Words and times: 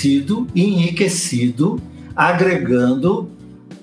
tenho 0.00 0.20
sido 0.20 0.46
enriquecido 0.56 1.80
agregando 2.16 3.30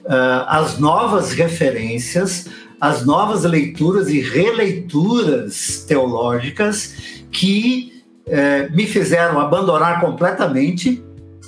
uh, 0.05 0.45
as 0.47 0.79
novas 0.79 1.31
referências, 1.31 2.47
as 2.79 3.05
novas 3.05 3.43
leituras 3.43 4.09
e 4.09 4.19
releituras 4.19 5.85
teológicas 5.87 7.23
que 7.31 8.03
uh, 8.27 8.75
me 8.75 8.85
fizeram 8.85 9.39
abandonar 9.39 10.01
completamente 10.01 11.03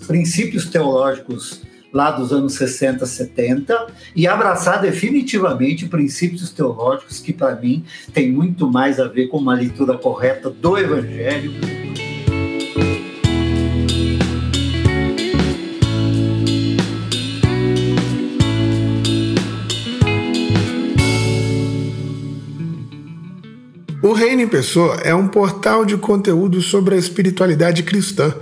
princípios 0.08 0.66
teológicos 0.66 1.62
lá 1.92 2.12
dos 2.12 2.32
anos 2.32 2.54
60, 2.54 3.06
70 3.06 3.88
e 4.16 4.28
abraçar 4.28 4.80
definitivamente 4.80 5.88
princípios 5.88 6.52
teológicos 6.52 7.20
que 7.20 7.34
para 7.34 7.56
mim 7.56 7.84
tem 8.14 8.32
muito 8.32 8.72
mais 8.72 9.00
a 9.00 9.08
ver 9.08 9.28
com 9.28 9.38
uma 9.38 9.56
leitura 9.56 9.98
correta 9.98 10.50
do 10.50 10.78
evangelho 10.78 11.89
O 24.10 24.14
Reino 24.14 24.42
em 24.42 24.48
Pessoa 24.48 24.96
é 25.04 25.14
um 25.14 25.28
portal 25.28 25.86
de 25.86 25.96
conteúdo 25.96 26.64
sobre 26.64 26.96
a 26.96 26.98
espiritualidade 26.98 27.84
cristã. 27.84 28.34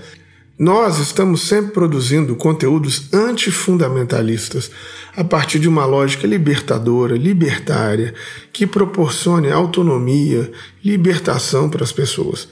Nós 0.57 0.97
estamos 0.97 1.41
sempre 1.41 1.73
produzindo 1.73 2.37
conteúdos 2.37 3.13
antifundamentalistas 3.13 4.71
a 5.13 5.25
partir 5.25 5.59
de 5.59 5.67
uma 5.67 5.83
lógica 5.83 6.25
libertadora, 6.25 7.17
libertária, 7.17 8.13
que 8.53 8.65
proporcione 8.65 9.51
autonomia, 9.51 10.49
libertação 10.81 11.69
para 11.69 11.83
as 11.83 11.91
pessoas. 11.91 12.47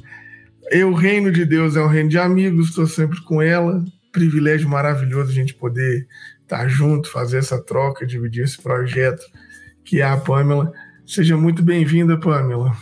Eu, 0.71 0.91
o 0.91 0.95
reino 0.95 1.33
de 1.33 1.45
Deus 1.45 1.77
é 1.77 1.83
um 1.83 1.89
reino 1.89 2.09
de 2.09 2.19
amigos, 2.19 2.69
estou 2.69 2.87
sempre 2.87 3.21
com 3.23 3.43
ela. 3.43 3.85
Privilégio 4.13 4.69
maravilhoso 4.69 5.31
a 5.31 5.35
gente 5.35 5.55
poder 5.55 6.07
estar 6.43 6.69
junto, 6.69 7.11
fazer 7.11 7.39
essa 7.39 7.61
troca, 7.61 8.07
dividir 8.07 8.45
esse 8.45 8.61
projeto 8.61 9.23
que 9.85 10.01
é 10.01 10.05
a 10.05 10.17
Pamela. 10.17 10.73
Seja 11.07 11.37
muito 11.37 11.63
bem-vinda, 11.63 12.19
Pamela. 12.19 12.77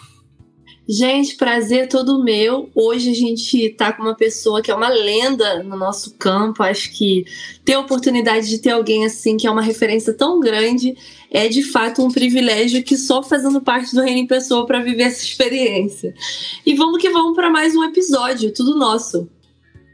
Gente, 0.91 1.37
prazer 1.37 1.87
todo 1.87 2.25
meu. 2.25 2.71
Hoje 2.75 3.11
a 3.11 3.15
gente 3.15 3.69
tá 3.77 3.93
com 3.93 4.03
uma 4.03 4.15
pessoa 4.15 4.63
que 4.63 4.71
é 4.71 4.75
uma 4.75 4.89
lenda 4.89 5.63
no 5.63 5.77
nosso 5.77 6.15
campo. 6.17 6.63
Acho 6.63 6.91
que 6.97 7.27
ter 7.63 7.75
a 7.75 7.81
oportunidade 7.81 8.49
de 8.49 8.59
ter 8.59 8.71
alguém 8.71 9.05
assim, 9.05 9.37
que 9.37 9.47
é 9.47 9.51
uma 9.51 9.61
referência 9.61 10.15
tão 10.15 10.41
grande, 10.41 10.97
é 11.31 11.47
de 11.47 11.63
fato 11.63 12.03
um 12.03 12.11
privilégio 12.11 12.83
que 12.83 12.97
só 12.97 13.23
fazendo 13.23 13.61
parte 13.61 13.95
do 13.95 14.01
Reino 14.01 14.21
em 14.21 14.27
Pessoa 14.27 14.65
para 14.65 14.83
viver 14.83 15.03
essa 15.03 15.23
experiência. 15.23 16.15
E 16.65 16.75
vamos 16.75 17.03
que 17.03 17.11
vamos 17.11 17.37
para 17.37 17.51
mais 17.51 17.77
um 17.77 17.85
episódio, 17.85 18.51
tudo 18.51 18.79
nosso. 18.79 19.29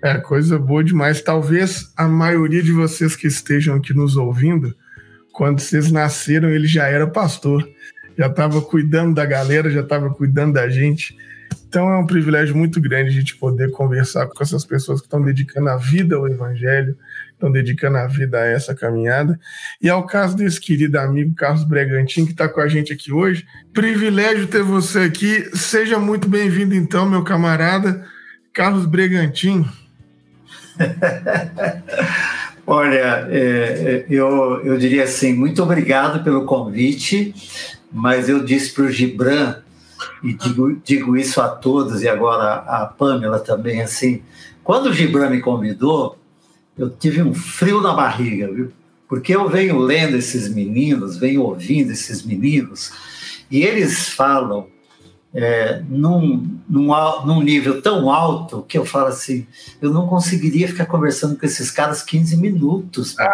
É, 0.00 0.18
coisa 0.18 0.60
boa 0.60 0.84
demais. 0.84 1.20
Talvez 1.20 1.92
a 1.96 2.06
maioria 2.06 2.62
de 2.62 2.70
vocês 2.70 3.16
que 3.16 3.26
estejam 3.26 3.74
aqui 3.74 3.92
nos 3.92 4.16
ouvindo, 4.16 4.72
quando 5.32 5.58
vocês 5.58 5.90
nasceram, 5.90 6.50
ele 6.50 6.68
já 6.68 6.86
era 6.86 7.04
pastor 7.04 7.68
já 8.16 8.26
estava 8.26 8.60
cuidando 8.60 9.14
da 9.14 9.24
galera, 9.24 9.70
já 9.70 9.80
estava 9.80 10.10
cuidando 10.10 10.54
da 10.54 10.68
gente. 10.68 11.16
Então 11.68 11.92
é 11.92 11.98
um 11.98 12.06
privilégio 12.06 12.56
muito 12.56 12.80
grande 12.80 13.10
a 13.10 13.12
gente 13.12 13.36
poder 13.36 13.70
conversar 13.70 14.26
com 14.28 14.42
essas 14.42 14.64
pessoas 14.64 15.00
que 15.00 15.06
estão 15.06 15.20
dedicando 15.22 15.68
a 15.68 15.76
vida 15.76 16.14
ao 16.14 16.28
Evangelho, 16.28 16.96
estão 17.32 17.50
dedicando 17.50 17.96
a 17.98 18.06
vida 18.06 18.38
a 18.38 18.46
essa 18.46 18.74
caminhada. 18.74 19.38
E 19.82 19.90
ao 19.90 20.06
caso 20.06 20.36
desse 20.36 20.60
querido 20.60 20.98
amigo 20.98 21.34
Carlos 21.34 21.64
Bregantin, 21.64 22.26
que 22.26 22.32
está 22.32 22.48
com 22.48 22.60
a 22.60 22.68
gente 22.68 22.92
aqui 22.92 23.12
hoje, 23.12 23.44
privilégio 23.72 24.46
ter 24.46 24.62
você 24.62 25.00
aqui. 25.00 25.50
Seja 25.56 25.98
muito 25.98 26.28
bem-vindo, 26.28 26.74
então, 26.74 27.10
meu 27.10 27.24
camarada 27.24 28.04
Carlos 28.52 28.86
Bregantin. 28.86 29.66
Olha, 32.66 33.28
é, 33.30 33.36
é, 33.38 34.06
eu, 34.08 34.64
eu 34.64 34.78
diria 34.78 35.04
assim, 35.04 35.34
muito 35.34 35.62
obrigado 35.62 36.24
pelo 36.24 36.46
convite 36.46 37.34
mas 37.94 38.28
eu 38.28 38.44
disse 38.44 38.72
para 38.72 38.84
o 38.84 38.90
Gibran, 38.90 39.58
e 40.20 40.34
digo, 40.34 40.76
digo 40.84 41.16
isso 41.16 41.40
a 41.40 41.48
todos, 41.48 42.02
e 42.02 42.08
agora 42.08 42.54
a 42.54 42.86
Pamela 42.86 43.38
também, 43.38 43.80
assim, 43.80 44.20
quando 44.64 44.86
o 44.86 44.92
Gibran 44.92 45.30
me 45.30 45.40
convidou, 45.40 46.18
eu 46.76 46.90
tive 46.90 47.22
um 47.22 47.32
frio 47.32 47.80
na 47.80 47.94
barriga, 47.94 48.52
viu? 48.52 48.72
Porque 49.08 49.32
eu 49.34 49.48
venho 49.48 49.78
lendo 49.78 50.16
esses 50.16 50.52
meninos, 50.52 51.16
venho 51.16 51.42
ouvindo 51.42 51.92
esses 51.92 52.24
meninos, 52.24 52.90
e 53.48 53.62
eles 53.62 54.08
falam 54.08 54.66
é, 55.32 55.80
num, 55.88 56.58
num, 56.68 56.88
num, 57.24 57.40
nível 57.40 57.80
tão 57.80 58.10
alto 58.10 58.64
que 58.68 58.76
eu 58.76 58.84
falo 58.84 59.06
assim: 59.06 59.46
eu 59.80 59.92
não 59.92 60.08
conseguiria 60.08 60.66
ficar 60.66 60.86
conversando 60.86 61.36
com 61.36 61.46
esses 61.46 61.70
caras 61.70 62.02
15 62.02 62.36
minutos. 62.36 63.14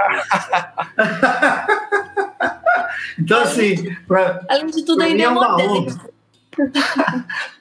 Então, 3.18 3.40
assim. 3.40 3.94
Pra, 4.06 4.40
Além 4.48 4.66
de 4.66 4.84
tudo, 4.84 5.02
ainda 5.02 5.22
é, 5.22 5.26
é 5.26 5.30
moderno. 5.30 6.00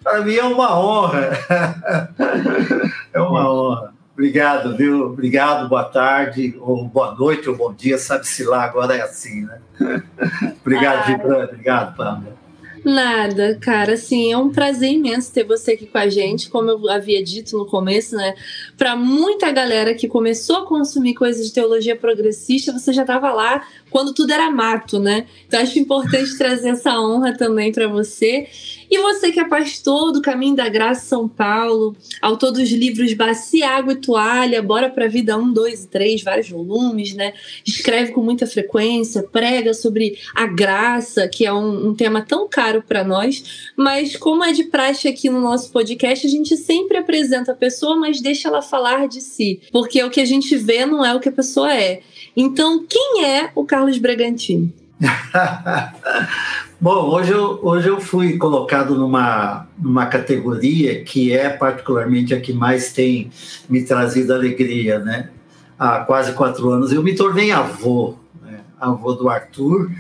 Para 0.04 0.22
mim 0.26 0.36
é 0.36 0.44
uma 0.44 0.80
honra. 0.80 1.32
é 3.14 3.20
uma 3.20 3.52
honra. 3.52 3.94
Obrigado, 4.14 4.75
viu? 4.75 5.06
Obrigado, 5.06 5.69
boa 5.69 5.86
tarde, 5.86 6.54
ou 6.60 6.84
boa 6.84 7.16
noite, 7.16 7.50
ou 7.50 7.56
bom 7.56 7.74
dia, 7.74 7.98
sabe-se 7.98 8.44
lá, 8.44 8.63
agora 8.66 8.94
é 8.94 9.01
assim, 9.01 9.46
né? 9.46 9.62
Obrigado, 10.60 11.07
Gibran, 11.07 11.46
obrigado, 11.46 11.96
Pamela. 11.96 12.38
Nada, 12.84 13.57
cara, 13.62 13.94
assim, 13.94 14.31
é 14.31 14.38
um 14.38 14.50
prazer 14.50 14.92
imenso 14.92 15.34
ter 15.34 15.44
você 15.44 15.72
aqui 15.72 15.86
com 15.86 15.98
a 15.98 16.10
gente, 16.10 16.50
como 16.50 16.69
eu 16.69 16.90
havia 16.90 17.24
dito 17.24 17.57
no 17.57 17.66
começo, 17.66 18.16
né? 18.16 18.34
Para 18.78 18.96
muita 18.96 19.51
galera 19.51 19.94
que 19.94 20.07
começou 20.07 20.57
a 20.57 20.66
consumir 20.66 21.13
coisas 21.13 21.48
de 21.48 21.54
teologia 21.54 21.96
progressista, 21.96 22.72
você 22.72 22.92
já 22.92 23.01
estava 23.01 23.31
lá 23.31 23.66
quando 23.89 24.13
tudo 24.13 24.31
era 24.31 24.50
mato, 24.51 25.00
né? 25.00 25.25
Então 25.47 25.59
acho 25.59 25.80
importante 25.80 26.38
trazer 26.38 26.69
essa 26.69 27.00
honra 27.00 27.36
também 27.36 27.71
para 27.71 27.88
você. 27.88 28.47
E 28.91 28.97
você 29.00 29.31
que 29.31 29.39
é 29.39 29.47
pastor 29.47 30.12
do 30.12 30.21
Caminho 30.21 30.56
da 30.56 30.68
Graça 30.68 31.06
São 31.06 31.27
Paulo, 31.27 31.95
autor 32.21 32.51
dos 32.51 32.69
livros 32.71 33.13
Bacia, 33.13 33.69
Água 33.69 33.94
e 33.94 33.97
Toalha, 33.97 34.63
Bora 34.63 34.89
pra 34.89 35.07
Vida 35.07 35.38
1, 35.38 35.53
2 35.53 35.83
e 35.83 35.88
3, 35.88 36.24
vários 36.24 36.50
volumes, 36.50 37.13
né? 37.13 37.33
Escreve 37.65 38.12
com 38.12 38.21
muita 38.21 38.47
frequência, 38.47 39.24
prega 39.24 39.74
sobre 39.74 40.18
a 40.36 40.47
graça, 40.47 41.27
que 41.27 41.45
é 41.45 41.53
um, 41.53 41.89
um 41.89 41.94
tema 41.94 42.21
tão 42.21 42.47
caro 42.47 42.81
para 42.81 43.03
nós, 43.03 43.71
mas 43.75 44.15
como 44.15 44.44
é 44.44 44.51
de 44.51 44.63
praxe 44.65 45.07
aqui 45.07 45.30
no 45.30 45.39
nosso 45.39 45.71
podcast, 45.71 46.25
a 46.25 46.30
gente 46.30 46.57
sempre 46.57 46.97
apresenta 46.97 47.51
a 47.51 47.56
pessoa, 47.56 47.95
mas 47.95 48.21
deixa 48.21 48.47
ela 48.47 48.62
falar 48.62 49.07
de 49.07 49.21
si, 49.21 49.62
porque 49.71 50.03
o 50.03 50.09
que 50.09 50.21
a 50.21 50.25
gente 50.25 50.56
vê 50.56 50.86
não 50.86 51.06
é 51.06 51.13
o 51.13 51.19
que 51.19 51.30
a 51.30 51.31
pessoa 51.31 51.74
é. 51.74 52.01
Então, 52.36 52.86
quem 52.88 53.25
é 53.25 53.51
o 53.56 53.65
Carlos 53.65 53.79
Bragantino? 54.00 54.72
Bom, 56.81 57.10
hoje 57.10 57.31
eu, 57.31 57.60
hoje 57.62 57.88
eu 57.90 58.00
fui 58.00 58.38
colocado 58.38 58.96
numa, 58.96 59.68
numa 59.78 60.06
categoria 60.06 61.04
que 61.04 61.34
é 61.34 61.50
particularmente 61.50 62.34
a 62.34 62.40
que 62.40 62.54
mais 62.54 62.94
tem 62.94 63.30
me 63.70 63.84
trazido 63.84 64.34
alegria, 64.34 65.00
né? 65.00 65.30
Há 65.78 66.00
quase 66.00 66.34
quatro 66.34 66.70
anos 66.70 66.92
eu 66.92 67.04
me 67.04 67.16
tornei 67.16 67.52
avô, 67.52 68.16
né? 68.42 68.62
avô 68.80 69.14
do 69.14 69.30
Arthur 69.30 69.92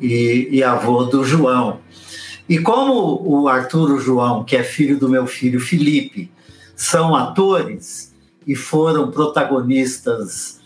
e, 0.00 0.48
e 0.50 0.62
avô 0.62 1.04
do 1.04 1.24
João. 1.24 1.80
E 2.48 2.58
como 2.58 3.22
o 3.24 3.48
Arthur 3.48 3.90
e 3.90 3.92
o 3.94 4.00
João, 4.00 4.44
que 4.44 4.56
é 4.56 4.62
filho 4.62 4.98
do 4.98 5.08
meu 5.08 5.26
filho 5.26 5.60
Felipe, 5.60 6.30
são 6.74 7.14
atores 7.14 8.14
e 8.46 8.56
foram 8.56 9.10
protagonistas 9.10 10.59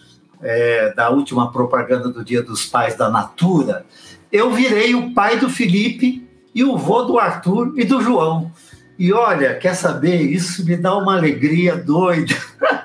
é, 0.44 0.92
da 0.94 1.10
última 1.10 1.50
propaganda 1.50 2.10
do 2.10 2.24
Dia 2.24 2.42
dos 2.42 2.66
Pais 2.66 2.94
da 2.94 3.08
Natura, 3.10 3.84
eu 4.30 4.52
virei 4.52 4.94
o 4.94 5.12
pai 5.14 5.38
do 5.38 5.48
Felipe 5.48 6.28
e 6.54 6.62
o 6.62 6.76
vô 6.76 7.02
do 7.02 7.18
Arthur 7.18 7.72
e 7.76 7.84
do 7.84 8.00
João. 8.00 8.52
E 8.98 9.12
olha, 9.12 9.54
quer 9.54 9.74
saber? 9.74 10.22
Isso 10.22 10.64
me 10.64 10.76
dá 10.76 10.96
uma 10.96 11.16
alegria 11.16 11.76
doida, 11.76 12.36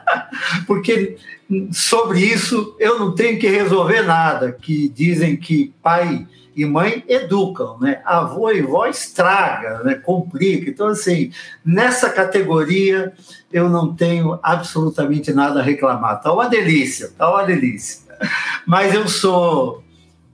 porque 0.66 1.18
sobre 1.72 2.20
isso 2.20 2.76
eu 2.80 2.98
não 2.98 3.14
tenho 3.14 3.38
que 3.38 3.48
resolver 3.48 4.02
nada. 4.02 4.52
Que 4.52 4.90
dizem 4.90 5.36
que 5.36 5.74
pai 5.84 6.26
e 6.60 6.66
mãe 6.66 7.06
educam, 7.08 7.78
né? 7.80 8.02
Avô 8.04 8.52
e 8.52 8.62
vó 8.62 8.86
estraga, 8.86 9.82
né? 9.82 9.96
Complica. 9.96 10.70
Então, 10.70 10.88
assim, 10.88 11.32
nessa 11.64 12.10
categoria 12.10 13.14
eu 13.50 13.70
não 13.70 13.96
tenho 13.96 14.38
absolutamente 14.44 15.32
nada 15.32 15.62
a 15.62 15.64
reclamar. 15.64 16.22
Tá 16.22 16.34
uma 16.34 16.50
delícia, 16.50 17.12
tá 17.18 17.32
uma 17.32 17.44
delícia. 17.44 18.02
Mas 18.68 18.94
eu 18.94 19.08
sou 19.08 19.82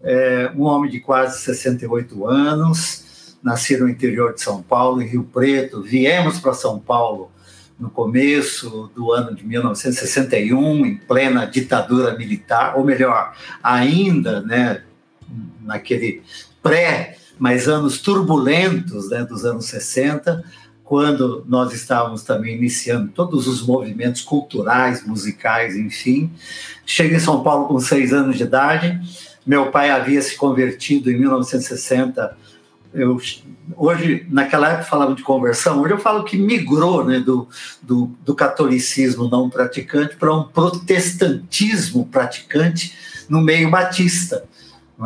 é, 0.01 0.51
um 0.55 0.63
homem 0.63 0.89
de 0.89 0.99
quase 0.99 1.43
68 1.43 2.25
anos, 2.25 3.37
nasci 3.43 3.77
no 3.77 3.87
interior 3.87 4.33
de 4.33 4.41
São 4.41 4.63
Paulo, 4.63 5.03
em 5.03 5.07
Rio 5.07 5.29
Preto. 5.31 5.83
Viemos 5.83 6.39
para 6.39 6.55
São 6.55 6.79
Paulo 6.79 7.29
no 7.79 7.91
começo 7.91 8.89
do 8.95 9.11
ano 9.11 9.35
de 9.35 9.45
1961, 9.45 10.87
em 10.87 10.97
plena 10.97 11.45
ditadura 11.45 12.17
militar, 12.17 12.75
ou 12.77 12.83
melhor, 12.83 13.35
ainda, 13.61 14.41
né, 14.41 14.81
naquele 15.65 16.21
pré, 16.61 17.17
mas 17.37 17.67
anos 17.67 17.99
turbulentos 17.99 19.09
né, 19.09 19.23
dos 19.23 19.43
anos 19.43 19.65
60, 19.65 20.43
quando 20.83 21.43
nós 21.47 21.73
estávamos 21.73 22.23
também 22.23 22.55
iniciando 22.55 23.11
todos 23.11 23.47
os 23.47 23.61
movimentos 23.65 24.21
culturais, 24.21 25.05
musicais, 25.05 25.75
enfim. 25.75 26.31
Cheguei 26.85 27.17
em 27.17 27.19
São 27.19 27.43
Paulo 27.43 27.67
com 27.67 27.79
seis 27.79 28.13
anos 28.13 28.37
de 28.37 28.43
idade 28.43 29.01
meu 29.45 29.69
pai 29.69 29.91
havia 29.91 30.21
se 30.21 30.35
convertido 30.35 31.11
em 31.11 31.19
1960. 31.19 32.35
Eu, 32.93 33.21
hoje, 33.75 34.25
naquela 34.29 34.69
época 34.69 34.89
falavam 34.89 35.13
de 35.13 35.21
conversão, 35.21 35.81
hoje 35.81 35.93
eu 35.93 35.99
falo 35.99 36.23
que 36.23 36.37
migrou 36.37 37.05
né, 37.05 37.19
do, 37.19 37.47
do, 37.81 38.09
do 38.25 38.33
catolicismo 38.33 39.29
não 39.29 39.49
praticante 39.49 40.15
para 40.15 40.33
um 40.33 40.43
protestantismo 40.43 42.07
praticante 42.07 42.95
no 43.29 43.41
meio 43.41 43.69
batista. 43.69 44.45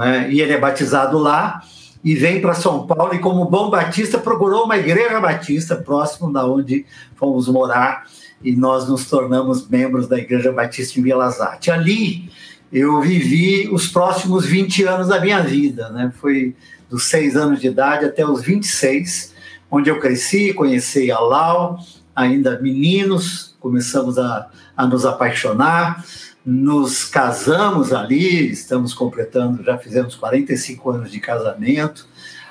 É? 0.01 0.29
E 0.29 0.41
ele 0.41 0.53
é 0.53 0.57
batizado 0.57 1.17
lá 1.17 1.61
e 2.03 2.15
vem 2.15 2.39
para 2.39 2.53
São 2.53 2.85
Paulo 2.85 3.13
e, 3.13 3.19
como 3.19 3.45
bom 3.45 3.69
batista, 3.69 4.17
procurou 4.17 4.65
uma 4.65 4.77
igreja 4.77 5.19
batista 5.19 5.75
próximo 5.75 6.31
da 6.31 6.45
onde 6.45 6.85
fomos 7.15 7.47
morar 7.47 8.05
e 8.43 8.55
nós 8.55 8.87
nos 8.87 9.09
tornamos 9.09 9.67
membros 9.67 10.07
da 10.07 10.17
Igreja 10.17 10.51
Batista 10.51 10.99
em 10.99 11.03
Vila 11.03 11.29
Zate. 11.29 11.71
Ali 11.71 12.29
eu 12.71 13.01
vivi 13.01 13.67
os 13.71 13.87
próximos 13.87 14.45
20 14.45 14.83
anos 14.83 15.07
da 15.07 15.19
minha 15.19 15.41
vida, 15.41 15.89
né? 15.89 16.13
Foi 16.19 16.55
dos 16.89 17.05
6 17.05 17.35
anos 17.35 17.59
de 17.59 17.67
idade 17.67 18.05
até 18.05 18.25
os 18.25 18.41
26, 18.41 19.33
onde 19.69 19.89
eu 19.89 19.99
cresci, 19.99 20.53
conheci 20.53 21.11
a 21.11 21.19
Lau, 21.19 21.79
ainda 22.15 22.59
meninos, 22.61 23.55
começamos 23.59 24.17
a, 24.17 24.49
a 24.75 24.87
nos 24.87 25.05
apaixonar, 25.05 26.03
nos 26.45 27.05
casamos 27.05 27.93
ali, 27.93 28.49
estamos 28.51 28.93
completando, 28.93 29.63
já 29.63 29.77
fizemos 29.77 30.15
45 30.15 30.89
anos 30.89 31.11
de 31.11 31.19
casamento. 31.19 32.07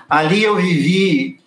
Ali 0.09 0.43
eu 0.43 0.57
vivi 0.57 1.41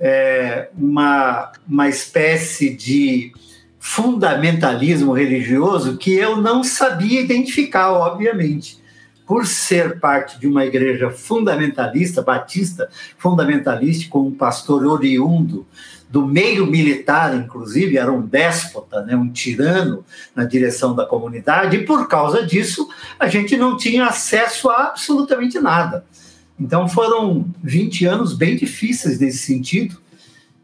é, 0.00 0.70
uma, 0.76 1.52
uma 1.68 1.88
espécie 1.88 2.74
de 2.74 3.32
fundamentalismo 3.78 5.12
religioso 5.12 5.96
que 5.96 6.12
eu 6.14 6.36
não 6.36 6.62
sabia 6.62 7.20
identificar, 7.20 7.92
obviamente. 7.92 8.78
Por 9.26 9.46
ser 9.46 10.00
parte 10.00 10.38
de 10.38 10.46
uma 10.46 10.64
igreja 10.64 11.10
fundamentalista, 11.10 12.22
batista 12.22 12.88
fundamentalista, 13.18 14.08
com 14.08 14.20
um 14.20 14.34
pastor 14.34 14.86
oriundo 14.86 15.66
do 16.10 16.26
meio 16.26 16.66
militar, 16.66 17.36
inclusive, 17.36 17.98
era 17.98 18.10
um 18.10 18.22
déspota, 18.22 19.02
né, 19.02 19.14
um 19.14 19.28
tirano 19.28 20.04
na 20.34 20.44
direção 20.44 20.94
da 20.94 21.04
comunidade, 21.04 21.76
e 21.76 21.84
por 21.84 22.08
causa 22.08 22.44
disso 22.44 22.88
a 23.18 23.28
gente 23.28 23.56
não 23.56 23.76
tinha 23.76 24.06
acesso 24.06 24.70
a 24.70 24.84
absolutamente 24.84 25.58
nada. 25.60 26.04
Então 26.58 26.88
foram 26.88 27.46
20 27.62 28.06
anos 28.06 28.32
bem 28.32 28.56
difíceis 28.56 29.18
nesse 29.18 29.38
sentido, 29.38 29.96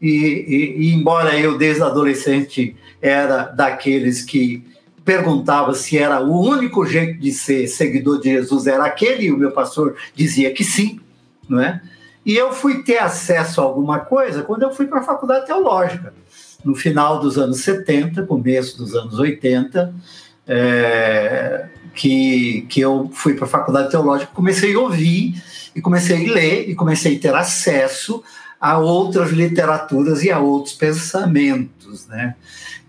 e, 0.01 0.09
e, 0.09 0.81
e 0.81 0.93
embora 0.93 1.37
eu, 1.37 1.57
desde 1.57 1.83
adolescente, 1.83 2.75
era 3.01 3.43
daqueles 3.43 4.23
que 4.23 4.63
perguntava 5.05 5.75
se 5.75 5.97
era 5.97 6.19
o 6.19 6.41
único 6.41 6.83
jeito 6.85 7.19
de 7.19 7.31
ser 7.31 7.67
seguidor 7.67 8.19
de 8.19 8.31
Jesus 8.31 8.65
era 8.65 8.85
aquele, 8.85 9.25
e 9.25 9.31
o 9.31 9.37
meu 9.37 9.51
pastor 9.51 9.95
dizia 10.15 10.51
que 10.51 10.63
sim, 10.63 10.99
não 11.47 11.61
é? 11.61 11.81
E 12.25 12.35
eu 12.35 12.51
fui 12.51 12.81
ter 12.81 12.97
acesso 12.97 13.61
a 13.61 13.63
alguma 13.63 13.99
coisa 13.99 14.41
quando 14.41 14.63
eu 14.63 14.73
fui 14.73 14.87
para 14.87 14.99
a 14.99 15.03
faculdade 15.03 15.45
teológica, 15.45 16.13
no 16.63 16.73
final 16.73 17.19
dos 17.19 17.37
anos 17.37 17.59
70, 17.59 18.23
começo 18.23 18.77
dos 18.77 18.95
anos 18.95 19.19
80, 19.19 19.93
é, 20.47 21.67
que, 21.93 22.65
que 22.67 22.81
eu 22.81 23.09
fui 23.13 23.35
para 23.35 23.45
a 23.45 23.49
faculdade 23.49 23.91
teológica, 23.91 24.31
comecei 24.33 24.73
a 24.73 24.79
ouvir 24.79 25.41
e 25.75 25.81
comecei 25.81 26.27
a 26.27 26.33
ler 26.33 26.69
e 26.69 26.73
comecei 26.73 27.15
a 27.15 27.19
ter 27.19 27.35
acesso 27.35 28.23
a 28.59 28.79
outras 28.79 29.29
literaturas 29.29 30.23
e 30.23 30.31
a 30.31 30.39
outros 30.39 30.73
pensamentos, 30.73 32.07
né? 32.07 32.35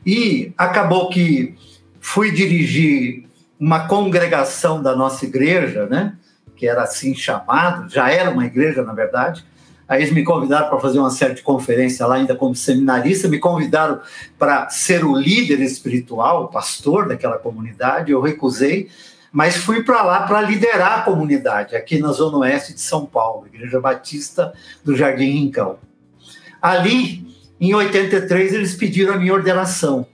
E 0.06 0.52
acabou 0.56 1.10
que 1.10 1.54
fui 2.00 2.30
dirigir 2.30 3.24
uma 3.58 3.86
congregação 3.86 4.82
da 4.82 4.94
nossa 4.94 5.26
igreja, 5.26 5.86
né? 5.86 6.16
Que 6.56 6.66
era 6.66 6.82
assim 6.82 7.14
chamado, 7.14 7.88
já 7.88 8.10
era 8.10 8.30
uma 8.30 8.46
igreja, 8.46 8.82
na 8.82 8.92
verdade. 8.92 9.44
Aí 9.88 10.02
eles 10.02 10.12
me 10.12 10.24
convidaram 10.24 10.68
para 10.68 10.80
fazer 10.80 10.98
uma 10.98 11.10
série 11.10 11.34
de 11.34 11.42
conferências 11.42 12.08
lá, 12.08 12.16
ainda 12.16 12.34
como 12.34 12.56
seminarista, 12.56 13.28
me 13.28 13.38
convidaram 13.38 14.00
para 14.36 14.68
ser 14.68 15.04
o 15.04 15.16
líder 15.16 15.60
espiritual, 15.60 16.44
o 16.44 16.48
pastor 16.48 17.06
daquela 17.06 17.38
comunidade. 17.38 18.10
Eu 18.10 18.20
recusei, 18.20 18.88
mas 19.30 19.56
fui 19.56 19.84
para 19.84 20.02
lá 20.02 20.26
para 20.26 20.40
liderar 20.40 21.00
a 21.00 21.02
comunidade, 21.02 21.76
aqui 21.76 21.98
na 21.98 22.10
Zona 22.10 22.38
Oeste 22.38 22.74
de 22.74 22.80
São 22.80 23.06
Paulo, 23.06 23.46
Igreja 23.46 23.80
Batista 23.80 24.52
do 24.84 24.96
Jardim 24.96 25.30
Rincão. 25.30 25.78
Ali 26.60 27.24
em 27.60 27.72
83, 27.72 28.54
eles 28.54 28.74
pediram 28.74 29.14
a 29.14 29.16
minha 29.16 29.32
ordenação. 29.32 30.06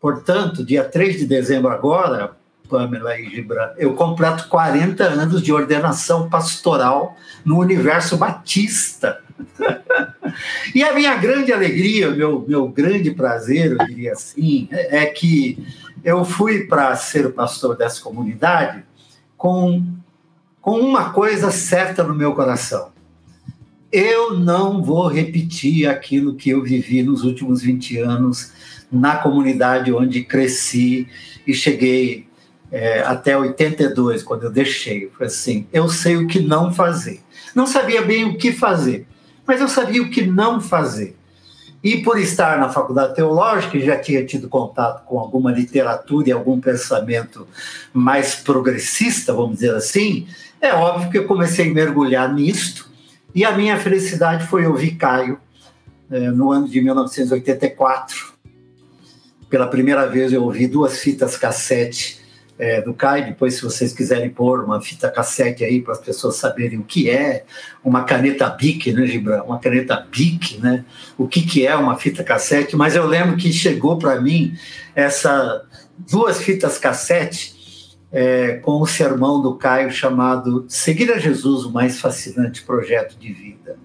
Portanto, 0.00 0.64
dia 0.64 0.84
3 0.84 1.18
de 1.18 1.26
dezembro 1.26 1.70
agora, 1.70 2.36
Pamela 2.66 3.18
e 3.18 3.28
Gibran, 3.28 3.70
eu 3.76 3.94
completo 3.94 4.48
40 4.48 5.04
anos 5.04 5.42
de 5.42 5.52
ordenação 5.52 6.28
pastoral 6.28 7.16
no 7.44 7.58
universo 7.58 8.16
batista. 8.16 9.20
e 10.74 10.82
a 10.82 10.94
minha 10.94 11.14
grande 11.16 11.52
alegria, 11.52 12.10
meu, 12.10 12.44
meu 12.46 12.68
grande 12.68 13.10
prazer, 13.10 13.72
eu 13.72 13.86
diria 13.86 14.12
assim, 14.12 14.68
é, 14.70 15.02
é 15.02 15.06
que 15.06 15.64
eu 16.04 16.24
fui 16.24 16.64
para 16.66 16.94
ser 16.96 17.26
o 17.26 17.32
pastor 17.32 17.76
dessa 17.76 18.00
comunidade 18.00 18.84
com, 19.36 19.84
com 20.60 20.78
uma 20.80 21.10
coisa 21.10 21.50
certa 21.50 22.02
no 22.02 22.14
meu 22.14 22.34
coração 22.34 22.96
eu 23.96 24.38
não 24.38 24.82
vou 24.82 25.08
repetir 25.08 25.88
aquilo 25.88 26.34
que 26.34 26.50
eu 26.50 26.62
vivi 26.62 27.02
nos 27.02 27.24
últimos 27.24 27.62
20 27.62 27.98
anos 27.98 28.52
na 28.90 29.16
comunidade 29.16 29.92
onde 29.92 30.22
cresci 30.22 31.08
e 31.46 31.54
cheguei 31.54 32.25
é, 32.70 33.00
até 33.00 33.36
82, 33.36 34.22
quando 34.22 34.44
eu 34.44 34.50
deixei. 34.50 35.10
Foi 35.16 35.26
assim: 35.26 35.66
eu 35.72 35.88
sei 35.88 36.16
o 36.16 36.26
que 36.26 36.40
não 36.40 36.72
fazer. 36.72 37.20
Não 37.54 37.66
sabia 37.66 38.02
bem 38.02 38.24
o 38.24 38.36
que 38.36 38.52
fazer, 38.52 39.06
mas 39.46 39.60
eu 39.60 39.68
sabia 39.68 40.02
o 40.02 40.10
que 40.10 40.22
não 40.26 40.60
fazer. 40.60 41.16
E 41.82 42.02
por 42.02 42.18
estar 42.18 42.58
na 42.58 42.68
faculdade 42.68 43.14
teológica, 43.14 43.78
já 43.78 43.96
tinha 43.96 44.24
tido 44.24 44.48
contato 44.48 45.04
com 45.04 45.20
alguma 45.20 45.52
literatura 45.52 46.28
e 46.28 46.32
algum 46.32 46.60
pensamento 46.60 47.46
mais 47.92 48.34
progressista, 48.34 49.32
vamos 49.32 49.56
dizer 49.56 49.74
assim, 49.74 50.26
é 50.60 50.72
óbvio 50.72 51.10
que 51.10 51.18
eu 51.18 51.26
comecei 51.26 51.70
a 51.70 51.72
mergulhar 51.72 52.32
nisto 52.34 52.90
e 53.34 53.44
a 53.44 53.52
minha 53.52 53.78
felicidade 53.78 54.46
foi 54.46 54.66
ouvir 54.66 54.96
Caio 54.96 55.38
é, 56.10 56.30
no 56.30 56.50
ano 56.50 56.68
de 56.68 56.80
1984. 56.80 58.34
Pela 59.48 59.68
primeira 59.68 60.06
vez 60.06 60.32
eu 60.32 60.42
ouvi 60.42 60.66
duas 60.66 60.98
fitas 60.98 61.36
cassete 61.36 62.25
é, 62.58 62.80
do 62.80 62.94
CAI. 62.94 63.24
Depois, 63.26 63.54
se 63.54 63.62
vocês 63.62 63.92
quiserem 63.92 64.30
pôr 64.30 64.64
uma 64.64 64.80
fita 64.80 65.10
cassete 65.10 65.64
aí 65.64 65.80
para 65.80 65.92
as 65.92 66.00
pessoas 66.00 66.36
saberem 66.36 66.78
o 66.78 66.84
que 66.84 67.10
é 67.10 67.44
uma 67.84 68.04
caneta 68.04 68.48
BIC, 68.48 68.92
né, 68.92 69.06
Gibran? 69.06 69.42
Uma 69.42 69.58
caneta 69.58 70.06
BIC, 70.10 70.58
né? 70.58 70.84
O 71.16 71.28
que, 71.28 71.42
que 71.42 71.66
é 71.66 71.76
uma 71.76 71.96
fita 71.96 72.24
cassete. 72.24 72.76
Mas 72.76 72.96
eu 72.96 73.06
lembro 73.06 73.36
que 73.36 73.52
chegou 73.52 73.98
para 73.98 74.20
mim 74.20 74.56
essa 74.94 75.64
duas 75.98 76.42
fitas 76.42 76.78
cassete 76.78 77.56
é, 78.12 78.54
com 78.54 78.80
o 78.80 78.86
sermão 78.86 79.40
do 79.42 79.56
Caio 79.56 79.90
chamado 79.90 80.64
Seguir 80.68 81.12
a 81.12 81.18
Jesus, 81.18 81.64
o 81.64 81.72
mais 81.72 82.00
fascinante 82.00 82.62
projeto 82.62 83.18
de 83.18 83.32
vida. 83.32 83.78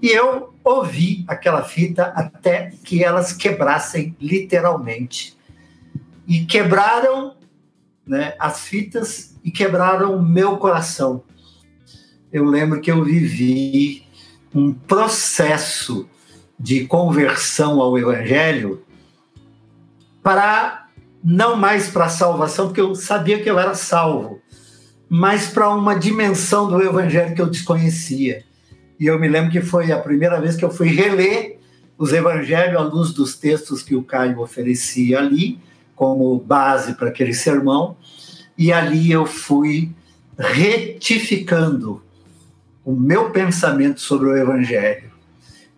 E 0.00 0.08
eu 0.08 0.52
ouvi 0.64 1.24
aquela 1.28 1.62
fita 1.62 2.06
até 2.06 2.72
que 2.84 3.04
elas 3.04 3.32
quebrassem 3.32 4.16
literalmente. 4.20 5.36
E 6.26 6.44
quebraram 6.44 7.34
né, 8.06 8.34
as 8.38 8.60
fitas 8.60 9.36
e 9.44 9.50
quebraram 9.50 10.16
o 10.16 10.22
meu 10.22 10.56
coração. 10.56 11.22
Eu 12.32 12.44
lembro 12.44 12.80
que 12.80 12.90
eu 12.90 13.04
vivi 13.04 14.06
um 14.54 14.72
processo 14.72 16.08
de 16.58 16.86
conversão 16.86 17.80
ao 17.80 17.98
Evangelho 17.98 18.82
para 20.22 20.86
não 21.22 21.56
mais 21.56 21.88
para 21.88 22.06
a 22.06 22.08
salvação, 22.08 22.66
porque 22.66 22.80
eu 22.80 22.94
sabia 22.94 23.42
que 23.42 23.50
eu 23.50 23.58
era 23.58 23.74
salvo, 23.74 24.40
mas 25.08 25.48
para 25.48 25.68
uma 25.70 25.94
dimensão 25.94 26.68
do 26.68 26.82
Evangelho 26.82 27.34
que 27.34 27.42
eu 27.42 27.50
desconhecia. 27.50 28.44
E 28.98 29.06
eu 29.06 29.18
me 29.18 29.28
lembro 29.28 29.50
que 29.50 29.60
foi 29.60 29.92
a 29.92 29.98
primeira 29.98 30.40
vez 30.40 30.56
que 30.56 30.64
eu 30.64 30.70
fui 30.70 30.88
reler 30.88 31.58
os 31.98 32.12
Evangelhos 32.12 32.80
à 32.80 32.84
luz 32.84 33.12
dos 33.12 33.36
textos 33.36 33.82
que 33.82 33.94
o 33.94 34.02
Caio 34.02 34.40
oferecia 34.40 35.18
ali, 35.18 35.60
como 35.94 36.38
base 36.38 36.94
para 36.94 37.08
aquele 37.08 37.34
sermão, 37.34 37.96
e 38.56 38.72
ali 38.72 39.10
eu 39.10 39.26
fui 39.26 39.90
retificando 40.38 42.02
o 42.84 42.92
meu 42.92 43.30
pensamento 43.30 44.00
sobre 44.00 44.28
o 44.28 44.36
Evangelho. 44.36 45.10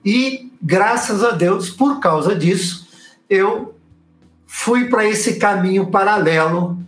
E, 0.05 0.51
graças 0.63 1.23
a 1.23 1.31
Deus, 1.31 1.71
por 1.71 2.01
causa 2.01 2.35
disso, 2.35 2.87
eu 3.29 3.75
fui 4.47 4.89
para 4.89 5.09
esse 5.09 5.37
caminho 5.37 5.91
paralelo 5.91 6.79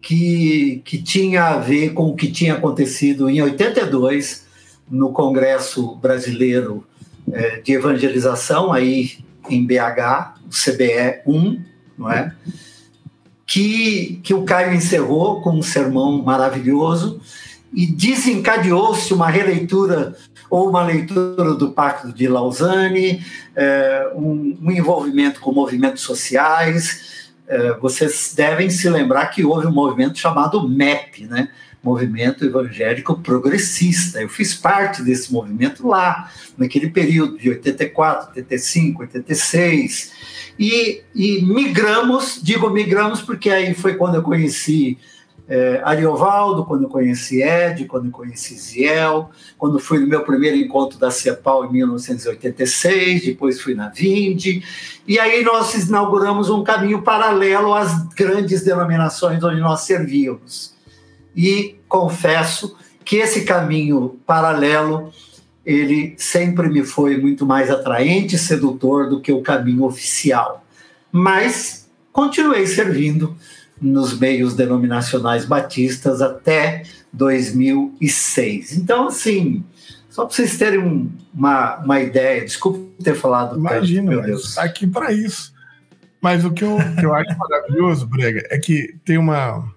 que, 0.00 0.82
que 0.84 1.02
tinha 1.02 1.44
a 1.44 1.58
ver 1.58 1.92
com 1.92 2.08
o 2.08 2.16
que 2.16 2.30
tinha 2.30 2.54
acontecido 2.54 3.28
em 3.28 3.42
82 3.42 4.46
no 4.90 5.12
Congresso 5.12 5.94
Brasileiro 5.96 6.86
é, 7.32 7.60
de 7.60 7.72
Evangelização, 7.72 8.72
aí 8.72 9.18
em 9.48 9.64
BH, 9.64 10.34
o 10.46 10.50
CBE 10.50 11.22
1, 11.26 11.62
não 12.00 12.10
é? 12.10 12.34
Que, 13.46 14.18
que 14.22 14.32
o 14.32 14.44
Caio 14.44 14.74
encerrou 14.74 15.42
com 15.42 15.50
um 15.50 15.62
sermão 15.62 16.22
maravilhoso 16.22 17.20
e 17.72 17.86
desencadeou-se 17.86 19.12
uma 19.12 19.28
releitura 19.28 20.16
ou 20.48 20.68
uma 20.68 20.82
leitura 20.82 21.54
do 21.54 21.70
Pacto 21.70 22.12
de 22.12 22.26
Lausanne, 22.26 23.24
é, 23.54 24.10
um, 24.16 24.56
um, 24.60 24.70
envolvimento 24.70 25.40
com 25.40 25.52
movimentos 25.52 26.02
sociais. 26.02 27.30
É, 27.46 27.74
vocês 27.74 28.32
devem 28.34 28.70
se 28.70 28.88
lembrar 28.88 29.26
que 29.26 29.44
houve 29.44 29.66
um 29.66 29.72
movimento 29.72 30.18
chamado 30.18 30.68
MEP, 30.68 31.26
né? 31.26 31.50
Movimento 31.82 32.44
Evangélico 32.44 33.18
Progressista. 33.20 34.20
Eu 34.20 34.28
fiz 34.28 34.54
parte 34.54 35.02
desse 35.02 35.32
movimento 35.32 35.86
lá, 35.86 36.30
naquele 36.56 36.90
período 36.90 37.38
de 37.38 37.50
84, 37.50 38.28
85, 38.28 39.02
86. 39.02 40.12
E, 40.58 41.02
e 41.14 41.42
migramos, 41.42 42.40
digo 42.42 42.68
migramos 42.70 43.22
porque 43.22 43.50
aí 43.50 43.72
foi 43.74 43.94
quando 43.94 44.16
eu 44.16 44.22
conheci 44.22 44.98
é, 45.50 45.80
Ariovaldo, 45.82 46.64
quando 46.64 46.84
eu 46.84 46.88
conheci 46.88 47.42
Ed, 47.42 47.84
quando 47.86 48.06
eu 48.06 48.12
conheci 48.12 48.54
Ziel, 48.54 49.30
quando 49.58 49.80
fui 49.80 49.98
no 49.98 50.06
meu 50.06 50.22
primeiro 50.22 50.56
encontro 50.56 50.96
da 50.96 51.10
CEPAL 51.10 51.64
em 51.64 51.72
1986, 51.72 53.24
depois 53.24 53.60
fui 53.60 53.74
na 53.74 53.88
Vinde, 53.88 54.62
e 55.08 55.18
aí 55.18 55.42
nós 55.42 55.74
inauguramos 55.74 56.50
um 56.50 56.62
caminho 56.62 57.02
paralelo 57.02 57.74
às 57.74 58.06
grandes 58.14 58.62
denominações 58.62 59.42
onde 59.42 59.60
nós 59.60 59.80
servíamos. 59.80 60.78
E 61.42 61.80
confesso 61.88 62.76
que 63.02 63.16
esse 63.16 63.46
caminho 63.46 64.20
paralelo 64.26 65.10
ele 65.64 66.14
sempre 66.18 66.68
me 66.68 66.84
foi 66.84 67.16
muito 67.16 67.46
mais 67.46 67.70
atraente 67.70 68.34
e 68.34 68.38
sedutor 68.38 69.08
do 69.08 69.22
que 69.22 69.32
o 69.32 69.40
caminho 69.40 69.84
oficial. 69.84 70.62
Mas 71.10 71.88
continuei 72.12 72.66
servindo 72.66 73.34
nos 73.80 74.18
meios 74.18 74.54
denominacionais 74.54 75.46
batistas 75.46 76.20
até 76.20 76.82
2006. 77.10 78.76
Então, 78.76 79.08
assim, 79.08 79.64
só 80.10 80.26
para 80.26 80.34
vocês 80.34 80.58
terem 80.58 80.80
um, 80.80 81.10
uma, 81.32 81.78
uma 81.78 82.00
ideia, 82.00 82.44
desculpe 82.44 82.80
ter 83.02 83.14
falado 83.14 83.56
Imagina, 83.56 84.02
tanto, 84.02 84.10
meu 84.10 84.22
Deus. 84.22 84.50
Está 84.50 84.64
aqui 84.64 84.86
para 84.86 85.10
isso. 85.10 85.54
Mas 86.20 86.44
o 86.44 86.52
que 86.52 86.64
eu, 86.64 86.76
que 86.98 87.06
eu 87.06 87.14
acho 87.14 87.34
maravilhoso, 87.38 88.06
Brega, 88.06 88.46
é 88.50 88.58
que 88.58 88.94
tem 89.06 89.16
uma 89.16 89.72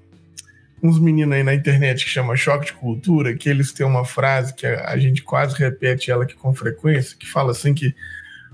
uns 0.83 0.99
meninos 0.99 1.33
aí 1.33 1.43
na 1.43 1.55
internet 1.55 2.03
que 2.03 2.11
chama 2.11 2.35
Choque 2.35 2.65
de 2.65 2.73
Cultura, 2.73 3.33
que 3.33 3.47
eles 3.47 3.71
têm 3.71 3.85
uma 3.85 4.03
frase 4.03 4.53
que 4.53 4.67
a, 4.67 4.97
gente 4.97 5.23
quase 5.23 5.55
repete 5.55 6.11
ela 6.11 6.25
aqui 6.25 6.35
com 6.35 6.53
frequência, 6.53 7.17
que 7.17 7.25
fala 7.25 7.51
assim 7.51 7.73
que 7.73 7.95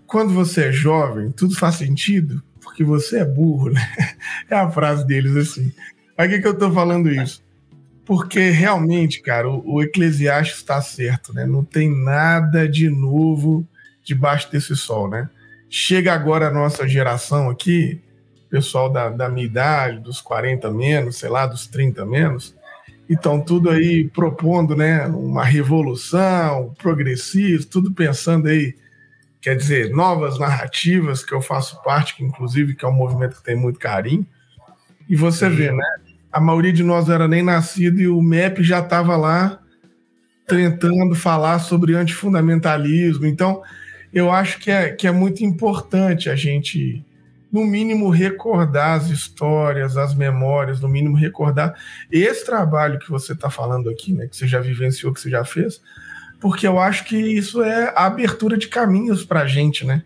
quando 0.05 0.31
você 0.31 0.65
é 0.65 0.71
jovem, 0.71 1.31
tudo 1.31 1.57
faz 1.57 1.75
sentido, 1.75 2.43
porque 2.61 2.83
você 2.83 3.19
é 3.19 3.25
burro, 3.25 3.71
né? 3.71 3.81
É 4.47 4.55
a 4.55 4.69
frase 4.69 5.05
deles 5.07 5.35
assim. 5.35 5.73
Mas 6.15 6.29
que, 6.29 6.39
que 6.39 6.47
eu 6.47 6.53
estou 6.53 6.71
falando 6.71 7.11
isso? 7.11 7.43
Porque 8.05 8.49
realmente, 8.49 9.21
cara, 9.21 9.49
o, 9.49 9.75
o 9.75 9.81
Eclesiastes 9.81 10.57
está 10.57 10.81
certo, 10.81 11.33
né? 11.33 11.47
Não 11.47 11.63
tem 11.63 11.89
nada 11.89 12.67
de 12.67 12.89
novo 12.89 13.67
debaixo 14.03 14.51
desse 14.51 14.75
sol, 14.75 15.09
né? 15.09 15.29
Chega 15.67 16.13
agora 16.13 16.47
a 16.47 16.51
nossa 16.51 16.87
geração 16.87 17.49
aqui, 17.49 18.01
pessoal 18.49 18.89
da, 18.89 19.09
da 19.09 19.29
minha 19.29 19.45
idade, 19.45 19.99
dos 19.99 20.21
40 20.21 20.71
menos, 20.71 21.17
sei 21.17 21.29
lá, 21.29 21.45
dos 21.45 21.67
30 21.67 22.05
menos, 22.05 22.55
e 23.07 23.13
estão 23.13 23.39
tudo 23.39 23.69
aí 23.69 24.07
propondo, 24.09 24.75
né, 24.75 25.05
uma 25.07 25.43
revolução, 25.43 26.73
progressista, 26.77 27.69
tudo 27.71 27.93
pensando 27.93 28.47
aí 28.47 28.75
quer 29.41 29.55
dizer, 29.55 29.89
novas 29.91 30.37
narrativas, 30.37 31.23
que 31.23 31.33
eu 31.33 31.41
faço 31.41 31.81
parte, 31.81 32.15
que 32.15 32.23
inclusive 32.23 32.75
que 32.75 32.83
é 32.83 32.87
um 32.87 32.93
movimento 32.93 33.37
que 33.37 33.43
tem 33.43 33.55
muito 33.55 33.79
carinho. 33.79 34.25
E 35.07 35.15
você 35.15 35.49
Sim. 35.49 35.55
vê, 35.55 35.71
né? 35.71 35.95
A 36.31 36.39
maioria 36.39 36.73
de 36.73 36.83
nós 36.83 37.09
era 37.09 37.27
nem 37.27 37.41
nascido 37.41 37.99
e 37.99 38.07
o 38.07 38.21
MEP 38.21 38.63
já 38.63 38.79
estava 38.79 39.15
lá 39.15 39.59
tentando 40.47 41.15
falar 41.15 41.59
sobre 41.59 41.95
antifundamentalismo. 41.95 43.25
Então, 43.25 43.63
eu 44.13 44.31
acho 44.31 44.59
que 44.59 44.69
é, 44.69 44.89
que 44.89 45.07
é 45.07 45.11
muito 45.11 45.43
importante 45.43 46.29
a 46.29 46.35
gente, 46.35 47.03
no 47.51 47.65
mínimo, 47.65 48.09
recordar 48.09 48.99
as 48.99 49.09
histórias, 49.09 49.97
as 49.97 50.13
memórias, 50.13 50.79
no 50.79 50.87
mínimo, 50.87 51.15
recordar 51.15 51.73
esse 52.11 52.45
trabalho 52.45 52.99
que 52.99 53.09
você 53.09 53.33
está 53.33 53.49
falando 53.49 53.89
aqui, 53.89 54.13
né? 54.13 54.27
Que 54.27 54.37
você 54.37 54.47
já 54.47 54.59
vivenciou, 54.59 55.13
que 55.13 55.19
você 55.19 55.29
já 55.29 55.43
fez 55.43 55.81
porque 56.39 56.65
eu 56.65 56.79
acho 56.79 57.05
que 57.05 57.17
isso 57.17 57.61
é 57.61 57.93
a 57.95 58.05
abertura 58.05 58.57
de 58.57 58.67
caminhos 58.67 59.25
para 59.25 59.41
a 59.41 59.47
gente, 59.47 59.85
né? 59.85 60.03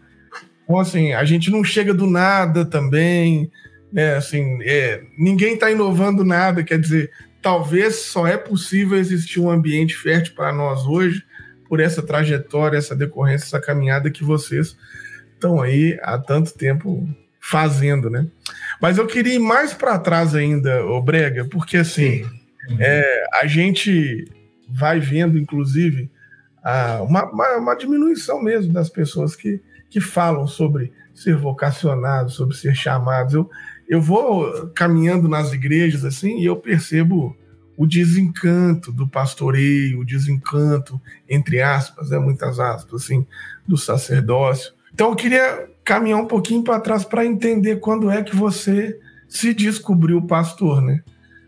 Então, 0.64 0.80
assim, 0.80 1.14
a 1.14 1.24
gente 1.24 1.52
não 1.52 1.64
chega 1.64 1.94
do 1.94 2.08
nada 2.08 2.66
também, 2.66 3.52
né? 3.92 4.16
Assim, 4.16 4.58
é, 4.64 5.04
ninguém 5.18 5.54
está 5.54 5.70
inovando 5.70 6.24
nada, 6.24 6.64
quer 6.64 6.80
dizer, 6.80 7.12
talvez 7.42 7.98
só 7.98 8.26
é 8.26 8.38
possível 8.38 8.98
existir 8.98 9.40
um 9.40 9.50
ambiente 9.50 9.96
fértil 9.96 10.34
para 10.34 10.52
nós 10.52 10.86
hoje 10.86 11.24
por 11.70 11.80
essa 11.80 12.02
trajetória, 12.02 12.78
essa 12.78 12.96
decorrência, 12.96 13.46
essa 13.46 13.62
caminhada 13.62 14.10
que 14.10 14.24
vocês 14.24 14.76
estão 15.34 15.62
aí 15.62 16.00
há 16.02 16.18
tanto 16.18 16.54
tempo 16.54 17.08
fazendo, 17.46 18.10
né? 18.10 18.26
Mas 18.82 18.98
eu 18.98 19.06
queria 19.06 19.36
ir 19.36 19.40
mais 19.40 19.74
para 19.74 20.00
trás 20.00 20.34
ainda, 20.34 20.86
o 20.86 21.02
Brega, 21.02 21.44
porque 21.44 21.76
assim, 21.76 22.26
é, 22.80 23.28
a 23.34 23.46
gente 23.46 24.26
vai 24.70 24.98
vendo, 25.02 25.38
inclusive, 25.38 26.10
uma, 27.06 27.26
uma, 27.26 27.58
uma, 27.58 27.76
diminuição 27.76 28.42
mesmo 28.42 28.72
das 28.72 28.90
pessoas 28.90 29.36
que, 29.36 29.62
que 29.90 30.00
falam 30.00 30.48
sobre 30.48 30.94
ser 31.14 31.36
vocacionado, 31.36 32.32
sobre 32.32 32.56
ser 32.56 32.74
chamado. 32.74 33.36
Eu, 33.36 33.50
eu 33.90 34.02
vou 34.02 34.70
caminhando 34.70 35.28
nas 35.28 35.52
igrejas 35.52 36.06
assim 36.06 36.40
e 36.40 36.46
eu 36.46 36.56
percebo 36.56 37.36
o 37.76 37.86
desencanto 37.86 38.90
do 38.90 39.06
pastoreio, 39.06 40.00
o 40.00 40.06
desencanto, 40.06 41.00
entre 41.28 41.62
aspas, 41.62 42.10
né, 42.10 42.18
muitas 42.18 42.58
aspas, 42.58 43.04
assim, 43.04 43.28
do 43.68 43.76
sacerdócio. 43.76 44.74
Então 44.94 45.10
eu 45.10 45.16
queria 45.16 45.73
caminhar 45.84 46.20
um 46.20 46.26
pouquinho 46.26 46.64
para 46.64 46.80
trás 46.80 47.04
para 47.04 47.26
entender 47.26 47.78
quando 47.78 48.10
é 48.10 48.24
que 48.24 48.36
você 48.36 48.98
se 49.28 49.54
descobriu 49.54 50.22
pastor, 50.22 50.82
né? 50.82 51.02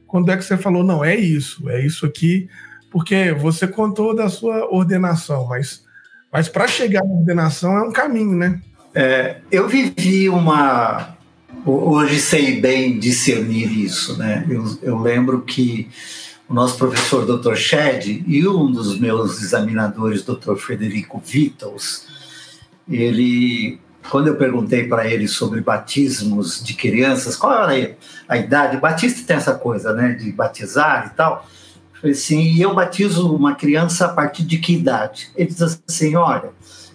Quando 0.08 0.32
é 0.32 0.38
que 0.38 0.44
você 0.44 0.58
falou, 0.58 0.84
não, 0.84 1.04
é 1.04 1.15
isso, 1.15 1.70
é 1.70 1.86
isso 1.86 2.06
aqui, 2.06 2.48
porque 2.92 3.32
você 3.34 3.68
contou 3.68 4.15
da 4.15 4.30
sua 4.30 4.72
ordenação, 4.74 5.48
mas, 5.48 5.84
mas 6.32 6.48
para 6.48 6.68
chegar 6.68 7.04
na 7.04 7.13
ordenação 7.13 7.77
é 7.77 7.82
um 7.82 7.92
caminho, 7.92 8.36
né? 8.36 8.62
É, 8.94 9.38
eu 9.51 9.68
vivi 9.68 10.30
uma, 10.30 11.18
hoje 11.65 12.20
sei 12.20 12.62
bem 12.62 12.98
discernir 12.98 13.72
isso, 13.77 14.18
né? 14.18 14.46
Eu, 14.50 14.77
eu 14.82 15.00
lembro 15.00 15.42
que 15.42 15.89
o 16.48 16.54
nosso 16.54 16.77
professor 16.77 17.25
Dr. 17.25 17.56
Shed 17.56 18.24
e 18.27 18.48
um 18.48 18.72
dos 18.72 19.00
meus 19.00 19.42
examinadores, 19.42 20.24
Dr. 20.24 20.56
Frederico 20.56 21.22
Vittels, 21.24 22.08
ele, 22.89 23.80
quando 24.09 24.27
eu 24.27 24.35
perguntei 24.35 24.88
para 24.88 25.07
ele 25.07 25.27
sobre 25.27 25.62
batismos 25.62 26.63
de 26.63 26.74
crianças, 26.74 27.35
qual 27.35 27.69
era 27.69 27.95
a 28.27 28.38
idade? 28.38 28.77
Batista 28.77 29.25
tem 29.25 29.35
essa 29.35 29.53
coisa, 29.55 29.93
né, 29.93 30.13
de 30.13 30.31
batizar 30.31 31.12
e 31.12 31.15
tal. 31.15 31.45
Eu 31.93 32.01
falei 32.01 32.15
assim, 32.15 32.41
e 32.41 32.62
eu 32.62 32.74
batizo 32.74 33.35
uma 33.35 33.55
criança 33.55 34.05
a 34.05 34.09
partir 34.09 34.43
de 34.43 34.57
que 34.57 34.74
idade? 34.74 35.31
Ele 35.35 35.50
diz 35.50 35.81
assim, 35.88 36.15
olha, 36.15 36.50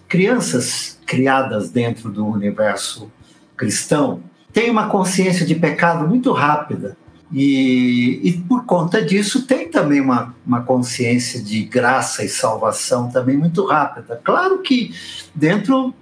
crianças 0.07 0.99
criadas 1.05 1.69
dentro 1.69 2.09
do 2.09 2.25
universo 2.25 3.11
cristão 3.57 4.23
têm 4.51 4.69
uma 4.69 4.87
consciência 4.87 5.45
de 5.45 5.55
pecado 5.55 6.07
muito 6.07 6.31
rápida 6.31 6.97
e, 7.31 8.19
e, 8.23 8.33
por 8.33 8.65
conta 8.65 9.01
disso 9.01 9.43
tem 9.47 9.69
também 9.69 10.01
uma, 10.01 10.35
uma 10.45 10.63
consciência 10.63 11.41
de 11.41 11.63
graça 11.63 12.25
e 12.25 12.29
salvação 12.29 13.09
também 13.09 13.37
muito 13.37 13.65
rápida. 13.65 14.19
Claro 14.21 14.59
que 14.59 14.93
dentro 15.33 15.93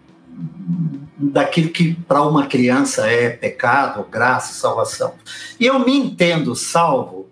daquilo 1.17 1.69
que 1.69 1.93
para 1.93 2.23
uma 2.23 2.47
criança 2.47 3.07
é 3.07 3.29
pecado, 3.29 4.05
graça, 4.09 4.53
salvação. 4.53 5.13
E 5.59 5.65
eu 5.65 5.79
me 5.79 5.95
entendo 5.97 6.55
salvo 6.55 7.27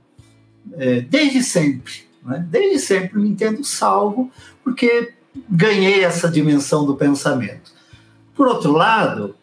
é, 0.74 1.02
desde 1.02 1.42
sempre. 1.42 1.94
Né? 2.24 2.46
Desde 2.50 2.80
sempre 2.80 3.20
me 3.20 3.30
entendo 3.30 3.64
salvo 3.64 4.32
porque 4.64 5.14
ganhei 5.50 6.04
essa 6.04 6.30
dimensão 6.30 6.86
do 6.86 6.96
pensamento. 6.96 7.72
Por 8.36 8.48
outro 8.48 8.72
lado, 8.72 9.36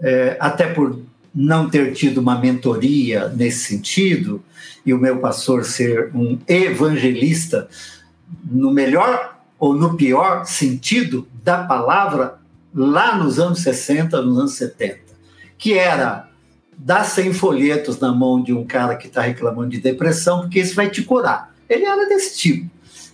é, 0.00 0.36
até 0.38 0.66
por 0.66 1.00
não 1.34 1.68
ter 1.68 1.92
tido 1.94 2.18
uma 2.18 2.38
mentoria 2.38 3.28
nesse 3.28 3.64
sentido, 3.64 4.42
e 4.86 4.92
o 4.92 4.98
meu 4.98 5.18
pastor 5.18 5.64
ser 5.64 6.10
um 6.14 6.38
evangelista, 6.46 7.68
no 8.44 8.70
melhor 8.70 9.40
ou 9.58 9.74
no 9.74 9.96
pior 9.96 10.44
sentido 10.44 11.26
da 11.42 11.64
palavra, 11.64 12.38
lá 12.74 13.16
nos 13.16 13.38
anos 13.38 13.60
60, 13.60 14.20
nos 14.22 14.38
anos 14.38 14.54
70, 14.54 14.98
que 15.56 15.74
era 15.74 16.28
dar 16.76 17.04
100 17.04 17.32
folhetos 17.34 18.00
na 18.00 18.12
mão 18.12 18.42
de 18.42 18.52
um 18.52 18.64
cara 18.64 18.96
que 18.96 19.06
está 19.06 19.22
reclamando 19.22 19.70
de 19.70 19.80
depressão, 19.80 20.42
porque 20.42 20.60
isso 20.60 20.74
vai 20.74 20.90
te 20.90 21.02
curar. 21.02 21.54
Ele 21.68 21.84
era 21.84 22.08
desse 22.08 22.36
tipo. 22.36 22.70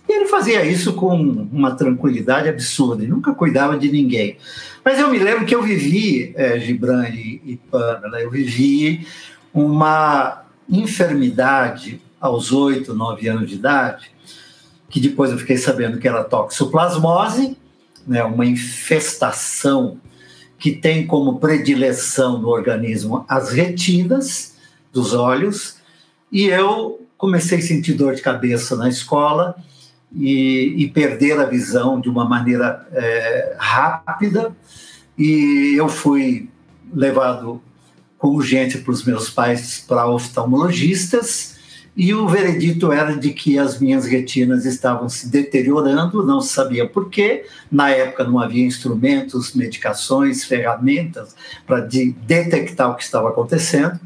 E 0.09 0.13
ele 0.13 0.25
fazia 0.25 0.65
isso 0.65 0.93
com 0.93 1.15
uma 1.15 1.75
tranquilidade 1.75 2.49
absurda, 2.49 3.03
e 3.03 3.07
nunca 3.07 3.33
cuidava 3.33 3.77
de 3.77 3.91
ninguém. 3.91 4.37
Mas 4.83 4.99
eu 4.99 5.09
me 5.09 5.19
lembro 5.19 5.45
que 5.45 5.55
eu 5.55 5.61
vivi, 5.61 6.33
é, 6.35 6.59
Gibran 6.59 7.07
e, 7.09 7.41
e 7.45 7.59
Pamela, 7.69 8.19
eu 8.19 8.31
vivi 8.31 9.07
uma 9.53 10.43
enfermidade 10.67 12.01
aos 12.19 12.51
oito, 12.51 12.93
nove 12.93 13.27
anos 13.27 13.49
de 13.49 13.55
idade, 13.55 14.11
que 14.89 14.99
depois 14.99 15.31
eu 15.31 15.37
fiquei 15.37 15.57
sabendo 15.57 15.97
que 15.97 16.07
era 16.07 16.23
toxoplasmose, 16.23 17.57
né, 18.07 18.23
uma 18.23 18.45
infestação 18.45 19.99
que 20.57 20.71
tem 20.71 21.07
como 21.07 21.39
predileção 21.39 22.39
no 22.39 22.49
organismo 22.49 23.25
as 23.27 23.51
retinas 23.51 24.55
dos 24.93 25.13
olhos, 25.13 25.77
e 26.31 26.45
eu 26.45 27.05
comecei 27.17 27.59
a 27.59 27.61
sentir 27.61 27.93
dor 27.93 28.15
de 28.15 28.21
cabeça 28.21 28.75
na 28.75 28.89
escola 28.89 29.55
e, 30.15 30.73
e 30.77 30.89
perder 30.89 31.39
a 31.39 31.45
visão 31.45 31.99
de 31.99 32.09
uma 32.09 32.25
maneira 32.25 32.87
é, 32.91 33.55
rápida. 33.57 34.55
E 35.17 35.75
eu 35.77 35.87
fui 35.87 36.49
levado 36.93 37.61
com 38.17 38.29
urgência 38.29 38.79
para 38.81 38.91
os 38.91 39.03
meus 39.03 39.29
pais 39.29 39.83
para 39.87 40.07
oftalmologistas 40.07 41.59
e 42.03 42.15
o 42.15 42.27
veredito 42.27 42.91
era 42.91 43.15
de 43.15 43.29
que 43.31 43.59
as 43.59 43.79
minhas 43.79 44.07
retinas 44.07 44.65
estavam 44.65 45.07
se 45.07 45.29
deteriorando, 45.29 46.25
não 46.25 46.41
sabia 46.41 46.87
por 46.87 47.11
quê. 47.11 47.45
Na 47.71 47.91
época 47.91 48.23
não 48.23 48.39
havia 48.39 48.65
instrumentos, 48.65 49.53
medicações, 49.53 50.43
ferramentas 50.43 51.35
para 51.63 51.79
de 51.79 52.11
detectar 52.25 52.89
o 52.89 52.95
que 52.95 53.03
estava 53.03 53.29
acontecendo. 53.29 53.99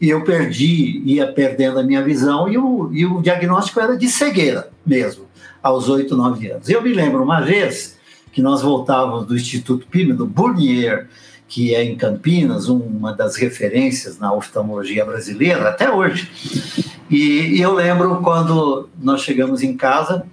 E 0.00 0.10
eu 0.10 0.24
perdi, 0.24 1.00
ia 1.04 1.28
perdendo 1.28 1.78
a 1.78 1.84
minha 1.84 2.02
visão, 2.02 2.48
e 2.48 2.58
o, 2.58 2.90
e 2.92 3.06
o 3.06 3.22
diagnóstico 3.22 3.78
era 3.78 3.96
de 3.96 4.08
cegueira 4.08 4.68
mesmo 4.84 5.26
aos 5.62 5.88
oito, 5.88 6.16
nove 6.16 6.50
anos. 6.50 6.68
Eu 6.68 6.82
me 6.82 6.92
lembro 6.92 7.22
uma 7.22 7.40
vez 7.42 7.96
que 8.32 8.42
nós 8.42 8.60
voltávamos 8.60 9.24
do 9.24 9.36
Instituto 9.36 9.86
Pime, 9.86 10.12
do 10.12 10.26
Burnier, 10.26 11.06
que 11.46 11.76
é 11.76 11.84
em 11.84 11.94
Campinas, 11.94 12.68
uma 12.68 13.12
das 13.12 13.36
referências 13.36 14.18
na 14.18 14.32
oftalmologia 14.32 15.04
brasileira 15.04 15.68
até 15.68 15.88
hoje. 15.88 16.95
E, 17.08 17.56
e 17.56 17.60
eu 17.60 17.72
lembro 17.72 18.20
quando 18.22 18.88
nós 19.00 19.22
chegamos 19.22 19.62
em 19.62 19.76
casa 19.76 20.26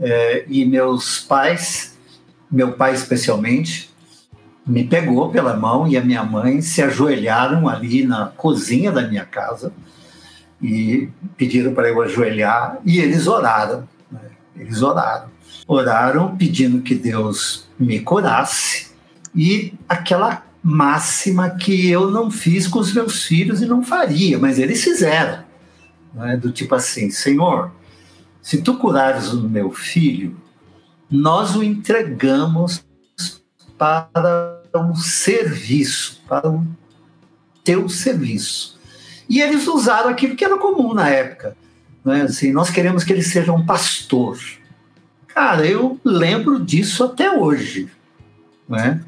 é, 0.00 0.44
e 0.48 0.64
meus 0.64 1.20
pais, 1.20 1.96
meu 2.50 2.72
pai 2.72 2.92
especialmente, 2.94 3.90
me 4.66 4.84
pegou 4.84 5.30
pela 5.30 5.56
mão 5.56 5.86
e 5.86 5.96
a 5.96 6.04
minha 6.04 6.22
mãe 6.24 6.60
se 6.60 6.82
ajoelharam 6.82 7.68
ali 7.68 8.04
na 8.04 8.26
cozinha 8.26 8.92
da 8.92 9.02
minha 9.02 9.24
casa 9.24 9.72
e 10.60 11.08
pediram 11.36 11.74
para 11.74 11.88
eu 11.88 12.00
ajoelhar 12.00 12.78
e 12.84 12.98
eles 12.98 13.26
oraram. 13.26 13.88
Eles 14.56 14.82
oraram. 14.82 15.28
Oraram 15.66 16.36
pedindo 16.36 16.82
que 16.82 16.94
Deus 16.94 17.68
me 17.78 18.00
curasse 18.00 18.92
e 19.34 19.74
aquela 19.88 20.44
máxima 20.62 21.50
que 21.50 21.90
eu 21.90 22.10
não 22.10 22.30
fiz 22.30 22.68
com 22.68 22.78
os 22.78 22.92
meus 22.92 23.24
filhos 23.24 23.60
e 23.60 23.66
não 23.66 23.82
faria, 23.82 24.38
mas 24.38 24.58
eles 24.58 24.82
fizeram. 24.82 25.42
Né? 26.14 26.36
Do 26.36 26.52
tipo 26.52 26.74
assim: 26.74 27.10
Senhor, 27.10 27.70
se 28.40 28.60
tu 28.62 28.76
curares 28.76 29.32
o 29.32 29.48
meu 29.48 29.70
filho, 29.70 30.36
nós 31.10 31.54
o 31.54 31.62
entregamos 31.62 32.84
para 33.78 34.60
um 34.74 34.94
serviço, 34.94 36.22
para 36.26 36.48
o 36.48 36.66
teu 37.64 37.88
serviço. 37.88 38.80
E 39.28 39.40
eles 39.40 39.66
usaram 39.66 40.10
aquilo 40.10 40.36
que 40.36 40.44
era 40.44 40.58
comum 40.58 40.94
na 40.94 41.08
época. 41.08 41.56
Né? 42.04 42.22
Assim, 42.22 42.52
nós 42.52 42.70
queremos 42.70 43.04
que 43.04 43.12
ele 43.12 43.22
seja 43.22 43.52
um 43.52 43.64
pastor. 43.64 44.38
Cara, 45.28 45.66
eu 45.66 45.98
lembro 46.04 46.62
disso 46.62 47.04
até 47.04 47.30
hoje. 47.30 47.90
Né? 48.68 49.02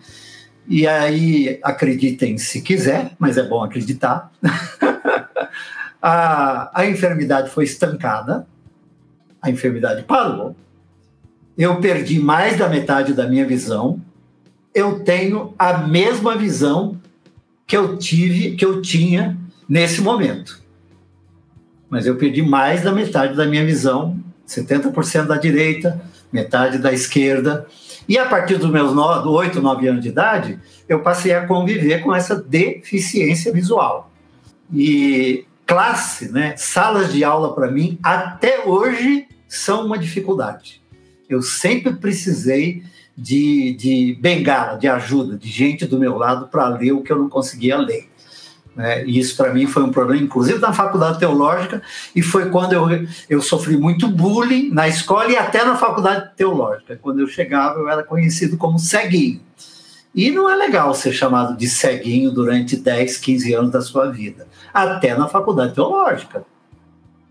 E 0.66 0.86
aí, 0.86 1.58
acreditem 1.62 2.38
se 2.38 2.62
quiser, 2.62 3.12
mas 3.18 3.36
é 3.36 3.42
bom 3.42 3.62
acreditar. 3.62 4.32
a, 6.06 6.70
a 6.80 6.86
enfermidade 6.86 7.50
foi 7.50 7.64
estancada, 7.64 8.46
a 9.40 9.50
enfermidade 9.50 10.02
parou. 10.02 10.54
Eu 11.56 11.80
perdi 11.80 12.18
mais 12.18 12.58
da 12.58 12.68
metade 12.68 13.14
da 13.14 13.26
minha 13.26 13.46
visão. 13.46 14.00
Eu 14.74 15.00
tenho 15.00 15.54
a 15.58 15.78
mesma 15.78 16.36
visão 16.36 17.00
que 17.66 17.76
eu 17.76 17.96
tive, 17.96 18.56
que 18.56 18.64
eu 18.64 18.82
tinha 18.82 19.36
nesse 19.68 20.00
momento 20.00 20.64
mas 21.94 22.06
eu 22.06 22.16
perdi 22.16 22.42
mais 22.42 22.82
da 22.82 22.90
metade 22.90 23.36
da 23.36 23.46
minha 23.46 23.64
visão, 23.64 24.18
70% 24.48 25.26
da 25.26 25.36
direita, 25.36 26.02
metade 26.32 26.78
da 26.78 26.92
esquerda. 26.92 27.68
E 28.08 28.18
a 28.18 28.26
partir 28.26 28.56
dos 28.56 28.68
meus 28.68 28.92
9, 28.92 29.28
8, 29.28 29.62
9 29.62 29.86
anos 29.86 30.02
de 30.02 30.08
idade, 30.08 30.58
eu 30.88 31.02
passei 31.02 31.32
a 31.32 31.46
conviver 31.46 32.02
com 32.02 32.12
essa 32.12 32.34
deficiência 32.34 33.52
visual. 33.52 34.10
E 34.72 35.44
classe, 35.66 36.30
né, 36.30 36.54
salas 36.56 37.12
de 37.12 37.24
aula 37.24 37.54
para 37.54 37.70
mim, 37.70 37.98
até 38.02 38.64
hoje 38.66 39.26
são 39.48 39.86
uma 39.86 39.98
dificuldade. 39.98 40.82
Eu 41.28 41.42
sempre 41.42 41.94
precisei 41.94 42.82
de, 43.16 43.74
de 43.74 44.18
bengala, 44.20 44.76
de 44.76 44.88
ajuda, 44.88 45.36
de 45.36 45.48
gente 45.48 45.86
do 45.86 45.98
meu 45.98 46.16
lado 46.16 46.48
para 46.48 46.68
ler 46.68 46.92
o 46.92 47.02
que 47.02 47.12
eu 47.12 47.18
não 47.18 47.28
conseguia 47.28 47.76
ler. 47.76 48.08
Né? 48.74 49.04
E 49.06 49.18
isso 49.18 49.36
para 49.36 49.52
mim 49.52 49.66
foi 49.66 49.82
um 49.84 49.90
problema, 49.90 50.22
inclusive 50.22 50.58
na 50.58 50.72
faculdade 50.72 51.18
teológica, 51.18 51.80
e 52.14 52.22
foi 52.22 52.50
quando 52.50 52.72
eu, 52.72 53.06
eu 53.30 53.40
sofri 53.40 53.76
muito 53.76 54.08
bullying 54.08 54.70
na 54.70 54.88
escola 54.88 55.30
e 55.30 55.36
até 55.36 55.64
na 55.64 55.76
faculdade 55.76 56.30
teológica. 56.36 56.98
Quando 57.00 57.20
eu 57.20 57.26
chegava, 57.26 57.78
eu 57.78 57.88
era 57.88 58.02
conhecido 58.02 58.56
como 58.56 58.78
ceguinho. 58.78 59.40
E 60.14 60.30
não 60.30 60.48
é 60.48 60.54
legal 60.54 60.94
ser 60.94 61.12
chamado 61.12 61.56
de 61.56 61.68
ceguinho 61.68 62.30
durante 62.30 62.76
10, 62.76 63.16
15 63.18 63.54
anos 63.54 63.70
da 63.72 63.80
sua 63.80 64.10
vida, 64.10 64.46
até 64.72 65.16
na 65.16 65.26
faculdade 65.26 65.74
teológica. 65.74 66.44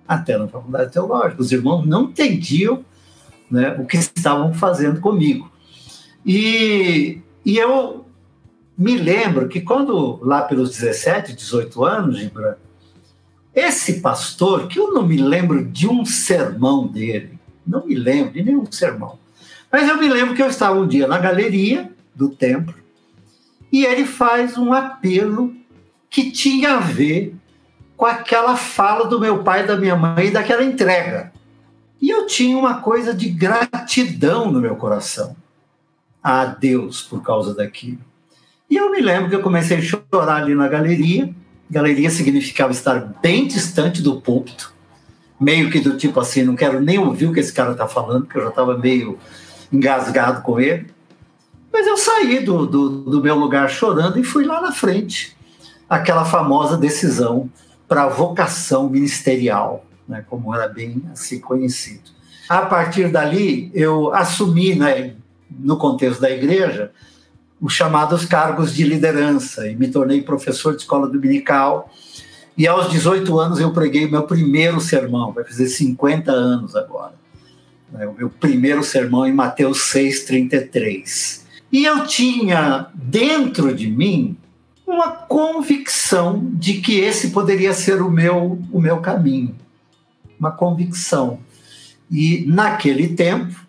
Até 0.05 0.37
na 0.37 0.47
faculdade 0.49 0.91
teológica. 0.91 1.41
Os 1.41 1.51
irmãos 1.53 1.85
não 1.85 2.03
entendiam 2.03 2.83
né, 3.49 3.77
o 3.79 3.85
que 3.85 3.95
estavam 3.95 4.53
fazendo 4.53 4.99
comigo. 4.99 5.49
E, 6.25 7.21
e 7.45 7.57
eu 7.57 8.05
me 8.77 8.97
lembro 8.97 9.47
que 9.47 9.61
quando, 9.61 10.19
lá 10.21 10.41
pelos 10.41 10.71
17, 10.71 11.33
18 11.33 11.85
anos, 11.85 12.17
Gibran, 12.17 12.55
esse 13.55 14.01
pastor, 14.01 14.67
que 14.67 14.79
eu 14.79 14.91
não 14.91 15.07
me 15.07 15.17
lembro 15.17 15.63
de 15.63 15.87
um 15.87 16.03
sermão 16.03 16.87
dele, 16.87 17.39
não 17.65 17.85
me 17.85 17.95
lembro 17.95 18.33
de 18.33 18.43
nenhum 18.43 18.69
sermão, 18.69 19.19
mas 19.71 19.87
eu 19.87 19.97
me 19.97 20.09
lembro 20.09 20.35
que 20.35 20.41
eu 20.41 20.47
estava 20.47 20.77
um 20.77 20.87
dia 20.87 21.07
na 21.07 21.19
galeria 21.19 21.92
do 22.15 22.29
templo 22.29 22.83
e 23.73 23.83
ele 23.83 24.05
faz 24.05 24.55
um 24.55 24.71
apelo 24.71 25.51
que 26.07 26.29
tinha 26.29 26.75
a 26.75 26.79
ver 26.79 27.35
com 27.97 28.05
aquela 28.05 28.55
fala 28.55 29.07
do 29.07 29.19
meu 29.19 29.43
pai 29.43 29.65
da 29.65 29.75
minha 29.75 29.95
mãe, 29.95 30.31
daquela 30.31 30.63
entrega. 30.63 31.33
E 31.99 32.07
eu 32.07 32.27
tinha 32.27 32.55
uma 32.55 32.81
coisa 32.81 33.15
de 33.15 33.29
gratidão 33.29 34.51
no 34.51 34.61
meu 34.61 34.75
coração 34.75 35.35
a 36.21 36.45
Deus 36.45 37.01
por 37.01 37.23
causa 37.23 37.55
daquilo. 37.55 37.99
E 38.69 38.77
eu 38.77 38.91
me 38.91 39.01
lembro 39.01 39.29
que 39.29 39.35
eu 39.35 39.41
comecei 39.41 39.77
a 39.77 39.81
chorar 39.81 40.43
ali 40.43 40.53
na 40.53 40.67
galeria. 40.67 41.33
Galeria 41.67 42.11
significava 42.11 42.71
estar 42.71 42.99
bem 43.23 43.47
distante 43.47 44.03
do 44.03 44.21
púlpito, 44.21 44.71
meio 45.39 45.71
que 45.71 45.79
do 45.79 45.97
tipo 45.97 46.19
assim, 46.19 46.43
não 46.43 46.55
quero 46.55 46.79
nem 46.79 46.99
ouvir 46.99 47.25
o 47.25 47.33
que 47.33 47.39
esse 47.39 47.51
cara 47.51 47.71
está 47.71 47.87
falando, 47.87 48.25
porque 48.25 48.37
eu 48.37 48.43
já 48.43 48.49
estava 48.49 48.77
meio 48.77 49.17
engasgado 49.71 50.43
com 50.43 50.59
ele. 50.59 50.92
Mas 51.73 51.87
eu 51.87 51.97
saí 51.97 52.39
do, 52.41 52.67
do, 52.67 52.89
do, 53.01 53.19
meu 53.19 53.35
lugar 53.35 53.67
chorando 53.67 54.19
e 54.19 54.23
fui 54.23 54.45
lá 54.45 54.61
na 54.61 54.71
frente. 54.71 55.35
Aquela 55.89 56.23
famosa 56.23 56.77
decisão 56.77 57.49
para 57.87 58.07
vocação 58.07 58.87
ministerial, 58.87 59.83
né, 60.07 60.23
como 60.29 60.53
era 60.53 60.67
bem 60.67 61.01
assim 61.11 61.39
conhecido. 61.39 62.11
A 62.47 62.61
partir 62.61 63.11
dali, 63.11 63.71
eu 63.73 64.13
assumi, 64.13 64.75
né, 64.75 65.15
no 65.49 65.75
contexto 65.77 66.21
da 66.21 66.29
igreja, 66.29 66.91
os 67.59 67.73
chamados 67.73 68.23
cargos 68.23 68.73
de 68.73 68.83
liderança 68.83 69.67
e 69.67 69.75
me 69.75 69.87
tornei 69.87 70.21
professor 70.21 70.75
de 70.75 70.83
escola 70.83 71.07
dominical. 71.07 71.91
E 72.55 72.67
aos 72.67 72.91
18 72.91 73.39
anos 73.39 73.59
eu 73.59 73.71
preguei 73.71 74.07
meu 74.07 74.23
primeiro 74.23 74.79
sermão, 74.79 75.31
vai 75.31 75.43
fazer 75.43 75.67
50 75.67 76.31
anos 76.31 76.75
agora. 76.75 77.15
Né, 77.91 78.05
o 78.05 78.13
meu 78.13 78.29
primeiro 78.29 78.83
sermão 78.83 79.25
em 79.25 79.33
Mateus 79.33 79.79
6,33. 79.91 81.42
E 81.73 81.85
eu 81.85 82.05
tinha 82.05 82.85
dentro 82.93 83.73
de 83.73 83.89
mim 83.89 84.37
uma 84.85 85.09
convicção 85.09 86.51
de 86.53 86.75
que 86.75 86.99
esse 86.99 87.31
poderia 87.31 87.73
ser 87.73 87.99
o 87.99 88.11
meu, 88.11 88.61
o 88.71 88.79
meu 88.79 88.97
caminho. 88.99 89.55
Uma 90.39 90.51
convicção. 90.51 91.39
E 92.11 92.45
naquele 92.47 93.07
tempo, 93.07 93.59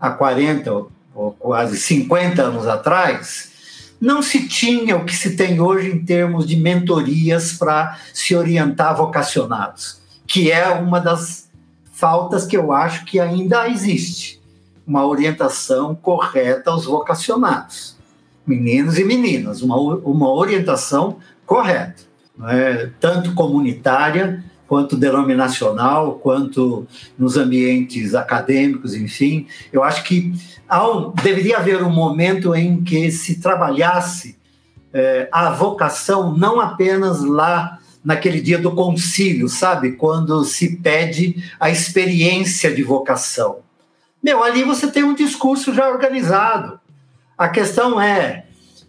há 0.00 0.10
40 0.10 0.86
ou 1.14 1.30
quase 1.38 1.78
50 1.78 2.42
anos 2.42 2.66
atrás, 2.66 3.52
não 4.00 4.20
se 4.20 4.48
tinha 4.48 4.96
o 4.96 5.04
que 5.04 5.14
se 5.14 5.36
tem 5.36 5.60
hoje 5.60 5.92
em 5.92 6.04
termos 6.04 6.48
de 6.48 6.56
mentorias 6.56 7.52
para 7.52 7.96
se 8.12 8.34
orientar 8.34 8.96
vocacionados, 8.96 10.00
que 10.26 10.50
é 10.50 10.70
uma 10.70 11.00
das 11.00 11.48
faltas 11.92 12.44
que 12.44 12.56
eu 12.56 12.72
acho 12.72 13.04
que 13.04 13.20
ainda 13.20 13.68
existe. 13.68 14.42
Uma 14.86 15.06
orientação 15.06 15.94
correta 15.94 16.70
aos 16.70 16.84
vocacionados, 16.84 17.96
meninos 18.46 18.98
e 18.98 19.04
meninas, 19.04 19.62
uma, 19.62 19.76
uma 19.76 20.30
orientação 20.30 21.18
correta, 21.46 22.02
é? 22.48 22.90
tanto 23.00 23.34
comunitária 23.34 24.44
quanto 24.66 24.96
denominacional, 24.96 26.14
quanto 26.14 26.86
nos 27.18 27.36
ambientes 27.36 28.14
acadêmicos, 28.14 28.94
enfim. 28.94 29.46
Eu 29.72 29.82
acho 29.84 30.02
que 30.04 30.32
deveria 31.22 31.58
haver 31.58 31.82
um 31.82 31.92
momento 31.92 32.54
em 32.54 32.82
que 32.82 33.10
se 33.10 33.40
trabalhasse 33.40 34.36
é, 34.92 35.28
a 35.30 35.50
vocação 35.50 36.36
não 36.36 36.60
apenas 36.60 37.22
lá 37.22 37.78
naquele 38.04 38.40
dia 38.40 38.58
do 38.58 38.72
concílio, 38.72 39.48
sabe? 39.48 39.92
Quando 39.92 40.44
se 40.44 40.76
pede 40.76 41.42
a 41.58 41.70
experiência 41.70 42.74
de 42.74 42.82
vocação. 42.82 43.58
Meu, 44.24 44.42
ali 44.42 44.64
você 44.64 44.90
tem 44.90 45.04
um 45.04 45.14
discurso 45.14 45.74
já 45.74 45.86
organizado. 45.86 46.80
A 47.36 47.46
questão 47.46 48.00
é, 48.00 48.46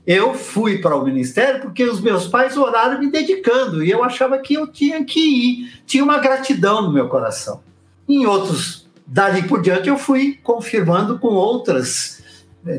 eu 0.07 0.33
fui 0.33 0.77
para 0.77 0.95
o 0.95 1.03
ministério 1.03 1.59
porque 1.59 1.83
os 1.83 1.99
meus 1.99 2.25
pais 2.25 2.55
oraram 2.55 2.97
me 3.01 3.11
dedicando 3.11 3.83
e 3.83 3.91
eu 3.91 4.01
achava 4.01 4.37
que 4.37 4.53
eu 4.53 4.65
tinha 4.65 5.03
que 5.03 5.19
ir. 5.19 5.81
Tinha 5.85 6.05
uma 6.05 6.19
gratidão 6.19 6.83
no 6.83 6.93
meu 6.93 7.09
coração. 7.09 7.61
Em 8.07 8.25
outros, 8.25 8.87
dali 9.05 9.45
por 9.45 9.61
diante, 9.61 9.89
eu 9.89 9.97
fui 9.97 10.39
confirmando 10.41 11.19
com 11.19 11.27
outras, 11.27 12.23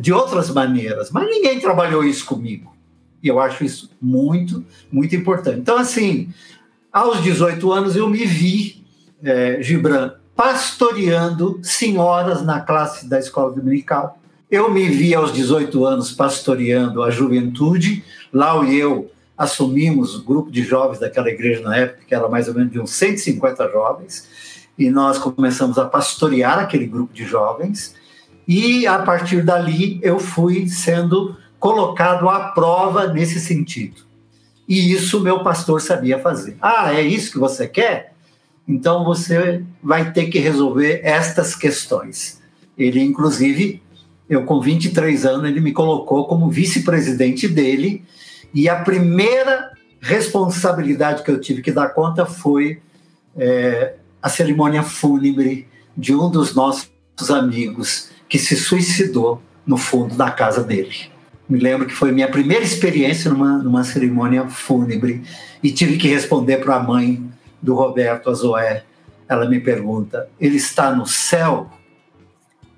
de 0.00 0.10
outras 0.10 0.48
maneiras, 0.48 1.10
mas 1.10 1.28
ninguém 1.28 1.60
trabalhou 1.60 2.02
isso 2.04 2.24
comigo. 2.24 2.74
E 3.22 3.28
eu 3.28 3.38
acho 3.38 3.64
isso 3.64 3.90
muito, 4.00 4.64
muito 4.90 5.14
importante. 5.14 5.58
Então, 5.58 5.76
assim, 5.76 6.32
aos 6.90 7.22
18 7.22 7.70
anos 7.70 7.96
eu 7.96 8.08
me 8.08 8.24
vi, 8.24 8.82
é, 9.22 9.60
Gibran, 9.60 10.14
pastoreando 10.36 11.58
senhoras 11.62 12.42
na 12.42 12.60
classe 12.60 13.08
da 13.08 13.18
escola 13.18 13.52
dominical 13.52 14.20
eu 14.48 14.70
me 14.70 14.88
vi 14.88 15.12
aos 15.12 15.32
18 15.32 15.84
anos 15.84 16.12
pastoreando 16.12 17.02
a 17.02 17.10
juventude. 17.10 18.04
Lá 18.32 18.64
e 18.64 18.76
eu 18.76 19.10
assumimos 19.36 20.14
o 20.14 20.24
grupo 20.24 20.50
de 20.50 20.62
jovens 20.62 21.00
daquela 21.00 21.28
igreja 21.28 21.62
na 21.62 21.76
época, 21.76 22.04
que 22.06 22.14
era 22.14 22.28
mais 22.28 22.46
ou 22.46 22.54
menos 22.54 22.70
de 22.70 22.80
uns 22.80 22.90
150 22.92 23.68
jovens, 23.70 24.66
e 24.78 24.88
nós 24.88 25.18
começamos 25.18 25.78
a 25.78 25.84
pastorear 25.84 26.58
aquele 26.60 26.86
grupo 26.86 27.12
de 27.12 27.24
jovens. 27.24 27.94
E 28.46 28.86
a 28.86 29.00
partir 29.00 29.42
dali 29.42 29.98
eu 30.00 30.20
fui 30.20 30.68
sendo 30.68 31.36
colocado 31.58 32.28
à 32.28 32.50
prova 32.50 33.08
nesse 33.08 33.40
sentido. 33.40 34.02
E 34.68 34.92
isso 34.92 35.20
meu 35.20 35.42
pastor 35.42 35.80
sabia 35.80 36.20
fazer. 36.20 36.56
Ah, 36.60 36.94
é 36.94 37.02
isso 37.02 37.32
que 37.32 37.38
você 37.38 37.66
quer? 37.66 38.14
Então 38.66 39.04
você 39.04 39.62
vai 39.82 40.12
ter 40.12 40.26
que 40.26 40.38
resolver 40.38 41.00
estas 41.04 41.54
questões. 41.54 42.40
Ele, 42.76 43.00
inclusive, 43.00 43.82
eu 44.28 44.44
com 44.44 44.60
23 44.60 45.24
anos, 45.24 45.48
ele 45.48 45.60
me 45.60 45.72
colocou 45.72 46.26
como 46.26 46.50
vice-presidente 46.50 47.46
dele, 47.46 48.04
e 48.52 48.68
a 48.68 48.76
primeira 48.76 49.70
responsabilidade 50.00 51.22
que 51.22 51.30
eu 51.30 51.40
tive 51.40 51.62
que 51.62 51.72
dar 51.72 51.88
conta 51.90 52.26
foi 52.26 52.80
é, 53.36 53.94
a 54.20 54.28
cerimônia 54.28 54.82
fúnebre 54.82 55.68
de 55.96 56.14
um 56.14 56.30
dos 56.30 56.54
nossos 56.54 56.90
amigos 57.30 58.10
que 58.28 58.38
se 58.38 58.56
suicidou 58.56 59.40
no 59.66 59.76
fundo 59.76 60.14
da 60.14 60.30
casa 60.30 60.62
dele. 60.62 60.94
Me 61.48 61.58
lembro 61.58 61.86
que 61.86 61.94
foi 61.94 62.10
minha 62.10 62.28
primeira 62.28 62.64
experiência 62.64 63.30
numa, 63.30 63.58
numa 63.58 63.84
cerimônia 63.84 64.48
fúnebre 64.48 65.22
e 65.62 65.70
tive 65.70 65.96
que 65.96 66.08
responder 66.08 66.58
para 66.58 66.76
a 66.76 66.82
mãe 66.82 67.24
do 67.66 67.74
Roberto 67.74 68.30
Azoé. 68.30 68.84
Ela 69.28 69.48
me 69.48 69.58
pergunta: 69.58 70.30
ele 70.40 70.56
está 70.56 70.94
no 70.94 71.04
céu? 71.04 71.68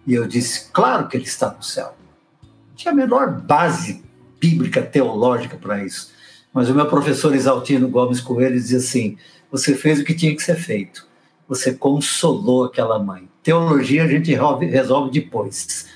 E 0.06 0.14
eu 0.14 0.26
disse, 0.26 0.70
claro 0.72 1.06
que 1.06 1.18
ele 1.18 1.26
está 1.26 1.52
no 1.52 1.62
céu. 1.62 1.94
Não 2.42 2.74
tinha 2.74 2.92
a 2.92 2.96
menor 2.96 3.30
base 3.30 4.02
bíblica, 4.40 4.80
teológica 4.80 5.58
para 5.58 5.84
isso. 5.84 6.10
Mas 6.50 6.70
o 6.70 6.74
meu 6.74 6.86
professor 6.86 7.34
Exaltino 7.34 7.88
Gomes 7.90 8.20
Coelho 8.20 8.54
dizia 8.54 8.78
assim: 8.78 9.18
você 9.52 9.74
fez 9.74 10.00
o 10.00 10.04
que 10.04 10.14
tinha 10.14 10.34
que 10.34 10.42
ser 10.42 10.56
feito. 10.56 11.06
Você 11.46 11.74
consolou 11.74 12.64
aquela 12.64 12.98
mãe. 12.98 13.28
Teologia 13.42 14.04
a 14.04 14.08
gente 14.08 14.34
resolve 14.34 15.10
depois. 15.10 15.86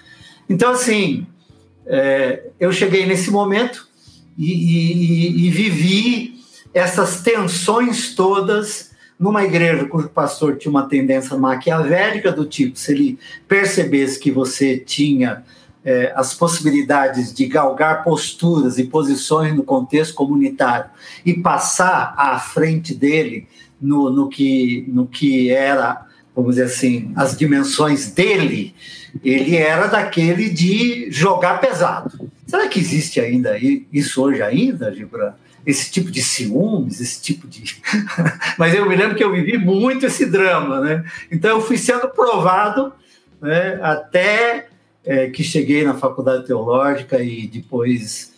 Então, 0.49 0.71
assim, 0.73 1.27
é, 1.87 2.51
eu 2.61 2.71
cheguei 2.73 3.07
nesse 3.07 3.31
momento 3.31 3.89
e, 4.37 4.53
e, 4.53 5.47
e 5.47 5.51
vivi 5.51 6.42
essas 6.75 7.21
tensões 7.21 8.15
todas 8.15 8.93
numa 9.19 9.45
igreja 9.45 9.85
cujo 9.87 10.09
pastor 10.09 10.57
tinha 10.57 10.71
uma 10.71 10.89
tendência 10.89 11.37
maquiavélica 11.37 12.33
do 12.33 12.45
tipo, 12.45 12.77
se 12.77 12.93
ele 12.93 13.19
percebesse 13.47 14.19
que 14.19 14.31
você 14.31 14.77
tinha 14.77 15.45
é, 15.85 16.13
as 16.17 16.35
possibilidades 16.35 17.33
de 17.33 17.47
galgar 17.47 18.03
posturas 18.03 18.79
e 18.79 18.85
posições 18.85 19.55
no 19.55 19.63
contexto 19.63 20.15
comunitário 20.15 20.91
e 21.25 21.35
passar 21.35 22.15
à 22.17 22.39
frente 22.39 22.95
dele 22.95 23.47
no, 23.81 24.11
no, 24.11 24.29
que, 24.29 24.85
no 24.89 25.07
que 25.07 25.51
era, 25.51 26.07
vamos 26.35 26.57
dizer 26.57 26.67
assim, 26.67 27.13
as 27.17 27.37
dimensões 27.37 28.11
dele, 28.11 28.75
ele 29.25 29.57
era 29.57 29.89
daquele 29.89 30.49
de 30.49 31.11
jogar 31.11 31.61
pesado. 31.61 32.31
Será 32.47 32.69
que 32.69 32.79
existe 32.79 33.21
ainda 33.21 33.57
isso 33.93 34.23
hoje 34.23 34.43
ainda, 34.43 34.95
Gibran? 34.95 35.33
Esse 35.64 35.90
tipo 35.90 36.11
de 36.11 36.22
ciúmes, 36.22 37.01
esse 37.01 37.20
tipo 37.20 37.46
de. 37.46 37.81
Mas 38.59 38.75
eu 38.75 38.88
me 38.88 38.96
lembro 38.96 39.16
que 39.16 39.25
eu 39.25 39.33
vivi 39.33 39.57
muito 39.59 40.07
esse 40.07 40.27
drama, 40.27 40.81
né? 40.81 41.05
Então 41.31 41.51
eu 41.51 41.61
fui 41.61 41.79
sendo 41.79 42.09
provado 42.09 42.92
né, 43.40 43.79
até 43.83 44.68
é, 45.05 45.29
que 45.29 45.42
cheguei 45.42 45.85
na 45.85 45.94
faculdade 45.94 46.46
teológica 46.46 47.22
e 47.22 47.46
depois 47.46 48.33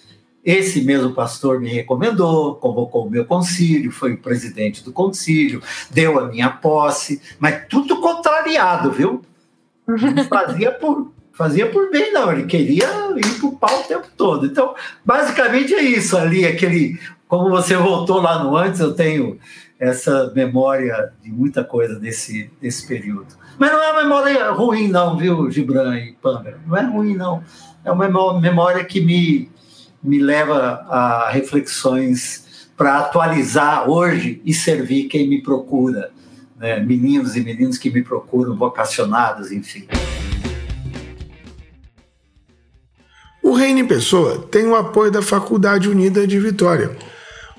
esse 0.45 0.83
mesmo 0.83 1.13
pastor 1.13 1.59
me 1.59 1.71
recomendou, 1.71 2.57
convocou 2.57 3.07
o 3.07 3.11
meu 3.11 3.25
concílio, 3.25 3.91
foi 3.91 4.13
o 4.13 4.19
presidente 4.19 4.85
do 4.85 4.93
concílio, 4.93 5.63
deu 5.91 6.19
a 6.19 6.29
minha 6.29 6.51
posse, 6.51 7.21
mas 7.39 7.67
tudo 7.67 8.01
contrariado, 8.01 8.93
viu? 8.93 9.23
Não 9.87 10.25
fazia 10.29 10.71
por, 10.71 11.11
fazia 11.35 11.67
por 11.71 11.91
bem, 11.91 12.13
não. 12.13 12.33
Ele 12.33 12.45
queria 12.45 12.89
ir 13.17 13.39
para 13.39 13.47
o 13.47 13.57
pau 13.57 13.81
o 13.81 13.85
tempo 13.85 14.07
todo. 14.17 14.47
Então, 14.47 14.75
basicamente 15.05 15.75
é 15.75 15.83
isso 15.83 16.17
ali, 16.17 16.47
aquele. 16.47 16.99
Como 17.29 17.51
você 17.51 17.77
voltou 17.77 18.21
lá 18.21 18.43
no 18.43 18.57
antes, 18.57 18.81
eu 18.81 18.95
tenho 18.95 19.39
essa 19.79 20.33
memória 20.35 21.13
de 21.23 21.31
muita 21.31 21.65
coisa 21.65 21.99
desse, 21.99 22.51
desse 22.61 22.87
período. 22.87 23.35
Mas 23.59 23.73
não 23.73 23.83
é 23.83 23.93
uma 23.93 24.03
memória 24.03 24.51
ruim, 24.51 24.89
não, 24.89 25.17
viu, 25.17 25.51
Gibran 25.51 25.97
e 25.97 26.13
Pâmela? 26.13 26.59
Não 26.67 26.77
é 26.77 26.83
ruim, 26.83 27.15
não. 27.15 27.43
É 27.85 27.91
uma 27.91 28.41
memória 28.41 28.85
que 28.85 29.01
me, 29.01 29.51
me 30.03 30.19
leva 30.19 30.87
a 30.89 31.31
reflexões 31.31 32.69
para 32.77 32.99
atualizar 32.99 33.89
hoje 33.89 34.41
e 34.45 34.53
servir 34.53 35.05
quem 35.05 35.29
me 35.29 35.43
procura, 35.43 36.11
né? 36.57 36.81
meninos 36.81 37.37
e 37.37 37.41
meninas 37.41 37.79
que 37.79 37.91
me 37.91 38.03
procuram, 38.03 38.57
vocacionados, 38.57 39.53
enfim. 39.53 39.87
Reino 43.55 43.81
em 43.81 43.87
Pessoa 43.87 44.47
tem 44.51 44.67
o 44.67 44.75
apoio 44.75 45.11
da 45.11 45.23
Faculdade 45.23 45.89
Unida 45.89 46.27
de 46.27 46.39
Vitória, 46.39 46.97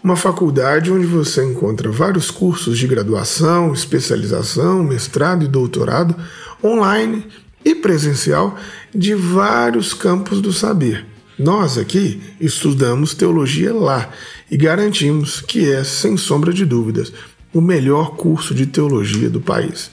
uma 0.04 0.16
faculdade 0.16 0.92
onde 0.92 1.06
você 1.06 1.44
encontra 1.44 1.92
vários 1.92 2.30
cursos 2.30 2.78
de 2.78 2.86
graduação, 2.86 3.74
especialização, 3.74 4.84
mestrado 4.84 5.44
e 5.44 5.48
doutorado 5.48 6.16
online 6.64 7.26
e 7.64 7.74
presencial 7.74 8.58
de 8.94 9.16
vários 9.16 9.94
campos 9.94 10.42
do 10.42 10.54
saber. 10.54 11.06
Nós 11.38 11.78
aqui 11.78 12.22
estudamos 12.40 13.14
teologia 13.14 13.74
lá 13.74 14.10
e 14.50 14.56
garantimos 14.56 15.42
que 15.42 15.72
é, 15.72 15.84
sem 15.84 16.16
sombra 16.16 16.54
de 16.54 16.66
dúvidas, 16.66 17.12
o 17.54 17.60
melhor 17.60 18.16
curso 18.16 18.54
de 18.54 18.66
teologia 18.66 19.30
do 19.30 19.42
país. 19.42 19.90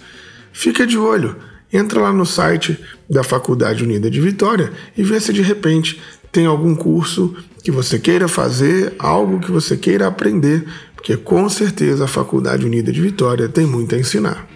Fica 0.53 0.87
de 0.87 0.99
olho, 0.99 1.37
entra 1.73 2.01
lá 2.01 2.13
no 2.13 2.27
site 2.27 2.79
da 3.09 3.25
Faculdade 3.25 3.83
Unida 3.83 4.11
de 4.11 4.21
Vitória 4.21 4.73
e 4.97 5.03
vê 5.03 5.19
se 5.19 5.33
de 5.33 5.43
repente 5.43 6.01
tem 6.31 6.47
algum 6.47 6.75
curso 6.75 7.35
que 7.63 7.71
você 7.71 7.99
queira 7.99 8.29
fazer, 8.29 8.95
algo 8.99 9.41
que 9.41 9.51
você 9.51 9.77
queira 9.77 10.07
aprender, 10.07 10.65
porque 10.95 11.17
com 11.17 11.49
certeza 11.49 12.05
a 12.05 12.09
Faculdade 12.09 12.67
Unida 12.67 12.93
de 12.93 13.01
Vitória 13.01 13.49
tem 13.49 13.67
muito 13.67 13.95
a 13.95 13.99
ensinar. 13.99 14.49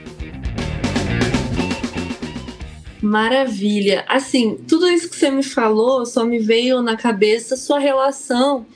Maravilha. 3.01 4.05
Assim, 4.09 4.57
tudo 4.67 4.89
isso 4.89 5.09
que 5.09 5.17
você 5.17 5.31
me 5.31 5.43
falou 5.43 6.05
só 6.05 6.25
me 6.25 6.39
veio 6.39 6.83
na 6.83 6.97
cabeça 6.97 7.57
sua 7.57 7.79
relação 7.79 8.67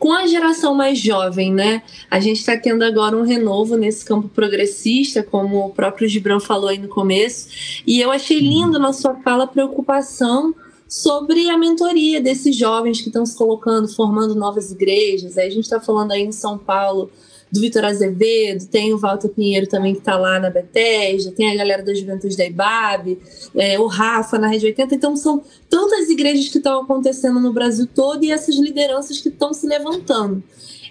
com 0.00 0.14
a 0.14 0.26
geração 0.26 0.74
mais 0.74 0.98
jovem, 0.98 1.52
né? 1.52 1.82
A 2.10 2.18
gente 2.18 2.38
está 2.38 2.56
tendo 2.56 2.82
agora 2.82 3.14
um 3.14 3.22
renovo 3.22 3.76
nesse 3.76 4.02
campo 4.02 4.30
progressista, 4.30 5.22
como 5.22 5.66
o 5.66 5.70
próprio 5.70 6.08
Gibran 6.08 6.40
falou 6.40 6.70
aí 6.70 6.78
no 6.78 6.88
começo, 6.88 7.82
e 7.86 8.00
eu 8.00 8.10
achei 8.10 8.38
lindo 8.40 8.78
na 8.78 8.94
sua 8.94 9.14
fala 9.16 9.44
a 9.44 9.46
preocupação 9.46 10.54
sobre 10.88 11.50
a 11.50 11.58
mentoria 11.58 12.18
desses 12.18 12.56
jovens 12.56 13.02
que 13.02 13.08
estão 13.08 13.26
se 13.26 13.36
colocando, 13.36 13.94
formando 13.94 14.34
novas 14.34 14.72
igrejas. 14.72 15.36
Aí 15.36 15.48
a 15.48 15.50
gente 15.50 15.64
está 15.64 15.78
falando 15.78 16.12
aí 16.12 16.22
em 16.22 16.32
São 16.32 16.56
Paulo 16.56 17.10
do 17.52 17.60
Vitor 17.60 17.84
Azevedo, 17.84 18.66
tem 18.66 18.94
o 18.94 18.98
Walter 18.98 19.28
Pinheiro 19.28 19.66
também 19.66 19.92
que 19.92 20.00
está 20.00 20.16
lá 20.16 20.38
na 20.38 20.50
Bethesda, 20.50 21.32
tem 21.32 21.50
a 21.50 21.56
galera 21.56 21.82
da 21.82 21.92
Juventude 21.92 22.36
da 22.36 22.46
IBAB, 22.46 23.18
é, 23.56 23.78
o 23.78 23.86
Rafa 23.86 24.38
na 24.38 24.46
Rede 24.46 24.66
80. 24.66 24.94
Então 24.94 25.16
são 25.16 25.42
tantas 25.68 26.08
igrejas 26.08 26.48
que 26.48 26.58
estão 26.58 26.82
acontecendo 26.82 27.40
no 27.40 27.52
Brasil 27.52 27.88
todo 27.92 28.24
e 28.24 28.30
essas 28.30 28.56
lideranças 28.56 29.20
que 29.20 29.28
estão 29.28 29.52
se 29.52 29.66
levantando. 29.66 30.42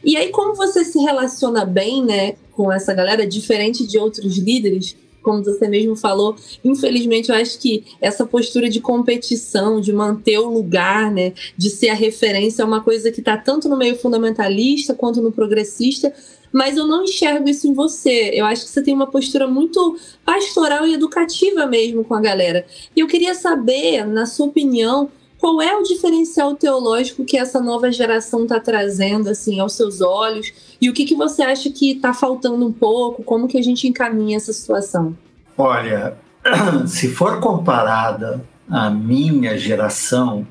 E 0.04 0.16
aí, 0.16 0.30
como 0.30 0.56
você 0.56 0.86
se 0.86 1.00
relaciona 1.00 1.66
bem 1.66 2.04
né, 2.04 2.36
com 2.52 2.72
essa 2.72 2.94
galera, 2.94 3.28
diferente 3.28 3.86
de 3.86 3.98
outros 3.98 4.38
líderes, 4.38 4.96
como 5.22 5.44
você 5.44 5.68
mesmo 5.68 5.96
falou, 5.96 6.36
infelizmente 6.64 7.30
eu 7.30 7.36
acho 7.36 7.60
que 7.60 7.84
essa 8.02 8.26
postura 8.26 8.70
de 8.70 8.80
competição, 8.80 9.82
de 9.82 9.94
manter 9.94 10.40
o 10.40 10.50
lugar, 10.50 11.12
né, 11.12 11.34
de 11.58 11.70
ser 11.70 11.90
a 11.90 11.94
referência, 11.94 12.64
é 12.64 12.66
uma 12.66 12.82
coisa 12.82 13.12
que 13.12 13.20
está 13.20 13.38
tanto 13.38 13.68
no 13.68 13.78
meio 13.78 13.96
fundamentalista 13.96 14.94
quanto 14.94 15.22
no 15.22 15.32
progressista, 15.32 16.14
mas 16.52 16.78
eu 16.78 16.88
não 16.88 17.04
enxergo 17.04 17.48
isso 17.48 17.68
em 17.68 17.74
você. 17.74 18.32
Eu 18.34 18.46
acho 18.46 18.64
que 18.64 18.70
você 18.70 18.82
tem 18.82 18.94
uma 18.94 19.08
postura 19.08 19.48
muito 19.48 19.98
pastoral 20.26 20.86
e 20.88 20.94
educativa 20.94 21.66
mesmo 21.66 22.04
com 22.04 22.16
a 22.16 22.22
galera. 22.22 22.66
E 22.96 23.00
eu 23.00 23.08
queria 23.08 23.36
saber, 23.36 24.06
na 24.06 24.26
sua 24.26 24.48
opinião, 24.48 25.12
qual 25.40 25.62
é 25.62 25.76
o 25.76 25.84
diferencial 25.84 26.54
teológico 26.56 27.24
que 27.24 27.38
essa 27.38 27.62
nova 27.62 27.92
geração 27.92 28.44
está 28.44 28.60
trazendo 28.60 29.30
assim 29.30 29.60
aos 29.60 29.74
seus 29.74 30.02
olhos 30.02 30.52
e 30.82 30.90
o 30.90 30.94
que, 30.94 31.06
que 31.06 31.16
você 31.16 31.42
acha 31.42 31.70
que 31.70 31.92
está 31.92 32.14
faltando 32.14 32.66
um 32.68 32.74
pouco? 32.74 33.24
Como 33.24 33.48
que 33.48 33.58
a 33.58 33.64
gente 33.64 33.88
encaminha 33.88 34.38
essa 34.38 34.52
situação? 34.52 35.18
Olha, 35.58 36.18
se 36.88 37.08
for 37.10 37.40
comparada 37.40 38.46
à 38.70 38.90
minha 38.90 39.58
geração, 39.58 40.46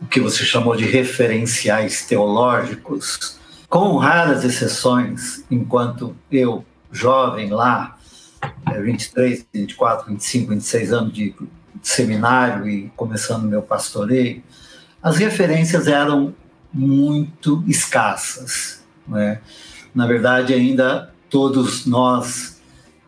o 0.00 0.06
que 0.06 0.20
você 0.20 0.44
chamou 0.44 0.76
de 0.76 0.84
referenciais 0.84 2.06
teológicos, 2.06 3.38
com 3.68 3.96
raras 3.96 4.44
exceções, 4.44 5.44
enquanto 5.50 6.14
eu, 6.30 6.64
jovem 6.90 7.50
lá, 7.50 7.98
23, 8.80 9.46
24, 9.52 10.10
25, 10.10 10.50
26 10.50 10.92
anos 10.92 11.12
de, 11.12 11.34
seminário 11.88 12.68
e 12.68 12.90
começando 12.94 13.44
meu 13.44 13.62
pastoreio, 13.62 14.42
as 15.02 15.16
referências 15.16 15.86
eram 15.86 16.34
muito 16.72 17.64
escassas. 17.66 18.82
Né? 19.06 19.40
Na 19.94 20.06
verdade, 20.06 20.52
ainda 20.52 21.12
todos 21.30 21.86
nós 21.86 22.60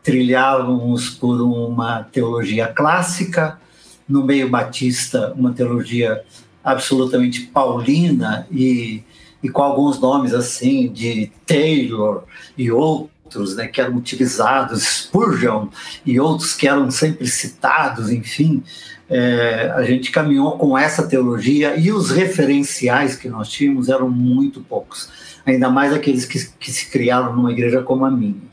trilhávamos 0.02 1.10
por 1.10 1.40
uma 1.42 2.04
teologia 2.04 2.68
clássica, 2.68 3.60
no 4.08 4.24
meio 4.24 4.48
batista, 4.48 5.32
uma 5.36 5.52
teologia 5.52 6.24
absolutamente 6.64 7.42
paulina 7.42 8.46
e 8.50 9.04
e 9.42 9.48
com 9.48 9.62
alguns 9.62 9.98
nomes 9.98 10.34
assim 10.34 10.92
de 10.92 11.32
Taylor 11.46 12.24
e 12.56 12.70
outros, 12.70 13.10
né, 13.54 13.66
que 13.66 13.80
eram 13.80 13.96
utilizados, 13.96 14.82
Spurgeon 14.82 15.68
e 16.04 16.18
outros 16.18 16.54
que 16.54 16.66
eram 16.66 16.90
sempre 16.90 17.26
citados, 17.26 18.10
enfim, 18.10 18.62
é, 19.08 19.72
a 19.74 19.82
gente 19.82 20.10
caminhou 20.10 20.56
com 20.56 20.78
essa 20.78 21.06
teologia 21.06 21.76
e 21.76 21.90
os 21.90 22.10
referenciais 22.10 23.16
que 23.16 23.28
nós 23.28 23.48
tínhamos 23.48 23.88
eram 23.88 24.08
muito 24.08 24.60
poucos, 24.60 25.08
ainda 25.44 25.68
mais 25.68 25.92
aqueles 25.92 26.24
que, 26.24 26.46
que 26.58 26.70
se 26.70 26.90
criaram 26.90 27.34
numa 27.34 27.50
igreja 27.50 27.82
como 27.82 28.04
a 28.04 28.10
minha. 28.10 28.50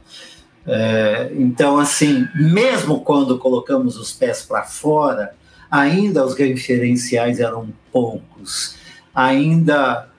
É, 0.66 1.32
então, 1.36 1.78
assim, 1.80 2.28
mesmo 2.36 3.02
quando 3.02 3.38
colocamos 3.38 3.98
os 3.98 4.12
pés 4.12 4.42
para 4.42 4.64
fora, 4.64 5.34
ainda 5.70 6.26
os 6.26 6.36
referenciais 6.36 7.40
eram 7.40 7.70
poucos, 7.92 8.76
ainda 9.14 10.10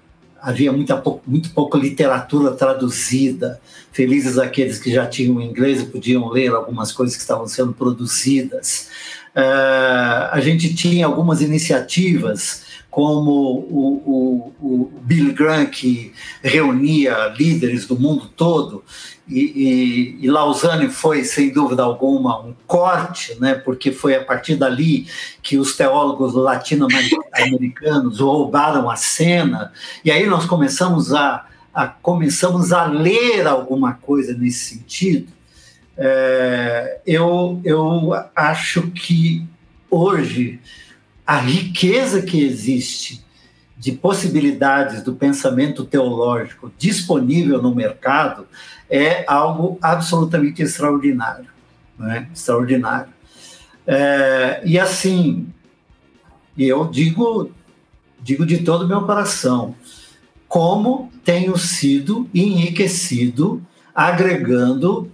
havia 0.40 0.72
muita, 0.72 1.03
muito 1.27 1.51
pouca 1.51 1.77
literatura 1.77 2.53
traduzida. 2.53 3.61
Felizes 3.92 4.38
aqueles 4.38 4.79
que 4.79 4.92
já 4.92 5.07
tinham 5.07 5.40
inglês 5.40 5.83
e 5.83 5.87
podiam 5.87 6.29
ler 6.29 6.51
algumas 6.51 6.92
coisas 6.92 7.16
que 7.16 7.22
estavam 7.22 7.46
sendo 7.46 7.72
produzidas. 7.72 8.88
Uh, 9.35 10.31
a 10.31 10.40
gente 10.40 10.74
tinha 10.74 11.07
algumas 11.07 11.40
iniciativas, 11.40 12.62
como 12.90 13.31
o, 13.31 14.53
o, 14.61 14.66
o 14.66 15.01
Bill 15.03 15.35
Graham, 15.35 15.66
que 15.66 16.12
reunia 16.42 17.29
líderes 17.37 17.87
do 17.87 17.98
mundo 17.98 18.31
todo, 18.35 18.83
e, 19.29 19.40
e, 19.40 20.24
e, 20.24 20.31
Lausanne 20.31 20.88
foi, 20.88 21.22
sem 21.22 21.53
dúvida 21.53 21.83
alguma, 21.83 22.40
um 22.40 22.55
corte, 22.66 23.38
né, 23.38 23.55
porque 23.55 23.92
foi 23.92 24.16
a 24.16 24.24
partir 24.24 24.57
dali 24.57 25.07
que 25.42 25.59
os 25.59 25.77
teólogos 25.77 26.33
latino-americanos 26.33 28.20
roubaram 28.20 28.88
a 28.88 28.96
cena, 28.96 29.70
e 30.03 30.11
aí 30.11 30.27
nós 30.27 30.46
começamos 30.46 31.12
a, 31.12 31.44
a, 31.74 31.87
começamos 31.87 32.72
a 32.72 32.87
ler 32.87 33.46
alguma 33.46 33.92
coisa 33.94 34.33
nesse 34.33 34.77
sentido. 34.77 35.31
É, 35.94 37.01
eu, 37.07 37.61
eu 37.64 38.12
acho 38.35 38.90
que 38.92 39.44
hoje 39.90 40.59
a 41.29 41.37
riqueza 41.37 42.23
que 42.23 42.43
existe 42.43 43.23
de 43.77 43.93
possibilidades 43.93 45.03
do 45.03 45.14
pensamento 45.14 45.85
teológico 45.85 46.73
disponível 46.79 47.61
no 47.61 47.75
mercado 47.75 48.47
é 48.88 49.27
algo 49.29 49.79
absolutamente 49.83 50.62
extraordinário, 50.62 51.45
né? 51.99 52.31
extraordinário. 52.33 53.12
É, 53.87 54.62
e 54.64 54.81
assim, 54.81 55.47
eu 56.57 56.87
digo, 56.87 57.51
digo 58.23 58.47
de 58.47 58.61
todo 58.62 58.87
o 58.87 58.88
meu 58.88 59.03
coração, 59.03 59.75
como 60.49 61.12
tenho 61.23 61.59
sido 61.59 62.27
enriquecido 62.35 63.62
agregando 63.95 65.12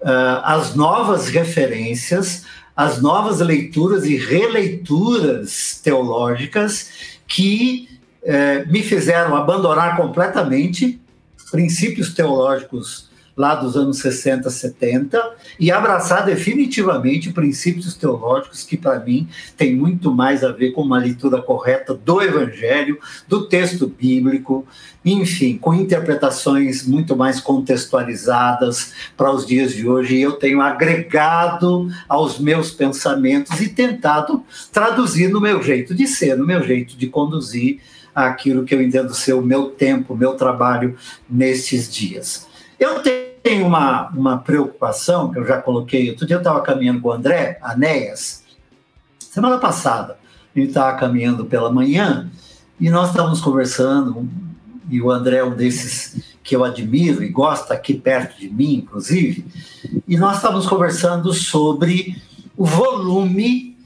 uh, 0.00 0.42
as 0.42 0.74
novas 0.74 1.28
referências, 1.28 2.46
as 2.76 3.00
novas 3.00 3.40
leituras 3.40 4.04
e 4.04 4.16
releituras 4.16 5.80
teológicas 5.82 6.90
que 7.28 7.88
uh, 8.22 8.70
me 8.70 8.82
fizeram 8.82 9.36
abandonar 9.36 9.96
completamente 9.96 11.00
princípios 11.50 12.14
teológicos 12.14 13.11
lá 13.36 13.54
dos 13.54 13.76
anos 13.76 13.98
60, 13.98 14.50
70, 14.50 15.36
e 15.58 15.70
abraçar 15.70 16.24
definitivamente 16.24 17.32
princípios 17.32 17.94
teológicos 17.94 18.62
que, 18.62 18.76
para 18.76 19.00
mim, 19.00 19.28
tem 19.56 19.74
muito 19.74 20.12
mais 20.12 20.44
a 20.44 20.52
ver 20.52 20.72
com 20.72 20.82
uma 20.82 20.98
leitura 20.98 21.40
correta 21.40 21.94
do 21.94 22.20
Evangelho, 22.20 22.98
do 23.26 23.46
texto 23.46 23.86
bíblico, 23.86 24.66
enfim, 25.04 25.56
com 25.56 25.72
interpretações 25.74 26.86
muito 26.86 27.16
mais 27.16 27.40
contextualizadas 27.40 28.92
para 29.16 29.32
os 29.32 29.46
dias 29.46 29.72
de 29.72 29.88
hoje. 29.88 30.16
E 30.16 30.22
eu 30.22 30.32
tenho 30.32 30.60
agregado 30.60 31.88
aos 32.08 32.38
meus 32.38 32.70
pensamentos 32.70 33.60
e 33.60 33.68
tentado 33.68 34.44
traduzir 34.70 35.28
no 35.28 35.40
meu 35.40 35.62
jeito 35.62 35.94
de 35.94 36.06
ser, 36.06 36.36
no 36.36 36.46
meu 36.46 36.62
jeito 36.62 36.96
de 36.96 37.06
conduzir 37.06 37.80
àquilo 38.14 38.64
que 38.64 38.74
eu 38.74 38.82
entendo 38.82 39.14
ser 39.14 39.32
o 39.32 39.42
meu 39.42 39.70
tempo, 39.70 40.12
o 40.12 40.16
meu 40.16 40.34
trabalho 40.34 40.96
nestes 41.28 41.92
dias. 41.92 42.51
Eu 42.82 43.00
tenho 43.44 43.64
uma, 43.64 44.08
uma 44.08 44.38
preocupação 44.38 45.30
que 45.30 45.38
eu 45.38 45.46
já 45.46 45.62
coloquei. 45.62 46.10
Outro 46.10 46.26
dia 46.26 46.34
eu 46.34 46.40
estava 46.40 46.60
caminhando 46.62 47.00
com 47.00 47.10
o 47.10 47.12
André 47.12 47.56
Anéas, 47.62 48.42
semana 49.20 49.56
passada. 49.56 50.18
A 50.52 50.58
gente 50.58 50.70
estava 50.70 50.98
caminhando 50.98 51.44
pela 51.44 51.70
manhã 51.70 52.28
e 52.80 52.90
nós 52.90 53.10
estávamos 53.10 53.40
conversando, 53.40 54.28
e 54.90 55.00
o 55.00 55.12
André 55.12 55.36
é 55.36 55.44
um 55.44 55.54
desses 55.54 56.34
que 56.42 56.56
eu 56.56 56.64
admiro 56.64 57.22
e 57.22 57.28
gosta 57.28 57.72
aqui 57.72 57.94
perto 57.94 58.40
de 58.40 58.48
mim, 58.48 58.74
inclusive, 58.78 59.46
e 60.08 60.16
nós 60.16 60.38
estávamos 60.38 60.66
conversando 60.66 61.32
sobre 61.32 62.20
o 62.56 62.64
volume 62.64 63.78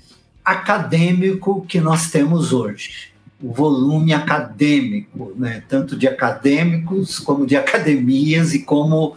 acadêmico 0.42 1.66
que 1.66 1.82
nós 1.82 2.10
temos 2.10 2.50
hoje. 2.50 3.12
O 3.42 3.52
volume 3.52 4.14
acadêmico, 4.14 5.32
né? 5.36 5.62
tanto 5.68 5.96
de 5.96 6.08
acadêmicos 6.08 7.18
como 7.18 7.46
de 7.46 7.56
academias 7.56 8.54
e 8.54 8.60
como 8.60 9.14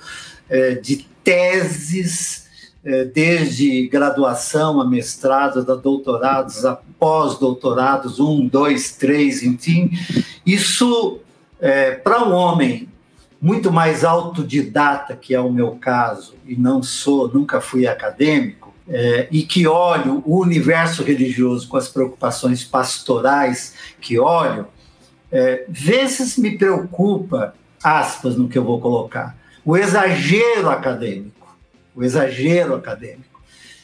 é, 0.49 0.75
de 0.75 1.07
teses, 1.23 2.47
é, 2.83 3.05
desde 3.05 3.87
graduação 3.87 4.81
a 4.81 4.85
mestrado, 4.87 5.59
a 5.59 5.75
doutorados, 5.75 6.65
a 6.65 6.79
pós-doutorados, 6.97 8.19
um, 8.19 8.47
dois, 8.47 8.91
três, 8.93 9.43
enfim. 9.43 9.91
Isso, 10.45 11.19
é, 11.59 11.91
para 11.91 12.23
um 12.23 12.33
homem 12.33 12.89
muito 13.41 13.71
mais 13.71 14.03
autodidata, 14.03 15.15
que 15.15 15.33
é 15.33 15.39
o 15.39 15.51
meu 15.51 15.71
caso, 15.71 16.35
e 16.45 16.55
não 16.55 16.83
sou, 16.83 17.31
nunca 17.33 17.61
fui 17.61 17.87
acadêmico, 17.87 18.58
é, 18.89 19.27
e 19.31 19.43
que 19.43 19.67
olho 19.67 20.23
o 20.25 20.39
universo 20.39 21.03
religioso 21.03 21.67
com 21.67 21.77
as 21.77 21.87
preocupações 21.87 22.63
pastorais 22.63 23.75
que 24.01 24.19
olho, 24.19 24.67
é, 25.31 25.65
vezes 25.69 26.37
me 26.37 26.57
preocupa, 26.57 27.53
aspas 27.83 28.35
no 28.35 28.49
que 28.49 28.57
eu 28.57 28.63
vou 28.63 28.81
colocar, 28.81 29.37
o 29.63 29.77
exagero 29.77 30.69
acadêmico, 30.69 31.55
o 31.95 32.03
exagero 32.03 32.75
acadêmico, 32.75 33.41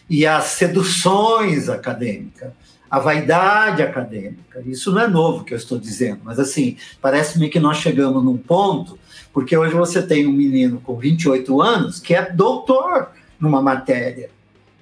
e 0.09 0.25
as 0.25 0.45
seduções 0.45 1.69
acadêmicas, 1.69 2.51
a 2.89 2.99
vaidade 2.99 3.81
acadêmica. 3.81 4.61
Isso 4.65 4.91
não 4.91 5.01
é 5.01 5.07
novo 5.07 5.43
que 5.43 5.53
eu 5.53 5.57
estou 5.57 5.77
dizendo, 5.77 6.21
mas 6.23 6.39
assim, 6.39 6.77
parece-me 7.01 7.49
que 7.49 7.59
nós 7.59 7.77
chegamos 7.77 8.23
num 8.23 8.37
ponto 8.37 8.97
porque 9.35 9.57
hoje 9.57 9.73
você 9.73 10.01
tem 10.01 10.25
um 10.25 10.31
menino 10.31 10.79
com 10.79 10.95
28 10.95 11.61
anos 11.61 11.99
que 11.99 12.15
é 12.15 12.31
doutor 12.31 13.09
numa 13.37 13.61
matéria. 13.61 14.29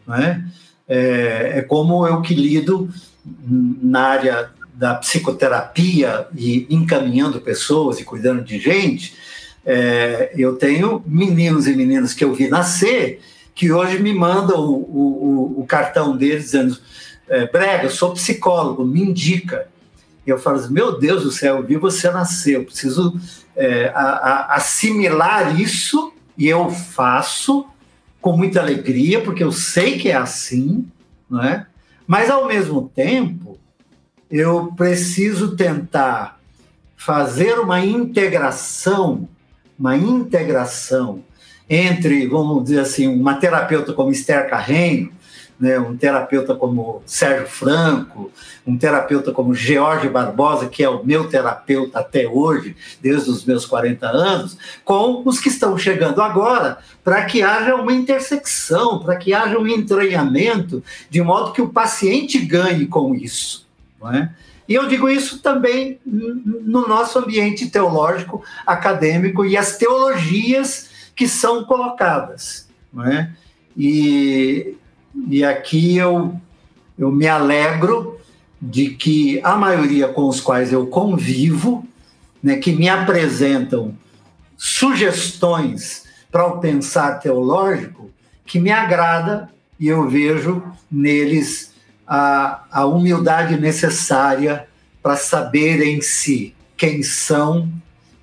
Não 0.05 0.15
é? 0.15 0.43
É, 0.87 1.53
é 1.55 1.61
como 1.61 2.05
eu 2.05 2.21
que 2.21 2.33
lido 2.33 2.89
na 3.25 4.01
área 4.01 4.49
da 4.73 4.95
psicoterapia 4.95 6.27
e 6.35 6.67
encaminhando 6.69 7.39
pessoas 7.39 7.99
e 7.99 8.03
cuidando 8.03 8.43
de 8.43 8.59
gente, 8.59 9.15
é, 9.65 10.33
eu 10.35 10.55
tenho 10.55 11.01
meninos 11.05 11.67
e 11.67 11.75
meninas 11.75 12.13
que 12.13 12.23
eu 12.23 12.33
vi 12.33 12.49
nascer 12.49 13.21
que 13.55 13.71
hoje 13.71 13.99
me 13.99 14.13
mandam 14.13 14.59
o, 14.59 15.55
o, 15.57 15.61
o 15.61 15.65
cartão 15.65 16.17
deles 16.17 16.45
dizendo 16.45 16.77
é, 17.29 17.47
Brega, 17.47 17.85
eu 17.85 17.89
sou 17.89 18.13
psicólogo, 18.13 18.85
me 18.85 19.01
indica. 19.01 19.67
E 20.25 20.29
eu 20.29 20.37
falo 20.37 20.57
assim, 20.57 20.73
meu 20.73 20.99
Deus 20.99 21.23
do 21.23 21.31
céu, 21.31 21.57
eu 21.57 21.63
vi 21.63 21.75
você 21.77 22.09
nascer, 22.09 22.55
eu 22.55 22.65
preciso 22.65 23.19
é, 23.55 23.91
a, 23.95 24.01
a 24.01 24.55
assimilar 24.55 25.59
isso 25.59 26.13
e 26.37 26.47
eu 26.47 26.69
faço 26.69 27.65
com 28.23 28.38
muita 28.38 28.62
alegria, 28.62 29.19
porque 29.21 29.43
eu 29.43 29.51
sei 29.51 29.99
que 29.99 30.09
é 30.09 30.15
assim, 30.15 30.88
não 31.29 31.43
é? 31.43 31.67
mas 32.07 32.29
ao 32.29 32.47
mesmo 32.47 32.89
tempo 32.95 33.59
eu 34.31 34.71
preciso 34.77 35.57
tentar 35.57 36.39
fazer 36.95 37.59
uma 37.59 37.86
integração, 37.86 39.27
uma 39.77 39.97
integração 39.97 41.21
entre, 41.69 42.25
vamos 42.27 42.63
dizer 42.63 42.79
assim, 42.79 43.07
uma 43.07 43.36
terapeuta 43.36 43.91
como 43.91 44.12
Esther 44.12 44.49
Carreño, 44.49 45.12
né, 45.59 45.79
um 45.79 45.95
terapeuta 45.95 46.55
como 46.55 47.01
Sérgio 47.05 47.47
Franco, 47.47 48.31
um 48.65 48.77
terapeuta 48.77 49.31
como 49.31 49.53
George 49.53 50.09
Barbosa, 50.09 50.67
que 50.67 50.83
é 50.83 50.89
o 50.89 51.03
meu 51.05 51.27
terapeuta 51.27 51.99
até 51.99 52.27
hoje, 52.27 52.75
desde 53.01 53.29
os 53.29 53.45
meus 53.45 53.65
40 53.65 54.07
anos, 54.07 54.57
com 54.83 55.21
os 55.25 55.39
que 55.39 55.49
estão 55.49 55.77
chegando 55.77 56.21
agora, 56.21 56.79
para 57.03 57.25
que 57.25 57.41
haja 57.41 57.75
uma 57.75 57.93
intersecção, 57.93 58.99
para 58.99 59.15
que 59.15 59.33
haja 59.33 59.57
um 59.57 59.67
entranhamento, 59.67 60.83
de 61.09 61.21
modo 61.21 61.51
que 61.51 61.61
o 61.61 61.69
paciente 61.69 62.39
ganhe 62.39 62.85
com 62.85 63.13
isso. 63.13 63.67
Não 64.01 64.11
é? 64.11 64.33
E 64.67 64.75
eu 64.75 64.87
digo 64.87 65.09
isso 65.09 65.39
também 65.39 65.99
no 66.05 66.87
nosso 66.87 67.19
ambiente 67.19 67.69
teológico, 67.69 68.43
acadêmico 68.65 69.45
e 69.45 69.57
as 69.57 69.77
teologias 69.77 70.89
que 71.15 71.27
são 71.27 71.65
colocadas. 71.65 72.67
Não 72.91 73.05
é? 73.05 73.31
E 73.77 74.75
e 75.28 75.43
aqui 75.43 75.97
eu, 75.97 76.39
eu 76.97 77.12
me 77.12 77.28
alegro 77.28 78.19
de 78.62 78.91
que 78.91 79.41
a 79.43 79.56
maioria 79.56 80.08
com 80.08 80.28
os 80.28 80.39
quais 80.39 80.71
eu 80.71 80.88
convivo, 80.88 81.86
né, 82.41 82.58
que 82.58 82.71
me 82.71 82.88
apresentam 82.89 83.95
sugestões 84.58 86.06
para 86.32 86.47
o 86.47 86.60
pensar 86.60 87.19
teológico, 87.19 88.10
que 88.45 88.60
me 88.60 88.71
agrada 88.71 89.49
e 89.80 89.88
eu 89.88 90.08
vejo 90.08 90.63
neles 90.89 91.73
a, 92.08 92.63
a 92.71 92.86
humildade 92.86 93.60
necessária 93.60 94.67
para 95.02 95.15
saber 95.17 95.82
em 95.82 96.02
si 96.02 96.56
quem 96.78 97.04
são 97.04 97.69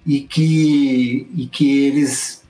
e 0.07 0.21
que, 0.21 1.29
e 1.35 1.47
que 1.47 1.87
eles 1.87 2.43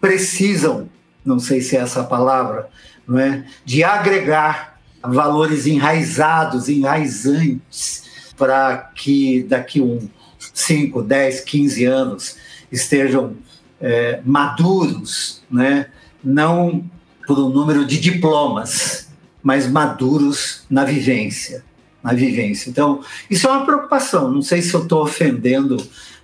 precisam, 0.00 0.88
não 1.24 1.38
sei 1.38 1.60
se 1.60 1.76
é 1.76 1.80
essa 1.80 2.02
palavra, 2.02 2.68
não 3.08 3.18
é? 3.18 3.44
de 3.64 3.82
agregar 3.82 4.78
valores 5.02 5.66
enraizados, 5.66 6.68
enraizantes, 6.68 8.32
para 8.36 8.76
que 8.94 9.42
daqui 9.44 9.80
um 9.80 10.08
5, 10.52 11.02
10, 11.02 11.40
15 11.40 11.84
anos 11.84 12.36
estejam 12.70 13.36
é, 13.80 14.20
maduros, 14.24 15.42
né? 15.50 15.86
não 16.22 16.84
por 17.26 17.38
um 17.38 17.48
número 17.48 17.84
de 17.84 17.98
diplomas, 17.98 19.08
mas 19.42 19.68
maduros 19.68 20.64
na 20.68 20.84
vivência. 20.84 21.64
Na 22.02 22.12
vivência. 22.12 22.70
Então, 22.70 23.02
isso 23.28 23.46
é 23.46 23.50
uma 23.50 23.64
preocupação. 23.64 24.30
Não 24.30 24.42
sei 24.42 24.62
se 24.62 24.72
eu 24.74 24.82
estou 24.82 25.02
ofendendo 25.02 25.76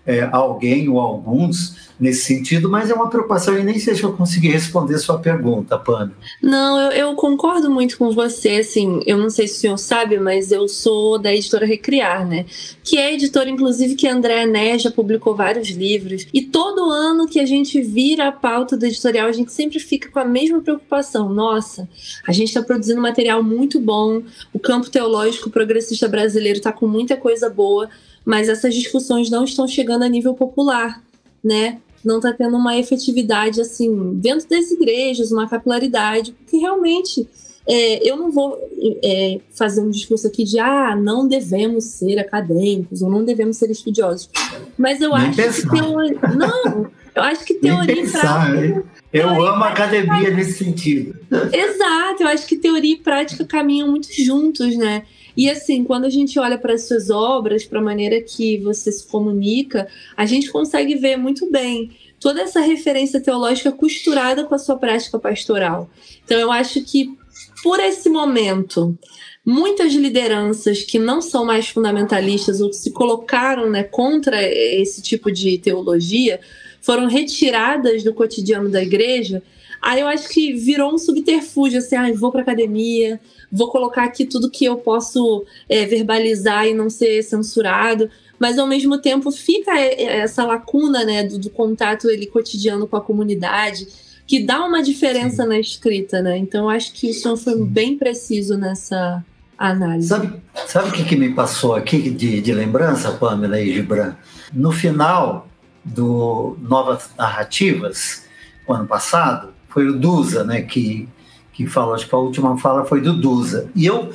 é, 0.06 0.28
alguém 0.30 0.88
ou 0.88 1.00
alguns, 1.00 1.83
nesse 1.98 2.24
sentido, 2.24 2.68
mas 2.68 2.90
é 2.90 2.94
uma 2.94 3.09
preocupação 3.09 3.59
e 3.59 3.62
nem 3.62 3.78
sei 3.78 3.94
se 3.94 4.02
eu 4.02 4.12
consegui 4.12 4.48
responder 4.48 4.98
sua 4.98 5.18
pergunta, 5.18 5.78
Pano. 5.78 6.12
Não, 6.42 6.78
eu, 6.78 6.90
eu, 6.92 7.14
concordo 7.14 7.70
muito 7.70 7.96
com 7.96 8.11
você, 8.11 8.57
assim, 8.57 9.00
eu 9.07 9.16
não 9.16 9.30
sei 9.30 9.46
se 9.46 9.54
o 9.54 9.61
senhor 9.61 9.78
sabe, 9.78 10.18
mas 10.18 10.50
eu 10.50 10.66
sou 10.68 11.18
da 11.18 11.33
editora 11.33 11.64
Recriar, 11.64 12.26
né? 12.26 12.46
Que 12.83 12.98
é 12.98 13.14
editora, 13.14 13.48
inclusive, 13.48 13.94
que 13.94 14.09
André 14.09 14.44
Né 14.46 14.78
já 14.78 14.90
publicou 14.90 15.37
vários 15.37 15.68
livros, 15.70 16.26
e 16.35 16.42
todo 16.42 16.90
ano 16.90 17.28
que 17.28 17.38
a 17.38 17.46
gente 17.46 17.80
vira 17.80 18.28
a 18.28 18.33
pauta 18.33 18.76
do 18.76 18.85
editorial, 18.85 19.28
a 19.28 19.33
gente 19.33 19.52
sempre 19.52 19.78
fica 19.78 20.09
com 20.11 20.18
a 20.18 20.24
mesma 20.24 20.61
preocupação. 20.61 21.28
Nossa, 21.28 21.88
a 22.26 22.33
gente 22.33 22.48
está 22.48 22.62
produzindo 22.62 23.00
material 23.00 23.42
muito 23.42 23.80
bom, 23.80 24.22
o 24.52 24.59
campo 24.59 24.90
teológico 24.90 25.50
progressista 25.50 26.09
brasileiro 26.09 26.59
está 26.59 26.72
com 26.72 26.88
muita 26.88 27.16
coisa 27.16 27.48
boa, 27.48 27.88
mas 28.24 28.48
essas 28.48 28.74
discussões 28.74 29.30
não 29.30 29.44
estão 29.44 29.68
chegando 29.68 30.02
a 30.02 30.09
nível 30.09 30.35
popular 30.35 31.00
né? 31.44 31.78
Não 32.04 32.16
está 32.16 32.33
tendo 32.33 32.57
uma 32.57 32.76
efetividade 32.76 33.61
assim 33.61 34.14
dentro 34.14 34.48
das 34.48 34.70
igrejas, 34.70 35.30
uma 35.30 35.48
capilaridade, 35.48 36.33
porque 36.33 36.57
realmente 36.57 37.28
é, 37.66 38.09
eu 38.09 38.16
não 38.16 38.30
vou 38.30 38.59
é, 39.02 39.40
fazer 39.54 39.80
um 39.80 39.90
discurso 39.90 40.26
aqui 40.26 40.44
de 40.44 40.59
ah, 40.59 40.94
não 40.94 41.26
devemos 41.26 41.85
ser 41.85 42.18
acadêmicos 42.18 43.00
ou 43.00 43.10
não 43.10 43.25
devemos 43.25 43.56
ser 43.56 43.71
estudiosos. 43.71 44.29
Mas 44.77 45.00
eu 45.00 45.10
Nem 45.10 45.29
acho 45.29 45.37
pensar. 45.37 45.71
que 45.71 45.81
teoria. 45.81 46.21
Não, 46.37 46.90
eu 47.14 47.23
acho 47.23 47.44
que 47.44 47.54
teoria 47.60 47.94
Nem 47.94 48.04
pensar, 48.04 48.50
prática. 48.50 48.85
Eu 49.12 49.29
teoria 49.29 49.50
amo 49.50 49.64
a 49.64 49.68
academia 49.68 50.31
nesse 50.31 50.64
sentido. 50.64 51.18
Exato, 51.52 52.23
eu 52.23 52.29
acho 52.29 52.46
que 52.46 52.56
teoria 52.56 52.94
e 52.94 52.98
prática 52.98 53.44
caminham 53.46 53.88
muito 53.88 54.08
juntos, 54.12 54.77
né? 54.77 55.04
E 55.37 55.50
assim, 55.50 55.85
quando 55.85 56.04
a 56.04 56.10
gente 56.10 56.38
olha 56.38 56.58
para 56.58 56.74
as 56.74 56.87
suas 56.87 57.10
obras, 57.10 57.64
para 57.64 57.80
a 57.80 57.82
maneira 57.82 58.20
que 58.20 58.58
você 58.58 58.90
se 58.92 59.06
comunica, 59.06 59.88
a 60.16 60.26
gente 60.26 60.50
consegue 60.50 60.94
ver 60.94 61.16
muito 61.16 61.50
bem 61.50 61.90
toda 62.20 62.40
essa 62.40 62.60
referência 62.60 63.20
teológica 63.20 63.70
costurada 63.72 64.44
com 64.44 64.54
a 64.54 64.58
sua 64.58 64.76
prática 64.76 65.18
pastoral. 65.18 65.90
Então, 66.24 66.38
eu 66.38 66.50
acho 66.50 66.82
que 66.82 67.16
por 67.62 67.80
esse 67.80 68.08
momento, 68.08 68.96
muitas 69.44 69.92
lideranças 69.94 70.82
que 70.82 70.98
não 70.98 71.20
são 71.20 71.44
mais 71.44 71.68
fundamentalistas 71.68 72.60
ou 72.60 72.70
que 72.70 72.76
se 72.76 72.92
colocaram 72.92 73.70
né, 73.70 73.82
contra 73.82 74.42
esse 74.42 75.02
tipo 75.02 75.30
de 75.30 75.58
teologia 75.58 76.40
foram 76.80 77.06
retiradas 77.06 78.02
do 78.02 78.12
cotidiano 78.12 78.68
da 78.68 78.82
igreja. 78.82 79.42
Aí 79.85 80.00
eu 80.00 80.08
acho 80.08 80.30
que 80.30 80.54
virou 80.54 80.94
um 80.94 80.96
subterfúgio, 80.96 81.78
assim, 81.78 81.94
ah, 81.94 82.10
vou 82.14 82.32
para 82.32 82.40
academia, 82.40 83.20
vou 83.52 83.68
colocar 83.68 84.04
aqui 84.04 84.24
tudo 84.24 84.50
que 84.50 84.64
eu 84.64 84.78
posso 84.78 85.44
é, 85.68 85.85
verbalizar 85.85 86.66
e 86.66 86.72
não 86.72 86.88
ser 86.88 87.22
censurado. 87.22 88.08
mas 88.38 88.58
ao 88.58 88.66
mesmo 88.66 88.96
tempo 88.96 89.30
fica 89.30 89.78
essa 89.78 90.42
lacuna 90.42 91.04
né, 91.04 91.24
do, 91.24 91.38
do 91.38 91.50
contato 91.50 92.08
ele 92.08 92.26
cotidiano 92.26 92.87
com 92.87 92.96
a 92.96 93.00
comunidade, 93.00 93.87
que 94.26 94.42
dá 94.42 94.64
uma 94.64 94.82
diferença 94.82 95.42
Sim. 95.42 95.48
na 95.50 95.60
escrita, 95.60 96.22
né? 96.22 96.38
Então 96.38 96.70
acho 96.70 96.94
que 96.94 97.10
isso 97.10 97.37
foi 97.37 97.52
Sim. 97.52 97.66
bem 97.66 97.98
preciso 97.98 98.56
nessa 98.56 99.22
análise. 99.58 100.08
Sabe, 100.08 100.32
sabe 100.66 100.88
o 100.88 100.92
que, 100.92 101.04
que 101.04 101.14
me 101.14 101.35
passou 101.35 101.74
aqui 101.74 102.08
de, 102.08 102.40
de 102.40 102.52
lembrança, 102.54 103.12
Pamela 103.12 103.60
e 103.60 103.74
Gibran? 103.74 104.14
No 104.50 104.72
final 104.72 105.46
do 105.85 106.56
Novas 106.62 107.10
Narrativas, 107.18 108.24
o 108.66 108.72
ano 108.72 108.87
passado, 108.87 109.54
foi 109.75 109.88
o 109.88 109.98
Dusa, 109.98 110.44
né, 110.44 110.62
que, 110.62 111.08
que 111.52 111.66
falou, 111.66 111.94
acho 111.94 112.08
que 112.08 112.14
a 112.14 112.18
última 112.18 112.56
fala 112.56 112.85
foi 112.85 113.00
do 113.00 113.12
Dusa. 113.12 113.68
E 113.75 113.85
eu 113.85 114.12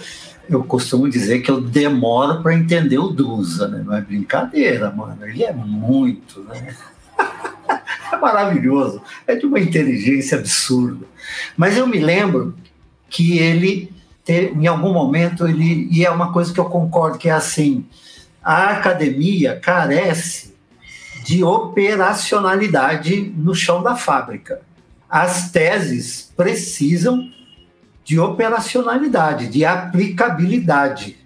eu 0.50 0.64
costumo 0.64 1.08
dizer 1.08 1.42
que 1.42 1.52
eu 1.52 1.62
demoro 1.62 2.42
para 2.42 2.56
entender 2.56 2.98
o 2.98 3.10
Dusa, 3.10 3.68
né? 3.68 3.84
Não 3.86 3.96
é 3.96 4.02
brincadeira, 4.02 4.90
mano. 4.90 5.24
Ele 5.24 5.44
é 5.44 5.54
muito, 5.54 6.42
né? 6.42 6.76
é 8.12 8.18
maravilhoso. 8.18 9.00
É 9.28 9.36
de 9.36 9.46
uma 9.46 9.60
inteligência 9.60 10.40
absurda. 10.40 11.06
Mas 11.56 11.78
eu 11.78 11.86
me 11.86 12.00
lembro 12.00 12.56
que 13.08 13.38
ele, 13.38 13.94
em 14.28 14.66
algum 14.66 14.92
momento, 14.92 15.48
ele. 15.48 15.88
E 15.92 16.04
é 16.04 16.10
uma 16.10 16.34
coisa 16.34 16.52
que 16.52 16.60
eu 16.60 16.66
concordo, 16.66 17.20
que 17.20 17.30
é 17.30 17.34
assim: 17.34 17.86
a 18.44 18.72
academia 18.72 19.60
carece 19.60 20.56
de 21.24 21.44
operacionalidade 21.44 23.32
no 23.38 23.54
chão 23.54 23.84
da 23.84 23.96
fábrica. 23.96 24.62
As 25.10 25.52
teses 25.52 26.32
precisam 26.38 27.32
de 28.04 28.20
operacionalidade, 28.20 29.48
de 29.48 29.66
aplicabilidade. 29.66 31.18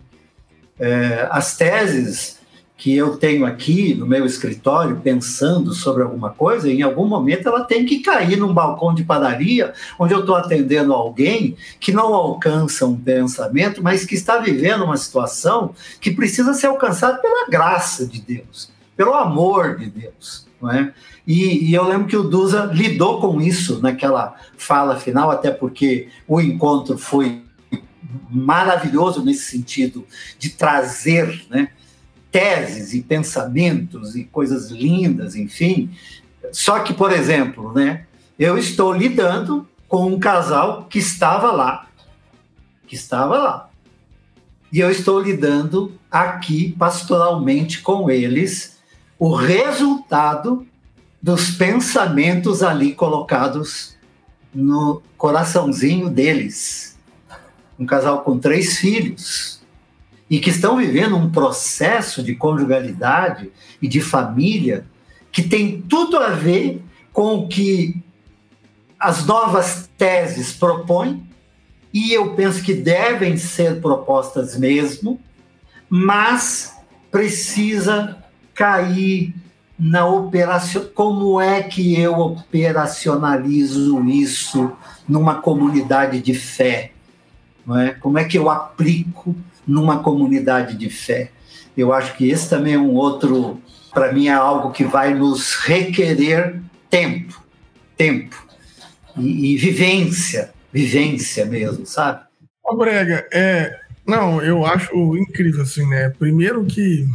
É, 0.80 1.28
as 1.30 1.56
teses 1.58 2.40
que 2.84 2.94
eu 2.94 3.16
tenho 3.16 3.46
aqui 3.46 3.94
no 3.94 4.06
meu 4.06 4.26
escritório 4.26 5.00
pensando 5.02 5.74
sobre 5.74 6.04
alguma 6.04 6.32
coisa, 6.32 6.70
em 6.70 6.82
algum 6.82 7.08
momento 7.08 7.48
ela 7.48 7.64
tem 7.64 7.86
que 7.86 8.00
cair 8.00 8.36
num 8.36 8.54
balcão 8.54 8.94
de 8.94 9.04
padaria, 9.04 9.74
onde 9.98 10.14
eu 10.14 10.20
estou 10.20 10.36
atendendo 10.36 10.94
alguém 10.94 11.56
que 11.80 11.94
não 11.94 12.14
alcança 12.14 12.86
um 12.86 12.98
pensamento, 12.98 13.82
mas 13.82 14.06
que 14.06 14.16
está 14.16 14.38
vivendo 14.38 14.84
uma 14.84 14.98
situação 14.98 15.74
que 16.02 16.12
precisa 16.12 16.54
ser 16.54 16.68
alcançada 16.68 17.20
pela 17.20 17.48
graça 17.48 18.06
de 18.06 18.20
Deus, 18.20 18.70
pelo 18.98 19.14
amor 19.14 19.78
de 19.78 19.90
Deus. 19.90 20.46
É? 20.72 20.94
E, 21.28 21.70
e, 21.70 21.74
eu 21.74 21.88
lembro 21.88 22.08
que 22.08 22.16
o 22.16 22.24
Dusa 22.24 22.66
lidou 22.66 23.20
com 23.20 23.42
isso 23.42 23.82
naquela 23.82 24.36
fala 24.58 25.00
final, 25.00 25.30
até 25.30 25.52
porque 25.52 26.10
o 26.28 26.40
encontro 26.40 26.98
foi 26.98 27.44
maravilhoso 28.30 29.24
nesse 29.24 29.52
sentido 29.52 30.06
de 30.38 30.50
trazer 30.50 31.46
né, 31.50 31.70
teses 32.32 32.94
e 32.94 33.02
pensamentos 33.02 34.16
e 34.16 34.24
coisas 34.24 34.70
lindas, 34.70 35.36
enfim. 35.36 35.92
Só 36.52 36.80
que, 36.80 36.94
por 36.94 37.12
exemplo, 37.12 37.74
né, 37.74 38.06
eu 38.38 38.58
estou 38.58 38.94
lidando 38.94 39.68
com 39.88 40.08
um 40.08 40.20
casal 40.20 40.86
que 40.90 41.00
estava 41.00 41.52
lá, 41.52 41.88
que 42.88 42.96
estava 42.96 43.38
lá. 43.38 43.70
E 44.72 44.80
eu 44.80 44.90
estou 44.90 45.22
lidando 45.22 45.94
aqui 46.10 46.76
pastoralmente 46.78 47.82
com 47.82 48.10
eles 48.10 48.73
o 49.24 49.34
resultado 49.34 50.68
dos 51.22 51.52
pensamentos 51.52 52.62
ali 52.62 52.94
colocados 52.94 53.96
no 54.54 55.02
coraçãozinho 55.18 56.10
deles. 56.10 57.00
Um 57.80 57.86
casal 57.86 58.20
com 58.24 58.38
três 58.38 58.80
filhos 58.80 59.62
e 60.30 60.42
que 60.42 60.50
estão 60.50 60.76
vivendo 60.76 61.16
um 61.16 61.32
processo 61.32 62.22
de 62.22 62.36
conjugalidade 62.36 63.50
e 63.82 63.88
de 63.88 64.02
família 64.02 64.86
que 65.32 65.42
tem 65.42 65.82
tudo 65.82 66.18
a 66.18 66.32
ver 66.32 66.84
com 67.14 67.36
o 67.36 67.48
que 67.48 68.04
as 69.00 69.26
novas 69.26 69.90
teses 69.98 70.52
propõem, 70.52 71.26
e 71.94 72.12
eu 72.12 72.36
penso 72.36 72.62
que 72.62 72.74
devem 72.74 73.38
ser 73.38 73.80
propostas 73.80 74.58
mesmo, 74.58 75.18
mas 75.90 76.76
precisa 77.10 78.22
cair 78.54 79.34
na 79.78 80.06
operação, 80.06 80.86
como 80.94 81.42
é 81.42 81.62
que 81.64 82.00
eu 82.00 82.14
operacionalizo 82.20 84.04
isso 84.08 84.72
numa 85.08 85.36
comunidade 85.36 86.22
de 86.22 86.34
fé? 86.34 86.92
Não 87.66 87.78
é? 87.78 87.92
Como 87.92 88.18
é 88.18 88.24
que 88.24 88.38
eu 88.38 88.50
aplico 88.50 89.36
numa 89.66 90.00
comunidade 90.00 90.78
de 90.78 90.90
fé? 90.90 91.32
Eu 91.76 91.92
acho 91.92 92.16
que 92.16 92.30
esse 92.30 92.50
também 92.50 92.76
é 92.76 92.80
um 92.80 92.94
outro, 92.94 93.60
para 93.94 94.14
mim, 94.14 94.28
é 94.28 94.34
algo 94.34 94.72
que 94.72 94.84
vai 94.84 95.14
nos 95.14 95.56
requerer 95.56 96.62
tempo, 96.90 97.44
tempo 97.98 98.36
e, 99.18 99.54
e 99.54 99.58
vivência, 99.58 100.52
vivência 100.72 101.46
mesmo, 101.46 101.86
sabe? 101.86 102.22
Ô, 102.64 102.76
Brega, 102.76 103.28
é, 103.34 103.80
não, 104.06 104.42
eu 104.42 104.66
acho 104.66 105.18
incrível, 105.18 105.64
assim, 105.64 105.88
né? 105.88 106.10
Primeiro 106.12 106.64
que 106.66 107.08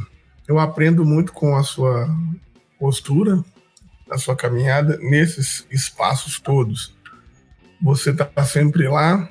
eu 0.48 0.58
aprendo 0.58 1.04
muito 1.04 1.32
com 1.32 1.54
a 1.54 1.62
sua 1.62 2.08
postura 2.80 3.44
na 4.08 4.16
sua 4.16 4.34
caminhada 4.34 4.96
nesses 5.02 5.66
espaços 5.70 6.40
todos. 6.40 6.96
Você 7.82 8.10
está 8.10 8.44
sempre 8.44 8.88
lá, 8.88 9.28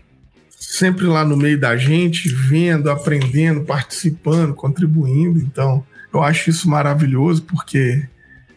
sempre 0.49 1.05
lá 1.05 1.25
no 1.25 1.35
meio 1.35 1.59
da 1.59 1.75
gente, 1.75 2.29
vendo, 2.29 2.91
aprendendo, 2.91 3.65
participando, 3.65 4.53
contribuindo. 4.53 5.39
Então, 5.39 5.83
eu 6.13 6.21
acho 6.21 6.51
isso 6.51 6.69
maravilhoso 6.69 7.43
porque 7.43 8.07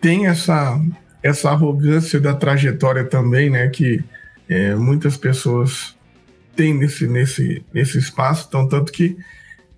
tem 0.00 0.26
essa 0.26 0.78
essa 1.22 1.50
arrogância 1.50 2.18
da 2.18 2.34
trajetória 2.34 3.04
também, 3.04 3.50
né? 3.50 3.68
Que 3.68 4.02
é, 4.48 4.74
muitas 4.74 5.16
pessoas 5.16 5.94
têm 6.56 6.74
nesse, 6.74 7.06
nesse, 7.06 7.64
nesse 7.72 7.98
espaço. 7.98 8.46
Então, 8.48 8.66
tanto 8.66 8.90
que 8.90 9.16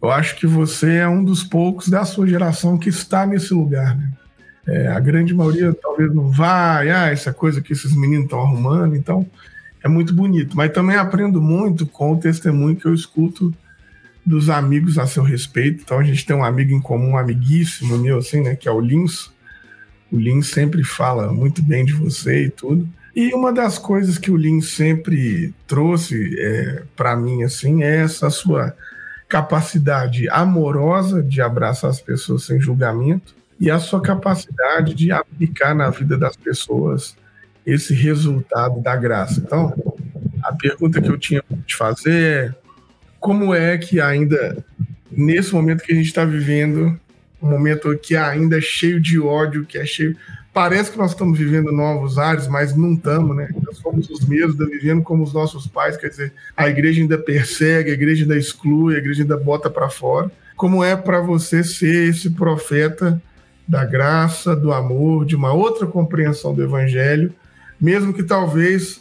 eu 0.03 0.11
acho 0.11 0.37
que 0.37 0.47
você 0.47 0.97
é 0.97 1.09
um 1.09 1.23
dos 1.23 1.45
poucos 1.45 1.89
da 1.89 2.05
sua 2.05 2.27
geração 2.27 2.77
que 2.77 2.89
está 2.89 3.25
nesse 3.25 3.55
lugar, 3.55 3.97
né? 3.97 4.13
É, 4.67 4.89
a 4.89 5.01
grande 5.01 5.35
maioria 5.35 5.75
talvez 5.81 6.15
não 6.15 6.31
vai, 6.31 6.91
ah, 6.91 7.09
essa 7.09 7.33
coisa 7.33 7.61
que 7.61 7.73
esses 7.73 7.97
meninos 7.97 8.25
estão 8.25 8.41
arrumando, 8.41 8.95
então 8.95 9.27
é 9.83 9.89
muito 9.89 10.15
bonito. 10.15 10.57
Mas 10.57 10.73
também 10.73 10.97
aprendo 10.97 11.41
muito 11.41 11.85
com 11.87 12.13
o 12.13 12.17
testemunho 12.17 12.77
que 12.77 12.87
eu 12.87 12.95
escuto 12.95 13.53
dos 14.25 14.49
amigos 14.49 14.99
a 14.99 15.07
seu 15.07 15.23
respeito. 15.23 15.83
Então 15.83 15.99
a 15.99 16.05
gente 16.05 16.25
tem 16.25 16.35
um 16.35 16.45
amigo 16.45 16.73
em 16.73 16.81
comum, 16.81 17.11
um 17.11 17.19
amiguíssimo 17.19 17.99
meu, 17.99 18.19
assim, 18.19 18.41
né, 18.41 18.55
que 18.55 18.69
é 18.69 18.73
o 18.73 18.81
Lins. 18.81 19.33
O 20.11 20.17
Lins 20.17 20.49
sempre 20.49 20.85
fala 20.85 21.33
muito 21.33 21.63
bem 21.63 21.85
de 21.85 21.93
você 21.93 22.45
e 22.45 22.51
tudo. 22.51 22.89
E 23.15 23.35
uma 23.35 23.53
das 23.53 23.79
coisas 23.79 24.17
que 24.17 24.31
o 24.31 24.37
Lins 24.37 24.71
sempre 24.71 25.53
trouxe 25.67 26.35
é, 26.39 26.83
para 26.97 27.17
mim, 27.17 27.43
assim, 27.43 27.83
é 27.83 27.97
essa 27.97 28.31
sua 28.31 28.75
capacidade 29.33 30.29
amorosa 30.29 31.23
de 31.23 31.41
abraçar 31.41 31.89
as 31.89 32.03
pessoas 32.03 32.45
sem 32.45 32.61
julgamento 32.61 33.35
e 33.59 33.71
a 33.71 33.79
sua 33.79 34.03
capacidade 34.03 34.93
de 34.93 35.11
aplicar 35.11 35.75
na 35.75 35.89
vida 35.89 36.19
das 36.19 36.37
pessoas 36.37 37.17
esse 37.65 37.95
resultado 37.95 38.83
da 38.83 38.95
graça. 38.95 39.41
Então, 39.41 39.73
a 40.43 40.53
pergunta 40.53 41.01
que 41.01 41.09
eu 41.09 41.17
tinha 41.17 41.43
para 41.43 41.57
te 41.67 41.75
fazer 41.75 42.13
é 42.13 42.55
como 43.19 43.55
é 43.55 43.79
que 43.79 44.03
ainda, 44.03 44.63
nesse 45.11 45.55
momento 45.55 45.83
que 45.83 45.93
a 45.93 45.97
gente 45.97 46.09
está 46.09 46.27
vivendo, 46.27 47.01
um 47.41 47.49
momento 47.49 47.97
que 47.97 48.15
ainda 48.15 48.59
é 48.59 48.61
cheio 48.61 49.01
de 49.01 49.19
ódio, 49.19 49.65
que 49.65 49.79
é 49.79 49.87
cheio. 49.87 50.15
Parece 50.53 50.91
que 50.91 50.99
nós 50.99 51.13
estamos 51.13 51.39
vivendo 51.39 51.73
novos 51.73 52.19
ares, 52.19 52.47
mas 52.47 52.77
não 52.77 52.93
estamos, 52.93 53.35
né? 53.35 53.49
Nós 53.65 53.79
somos 53.79 54.11
os 54.11 54.27
mesmos, 54.27 54.57
vivendo 54.69 55.03
como 55.03 55.23
os 55.23 55.33
nossos 55.33 55.67
pais, 55.67 55.97
quer 55.97 56.09
dizer, 56.09 56.33
a 56.55 56.69
igreja 56.69 57.01
ainda 57.01 57.17
persegue, 57.17 57.91
a 57.91 57.95
igreja 57.95 58.25
ainda 58.25 58.37
exclui, 58.37 58.95
a 58.95 58.99
igreja 58.99 59.23
ainda 59.23 59.37
bota 59.37 59.71
para 59.71 59.89
fora. 59.89 60.31
Como 60.55 60.85
é 60.85 60.95
para 60.95 61.21
você 61.21 61.65
ser 61.65 62.11
esse 62.11 62.31
profeta 62.31 63.21
da 63.67 63.85
graça, 63.87 64.55
do 64.55 64.73
amor, 64.73 65.25
de 65.25 65.35
uma 65.35 65.55
outra 65.55 65.87
compreensão 65.87 66.53
do 66.53 66.63
evangelho, 66.63 67.33
mesmo 67.81 68.13
que 68.13 68.23
talvez 68.23 69.01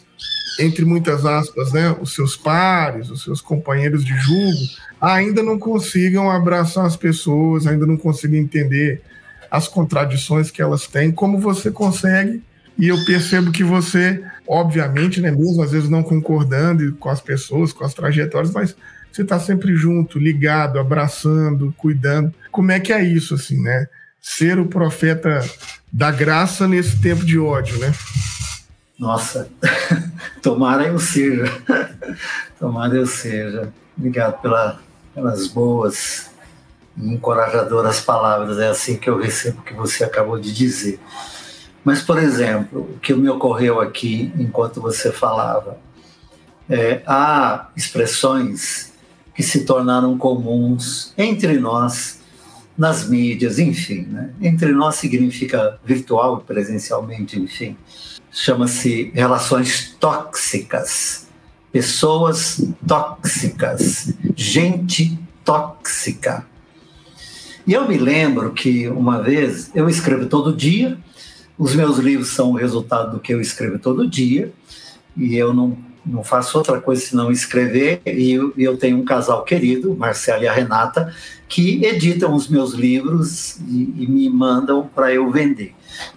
entre 0.58 0.84
muitas 0.84 1.24
aspas, 1.24 1.72
né, 1.72 1.96
os 2.00 2.14
seus 2.14 2.36
pares, 2.36 3.10
os 3.10 3.22
seus 3.22 3.40
companheiros 3.40 4.04
de 4.04 4.14
julgo, 4.18 4.58
ainda 5.00 5.42
não 5.42 5.58
consigam 5.58 6.30
abraçar 6.30 6.84
as 6.84 6.96
pessoas, 6.96 7.66
ainda 7.66 7.86
não 7.86 7.96
consigam 7.96 8.38
entender 8.38 9.02
as 9.52 9.68
contradições 9.68 10.50
que 10.50 10.62
elas 10.62 10.86
têm, 10.86 11.12
como 11.12 11.38
você 11.38 11.70
consegue. 11.70 12.42
E 12.78 12.88
eu 12.88 12.96
percebo 13.04 13.52
que 13.52 13.62
você, 13.62 14.24
obviamente, 14.48 15.20
né, 15.20 15.30
mesmo 15.30 15.62
às 15.62 15.72
vezes 15.72 15.90
não 15.90 16.02
concordando 16.02 16.94
com 16.94 17.10
as 17.10 17.20
pessoas, 17.20 17.70
com 17.70 17.84
as 17.84 17.92
trajetórias, 17.92 18.50
mas 18.50 18.74
você 19.12 19.20
está 19.20 19.38
sempre 19.38 19.76
junto, 19.76 20.18
ligado, 20.18 20.78
abraçando, 20.78 21.74
cuidando. 21.76 22.32
Como 22.50 22.72
é 22.72 22.80
que 22.80 22.94
é 22.94 23.04
isso, 23.04 23.34
assim, 23.34 23.60
né? 23.60 23.86
ser 24.22 24.58
o 24.60 24.66
profeta 24.66 25.44
da 25.92 26.12
graça 26.12 26.68
nesse 26.68 27.02
tempo 27.02 27.24
de 27.24 27.38
ódio, 27.38 27.76
né? 27.78 27.92
Nossa, 28.98 29.50
tomara 30.40 30.86
eu 30.86 30.98
seja. 30.98 31.44
tomara 32.58 32.94
eu 32.94 33.04
seja. 33.04 33.72
Obrigado 33.98 34.40
pela, 34.40 34.80
pelas 35.12 35.48
boas 35.48 36.30
encorajadoras 36.96 38.00
palavras, 38.00 38.58
é 38.58 38.68
assim 38.68 38.96
que 38.96 39.08
eu 39.08 39.18
recebo 39.18 39.60
o 39.60 39.62
que 39.62 39.74
você 39.74 40.04
acabou 40.04 40.38
de 40.38 40.52
dizer. 40.52 41.00
Mas, 41.84 42.02
por 42.02 42.18
exemplo, 42.18 42.80
o 42.94 42.98
que 42.98 43.12
me 43.14 43.28
ocorreu 43.28 43.80
aqui 43.80 44.32
enquanto 44.38 44.80
você 44.80 45.10
falava, 45.10 45.78
é, 46.68 47.02
há 47.06 47.70
expressões 47.76 48.92
que 49.34 49.42
se 49.42 49.64
tornaram 49.64 50.16
comuns 50.16 51.12
entre 51.16 51.58
nós, 51.58 52.20
nas 52.76 53.08
mídias, 53.08 53.58
enfim. 53.58 54.06
Né? 54.10 54.30
Entre 54.40 54.72
nós 54.72 54.96
significa 54.96 55.78
virtual 55.84 56.38
presencialmente, 56.40 57.38
enfim. 57.38 57.76
Chama-se 58.30 59.10
relações 59.14 59.94
tóxicas, 60.00 61.26
pessoas 61.70 62.64
tóxicas, 62.86 64.14
gente 64.34 65.18
tóxica. 65.44 66.46
E 67.66 67.72
eu 67.72 67.86
me 67.86 67.96
lembro 67.96 68.52
que 68.52 68.88
uma 68.88 69.22
vez 69.22 69.70
eu 69.74 69.88
escrevo 69.88 70.26
todo 70.26 70.54
dia, 70.54 70.98
os 71.56 71.74
meus 71.74 71.98
livros 71.98 72.28
são 72.28 72.50
o 72.50 72.56
resultado 72.56 73.12
do 73.12 73.20
que 73.20 73.32
eu 73.32 73.40
escrevo 73.40 73.78
todo 73.78 74.08
dia, 74.08 74.52
e 75.16 75.36
eu 75.36 75.52
não, 75.52 75.76
não 76.04 76.24
faço 76.24 76.58
outra 76.58 76.80
coisa 76.80 77.02
senão 77.02 77.30
escrever. 77.30 78.00
E 78.04 78.32
eu, 78.32 78.52
eu 78.56 78.76
tenho 78.76 78.98
um 78.98 79.04
casal 79.04 79.44
querido, 79.44 79.94
Marcelo 79.94 80.42
e 80.42 80.48
a 80.48 80.52
Renata, 80.52 81.14
que 81.48 81.84
editam 81.84 82.34
os 82.34 82.48
meus 82.48 82.72
livros 82.72 83.58
e, 83.68 83.94
e 83.96 84.06
me 84.08 84.28
mandam 84.28 84.90
para 84.92 85.12
eu 85.12 85.30
vender, 85.30 85.74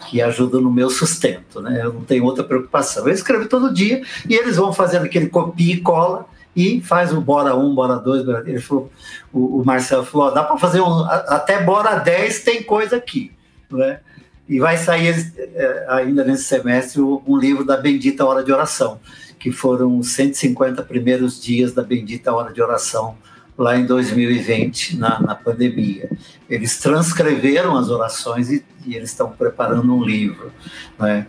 que 0.09 0.21
ajudam 0.21 0.61
no 0.61 0.71
meu 0.71 0.89
sustento. 0.89 1.61
Né? 1.61 1.81
Eu 1.83 1.93
não 1.93 2.01
tenho 2.01 2.23
outra 2.23 2.43
preocupação. 2.43 3.07
Eu 3.07 3.13
escrevo 3.13 3.47
todo 3.47 3.73
dia 3.73 4.01
e 4.27 4.33
eles 4.33 4.55
vão 4.55 4.73
fazendo 4.73 5.05
aquele 5.05 5.27
copia 5.27 5.75
e 5.75 5.81
cola 5.81 6.25
e 6.55 6.79
faz 6.81 7.11
o 7.11 7.19
bora 7.19 7.55
um, 7.55 7.75
bora 7.75 7.97
dois. 7.97 8.25
Ele 8.47 8.59
falou, 8.59 8.91
o, 9.33 9.61
o 9.61 9.65
Marcelo 9.65 10.05
falou: 10.05 10.33
dá 10.33 10.43
para 10.43 10.57
fazer 10.57 10.81
um, 10.81 11.03
até 11.03 11.61
bora 11.61 11.95
10 11.99 12.43
tem 12.43 12.63
coisa 12.63 12.95
aqui. 12.95 13.31
Né? 13.69 13.99
E 14.47 14.59
vai 14.59 14.77
sair 14.77 15.33
é, 15.37 15.85
ainda 15.89 16.23
nesse 16.23 16.45
semestre 16.45 17.01
um 17.01 17.37
livro 17.37 17.65
da 17.65 17.77
Bendita 17.77 18.23
Hora 18.25 18.43
de 18.43 18.51
Oração, 18.51 18.99
que 19.37 19.51
foram 19.51 19.97
os 19.97 20.11
150 20.11 20.83
primeiros 20.83 21.41
dias 21.41 21.73
da 21.73 21.83
Bendita 21.83 22.31
Hora 22.31 22.53
de 22.53 22.61
Oração 22.61 23.17
lá 23.57 23.77
em 23.77 23.85
2020, 23.85 24.97
na, 24.97 25.19
na 25.19 25.35
pandemia. 25.35 26.09
Eles 26.49 26.77
transcreveram 26.77 27.75
as 27.75 27.89
orações 27.89 28.51
e, 28.51 28.63
e 28.85 28.95
eles 28.95 29.11
estão 29.11 29.31
preparando 29.31 29.93
um 29.93 30.03
livro. 30.03 30.51
Né? 30.99 31.25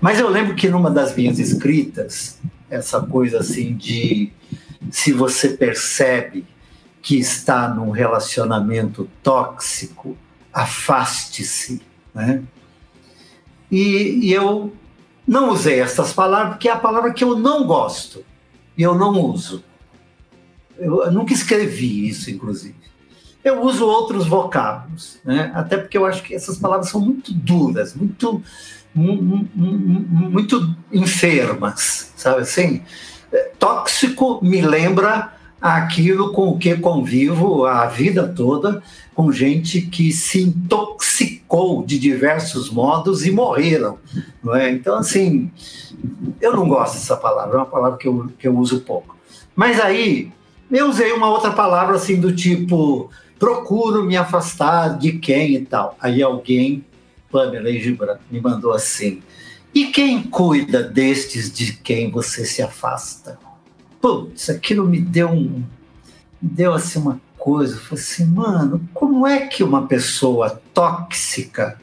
Mas 0.00 0.18
eu 0.18 0.28
lembro 0.28 0.54
que 0.54 0.68
numa 0.68 0.90
das 0.90 1.14
minhas 1.16 1.38
escritas, 1.38 2.38
essa 2.68 3.00
coisa 3.00 3.38
assim 3.38 3.74
de 3.74 4.32
se 4.90 5.12
você 5.12 5.50
percebe 5.50 6.46
que 7.02 7.16
está 7.16 7.68
num 7.68 7.90
relacionamento 7.90 9.08
tóxico, 9.22 10.16
afaste-se. 10.52 11.80
Né? 12.14 12.42
E, 13.70 14.26
e, 14.26 14.32
eu 14.32 14.72
não 15.26 15.50
usei 15.50 15.80
essas 15.80 16.12
palavras 16.12 16.50
porque 16.54 16.68
é 16.68 16.72
a 16.72 16.78
palavra 16.78 17.12
que 17.12 17.22
eu 17.22 17.38
não 17.38 17.66
gosto 17.66 18.24
e 18.76 18.82
eu 18.82 18.94
não 18.94 19.20
uso. 19.20 19.64
Eu, 20.78 21.04
eu 21.04 21.12
nunca 21.12 21.32
escrevi 21.32 22.08
isso, 22.08 22.30
inclusive. 22.30 22.76
Eu 23.44 23.62
uso 23.62 23.86
outros 23.86 24.26
vocábulos, 24.26 25.18
né? 25.24 25.52
até 25.54 25.76
porque 25.76 25.96
eu 25.96 26.04
acho 26.04 26.22
que 26.22 26.34
essas 26.34 26.58
palavras 26.58 26.90
são 26.90 27.00
muito 27.00 27.32
duras, 27.32 27.94
muito, 27.94 28.42
muito 28.94 30.76
enfermas, 30.92 32.12
sabe 32.16 32.42
assim? 32.42 32.82
Tóxico 33.58 34.40
me 34.42 34.60
lembra 34.60 35.32
aquilo 35.60 36.32
com 36.32 36.48
o 36.48 36.58
que 36.58 36.76
convivo 36.76 37.66
a 37.66 37.86
vida 37.86 38.26
toda, 38.28 38.82
com 39.14 39.32
gente 39.32 39.80
que 39.82 40.12
se 40.12 40.42
intoxicou 40.42 41.84
de 41.84 41.98
diversos 41.98 42.70
modos 42.70 43.26
e 43.26 43.30
morreram. 43.30 43.98
Não 44.42 44.54
é? 44.54 44.70
Então, 44.70 44.96
assim, 44.96 45.50
eu 46.40 46.54
não 46.54 46.68
gosto 46.68 46.94
dessa 46.94 47.16
palavra, 47.16 47.54
é 47.54 47.58
uma 47.58 47.66
palavra 47.66 47.98
que 47.98 48.06
eu, 48.06 48.30
que 48.38 48.46
eu 48.46 48.56
uso 48.56 48.80
pouco. 48.80 49.16
Mas 49.56 49.80
aí, 49.80 50.30
eu 50.70 50.88
usei 50.88 51.12
uma 51.12 51.28
outra 51.28 51.50
palavra 51.50 51.96
assim 51.96 52.20
do 52.20 52.34
tipo, 52.34 53.10
procuro 53.38 54.04
me 54.04 54.16
afastar 54.16 54.98
de 54.98 55.12
quem 55.12 55.54
e 55.54 55.64
tal. 55.64 55.96
Aí 56.00 56.22
alguém, 56.22 56.84
Pamela 57.30 57.72
Gibran, 57.72 58.18
me 58.30 58.40
mandou 58.40 58.72
assim, 58.72 59.22
e 59.74 59.86
quem 59.86 60.22
cuida 60.22 60.82
destes 60.82 61.52
de 61.52 61.72
quem 61.72 62.10
você 62.10 62.44
se 62.44 62.62
afasta? 62.62 63.38
Putz, 64.00 64.48
aquilo 64.48 64.86
me 64.86 65.00
deu 65.00 65.30
um. 65.30 65.64
Me 66.40 66.48
deu 66.48 66.72
assim 66.72 66.98
uma 66.98 67.20
coisa. 67.36 67.76
Falei 67.78 68.02
assim, 68.02 68.26
mano, 68.26 68.88
como 68.94 69.26
é 69.26 69.46
que 69.46 69.62
uma 69.62 69.86
pessoa 69.86 70.60
tóxica 70.72 71.80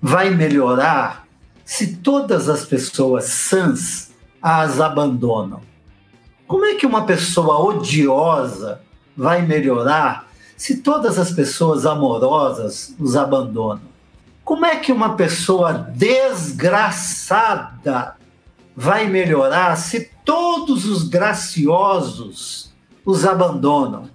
vai 0.00 0.30
melhorar 0.30 1.26
se 1.64 1.96
todas 1.96 2.48
as 2.48 2.64
pessoas 2.64 3.24
sãs 3.24 4.10
as 4.40 4.80
abandonam? 4.80 5.60
Como 6.46 6.64
é 6.64 6.74
que 6.74 6.86
uma 6.86 7.04
pessoa 7.04 7.58
odiosa 7.58 8.80
vai 9.16 9.42
melhorar 9.42 10.30
se 10.56 10.78
todas 10.78 11.18
as 11.18 11.30
pessoas 11.30 11.86
amorosas 11.86 12.94
os 12.98 13.16
abandonam? 13.16 13.91
Como 14.44 14.66
é 14.66 14.76
que 14.76 14.92
uma 14.92 15.14
pessoa 15.14 15.72
desgraçada 15.94 18.16
vai 18.74 19.06
melhorar 19.08 19.76
se 19.76 20.10
todos 20.24 20.84
os 20.84 21.08
graciosos 21.08 22.72
os 23.04 23.24
abandonam? 23.24 24.10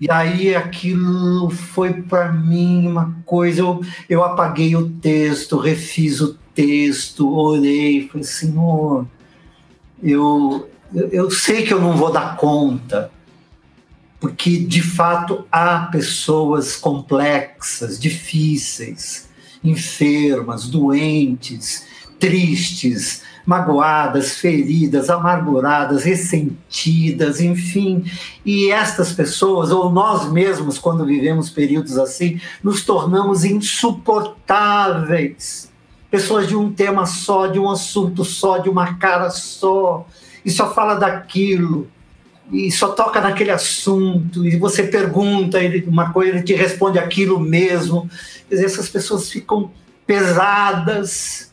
E 0.00 0.10
aí 0.10 0.54
aquilo 0.54 1.50
foi 1.50 1.92
para 1.92 2.32
mim 2.32 2.88
uma 2.88 3.14
coisa. 3.24 3.60
Eu, 3.60 3.84
eu 4.08 4.24
apaguei 4.24 4.74
o 4.74 4.88
texto, 4.88 5.58
refiz 5.58 6.20
o 6.20 6.34
texto, 6.54 7.30
orei, 7.32 8.08
falei, 8.08 8.24
Senhor, 8.24 9.06
eu, 10.02 10.68
eu 10.92 11.30
sei 11.30 11.62
que 11.62 11.72
eu 11.72 11.80
não 11.80 11.96
vou 11.96 12.10
dar 12.10 12.36
conta, 12.36 13.12
porque 14.18 14.58
de 14.58 14.82
fato 14.82 15.46
há 15.52 15.88
pessoas 15.92 16.74
complexas, 16.74 18.00
difíceis 18.00 19.30
enfermas, 19.62 20.68
doentes, 20.68 21.86
tristes, 22.18 23.22
magoadas, 23.44 24.36
feridas, 24.36 25.10
amarguradas, 25.10 26.04
ressentidas, 26.04 27.40
enfim. 27.40 28.04
E 28.44 28.70
estas 28.70 29.12
pessoas, 29.12 29.70
ou 29.70 29.90
nós 29.90 30.30
mesmos, 30.30 30.78
quando 30.78 31.04
vivemos 31.04 31.50
períodos 31.50 31.98
assim, 31.98 32.40
nos 32.62 32.84
tornamos 32.84 33.44
insuportáveis. 33.44 35.68
Pessoas 36.10 36.46
de 36.46 36.54
um 36.54 36.72
tema 36.72 37.06
só, 37.06 37.46
de 37.46 37.58
um 37.58 37.70
assunto 37.70 38.24
só, 38.24 38.58
de 38.58 38.68
uma 38.68 38.94
cara 38.94 39.30
só, 39.30 40.06
e 40.44 40.50
só 40.50 40.74
fala 40.74 40.94
daquilo 40.94 41.88
e 42.52 42.70
só 42.70 42.88
toca 42.88 43.18
naquele 43.18 43.50
assunto, 43.50 44.44
e 44.46 44.58
você 44.58 44.82
pergunta 44.82 45.58
ele 45.58 45.82
uma 45.88 46.12
coisa, 46.12 46.36
ele 46.36 46.42
te 46.42 46.52
responde 46.52 46.98
aquilo 46.98 47.40
mesmo. 47.40 48.10
Quer 48.46 48.56
dizer, 48.56 48.66
essas 48.66 48.90
pessoas 48.90 49.30
ficam 49.30 49.70
pesadas. 50.06 51.50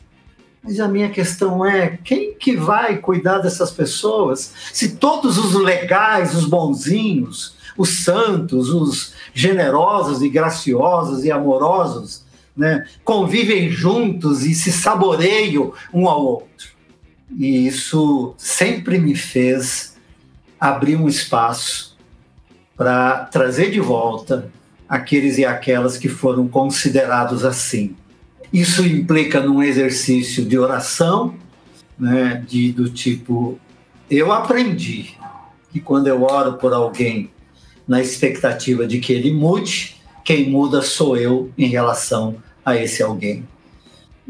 Mas 0.62 0.78
a 0.78 0.86
minha 0.86 1.08
questão 1.08 1.64
é: 1.64 1.98
quem 2.04 2.34
que 2.34 2.54
vai 2.54 2.98
cuidar 2.98 3.38
dessas 3.38 3.70
pessoas? 3.70 4.52
Se 4.74 4.96
todos 4.96 5.38
os 5.38 5.54
legais, 5.54 6.34
os 6.34 6.44
bonzinhos, 6.44 7.56
os 7.78 8.04
santos, 8.04 8.68
os 8.68 9.14
generosos 9.32 10.20
e 10.20 10.28
graciosos 10.28 11.24
e 11.24 11.32
amorosos, 11.32 12.24
né, 12.54 12.86
convivem 13.02 13.70
juntos 13.70 14.44
e 14.44 14.54
se 14.54 14.70
saboreiam 14.70 15.72
um 15.94 16.06
ao 16.06 16.22
outro. 16.22 16.68
E 17.38 17.66
isso 17.66 18.34
sempre 18.36 18.98
me 18.98 19.14
fez 19.14 19.89
abrir 20.60 20.96
um 20.96 21.08
espaço 21.08 21.96
para 22.76 23.24
trazer 23.24 23.70
de 23.70 23.80
volta 23.80 24.50
aqueles 24.88 25.38
e 25.38 25.44
aquelas 25.44 25.96
que 25.96 26.08
foram 26.08 26.46
considerados 26.48 27.44
assim. 27.44 27.96
Isso 28.52 28.84
implica 28.84 29.40
num 29.40 29.62
exercício 29.62 30.44
de 30.44 30.58
oração, 30.58 31.34
né, 31.98 32.44
de, 32.46 32.72
do 32.72 32.90
tipo, 32.90 33.58
eu 34.10 34.32
aprendi 34.32 35.14
que 35.70 35.78
quando 35.78 36.08
eu 36.08 36.22
oro 36.22 36.54
por 36.54 36.72
alguém 36.72 37.30
na 37.86 38.00
expectativa 38.00 38.86
de 38.86 38.98
que 38.98 39.12
ele 39.12 39.32
mude, 39.32 39.96
quem 40.24 40.50
muda 40.50 40.82
sou 40.82 41.16
eu 41.16 41.50
em 41.56 41.68
relação 41.68 42.36
a 42.64 42.76
esse 42.76 43.02
alguém. 43.02 43.46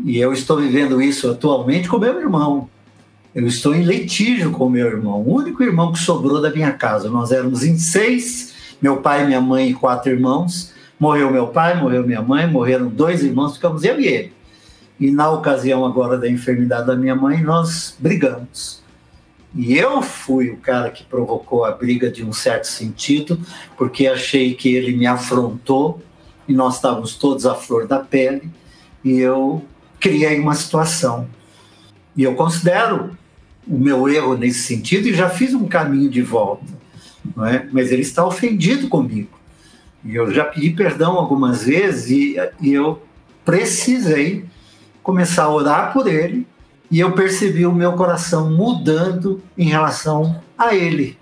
E 0.05 0.19
eu 0.19 0.33
estou 0.33 0.59
vivendo 0.59 1.01
isso 1.01 1.31
atualmente 1.31 1.89
com 1.89 1.99
meu 1.99 2.21
irmão. 2.21 2.69
Eu 3.33 3.47
estou 3.47 3.75
em 3.75 3.85
litígio 3.85 4.51
com 4.51 4.69
meu 4.69 4.89
irmão, 4.89 5.21
o 5.21 5.35
único 5.35 5.63
irmão 5.63 5.93
que 5.93 6.01
sobrou 6.01 6.41
da 6.41 6.51
minha 6.51 6.73
casa. 6.73 7.09
Nós 7.09 7.31
éramos 7.31 7.63
em 7.63 7.79
seis, 7.79 8.53
meu 8.83 8.97
pai, 8.97 9.25
minha 9.25 9.41
mãe 9.41 9.71
e 9.71 9.75
quatro 9.75 10.11
irmãos. 10.11 10.73
Morreu 10.99 11.31
meu 11.31 11.47
pai, 11.47 11.81
morreu 11.81 12.05
minha 12.05 12.21
mãe, 12.21 12.47
morreram 12.47 12.89
dois 12.89 13.23
irmãos, 13.23 13.55
ficamos 13.55 13.85
eu 13.85 14.01
e 14.01 14.07
ele. 14.07 14.33
E 14.99 15.11
na 15.13 15.31
ocasião 15.31 15.85
agora 15.85 16.19
da 16.19 16.29
enfermidade 16.29 16.89
da 16.89 16.97
minha 16.97 17.15
mãe, 17.15 17.41
nós 17.41 17.97
brigamos. 17.99 18.83
E 19.55 19.79
eu 19.79 20.03
fui 20.03 20.51
o 20.51 20.57
cara 20.57 20.91
que 20.91 21.05
provocou 21.05 21.65
a 21.65 21.71
briga 21.71 22.11
de 22.11 22.25
um 22.25 22.33
certo 22.33 22.67
sentido, 22.67 23.41
porque 23.77 24.09
achei 24.09 24.55
que 24.55 24.75
ele 24.75 24.97
me 24.97 25.07
afrontou 25.07 26.03
e 26.49 26.53
nós 26.53 26.77
estávamos 26.77 27.15
todos 27.15 27.47
à 27.47 27.55
flor 27.55 27.87
da 27.87 28.01
pele 28.01 28.51
e 29.05 29.19
eu 29.19 29.65
criei 30.01 30.41
uma 30.41 30.55
situação. 30.55 31.29
E 32.17 32.25
eu 32.25 32.35
considero 32.35 33.17
o 33.67 33.79
meu 33.79 34.09
erro 34.09 34.37
nesse 34.37 34.61
sentido 34.61 35.09
e 35.09 35.15
já 35.15 35.29
fiz 35.29 35.55
um 35.55 35.67
caminho 35.67 36.11
de 36.11 36.23
volta, 36.23 36.67
não 37.37 37.47
é? 37.47 37.67
Mas 37.71 37.93
ele 37.93 38.03
está 38.03 38.25
ofendido 38.27 38.89
comigo. 38.89 39.39
E 40.05 40.15
eu 40.15 40.33
já 40.33 40.45
pedi 40.45 40.71
perdão 40.71 41.13
algumas 41.17 41.65
vezes 41.65 42.11
e, 42.11 42.37
e 42.61 42.73
eu 42.73 43.03
precisei 43.45 44.45
começar 45.03 45.45
a 45.45 45.53
orar 45.53 45.93
por 45.93 46.07
ele 46.07 46.47
e 46.91 47.01
eu 47.01 47.13
percebi 47.13 47.67
o 47.67 47.73
meu 47.73 47.93
coração 47.93 48.51
mudando 48.51 49.41
em 49.57 49.69
relação 49.69 50.43
a 50.59 50.75
ele. 50.75 51.19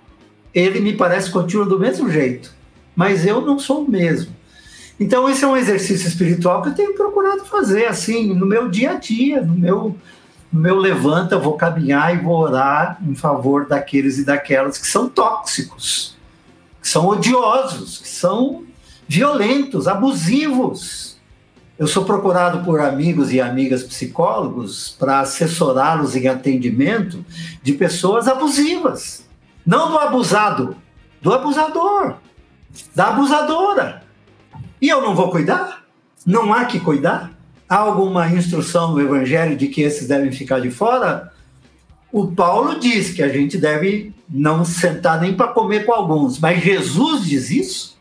Ele 0.54 0.80
me 0.80 0.94
parece 0.94 1.30
continua 1.30 1.66
do 1.66 1.78
mesmo 1.78 2.10
jeito, 2.10 2.54
mas 2.96 3.26
eu 3.26 3.40
não 3.40 3.58
sou 3.58 3.84
o 3.84 3.90
mesmo. 3.90 4.34
Então 4.98 5.28
esse 5.28 5.44
é 5.44 5.46
um 5.46 5.56
exercício 5.56 6.08
espiritual 6.08 6.62
que 6.62 6.70
eu 6.70 6.74
tenho 6.74 6.94
procurado 6.94 7.44
fazer 7.44 7.86
assim 7.86 8.34
no 8.34 8.46
meu 8.46 8.68
dia 8.68 8.92
a 8.92 8.94
dia, 8.94 9.40
no 9.40 9.54
meu 9.54 9.96
meu 10.52 10.76
levanta, 10.76 11.38
vou 11.38 11.56
caminhar 11.56 12.14
e 12.14 12.18
vou 12.18 12.36
orar 12.36 12.98
em 13.02 13.14
favor 13.14 13.66
daqueles 13.66 14.18
e 14.18 14.24
daquelas 14.24 14.78
que 14.78 14.86
são 14.86 15.08
tóxicos, 15.08 16.16
que 16.80 16.88
são 16.88 17.06
odiosos, 17.06 17.98
que 17.98 18.08
são 18.08 18.64
violentos, 19.06 19.86
abusivos 19.86 21.08
eu 21.78 21.86
sou 21.86 22.04
procurado 22.04 22.64
por 22.64 22.80
amigos 22.80 23.32
e 23.32 23.40
amigas 23.40 23.84
psicólogos 23.84 24.96
para 24.98 25.20
assessorá-los 25.20 26.16
em 26.16 26.26
atendimento 26.26 27.24
de 27.62 27.72
pessoas 27.72 28.26
abusivas. 28.26 29.24
Não 29.64 29.88
do 29.88 29.96
abusado, 29.96 30.76
do 31.22 31.32
abusador, 31.32 32.16
da 32.96 33.08
abusadora. 33.10 34.02
E 34.82 34.88
eu 34.88 35.00
não 35.00 35.14
vou 35.14 35.30
cuidar? 35.30 35.84
Não 36.26 36.52
há 36.52 36.64
que 36.64 36.80
cuidar? 36.80 37.30
Há 37.68 37.76
alguma 37.76 38.26
instrução 38.28 38.92
no 38.92 39.00
Evangelho 39.00 39.56
de 39.56 39.68
que 39.68 39.82
esses 39.82 40.08
devem 40.08 40.32
ficar 40.32 40.60
de 40.60 40.70
fora? 40.70 41.30
O 42.10 42.28
Paulo 42.28 42.80
diz 42.80 43.10
que 43.10 43.22
a 43.22 43.28
gente 43.28 43.58
deve 43.58 44.14
não 44.28 44.64
sentar 44.64 45.20
nem 45.20 45.34
para 45.34 45.48
comer 45.48 45.84
com 45.84 45.92
alguns, 45.92 46.38
mas 46.38 46.62
Jesus 46.62 47.26
diz 47.26 47.50
isso? 47.50 47.98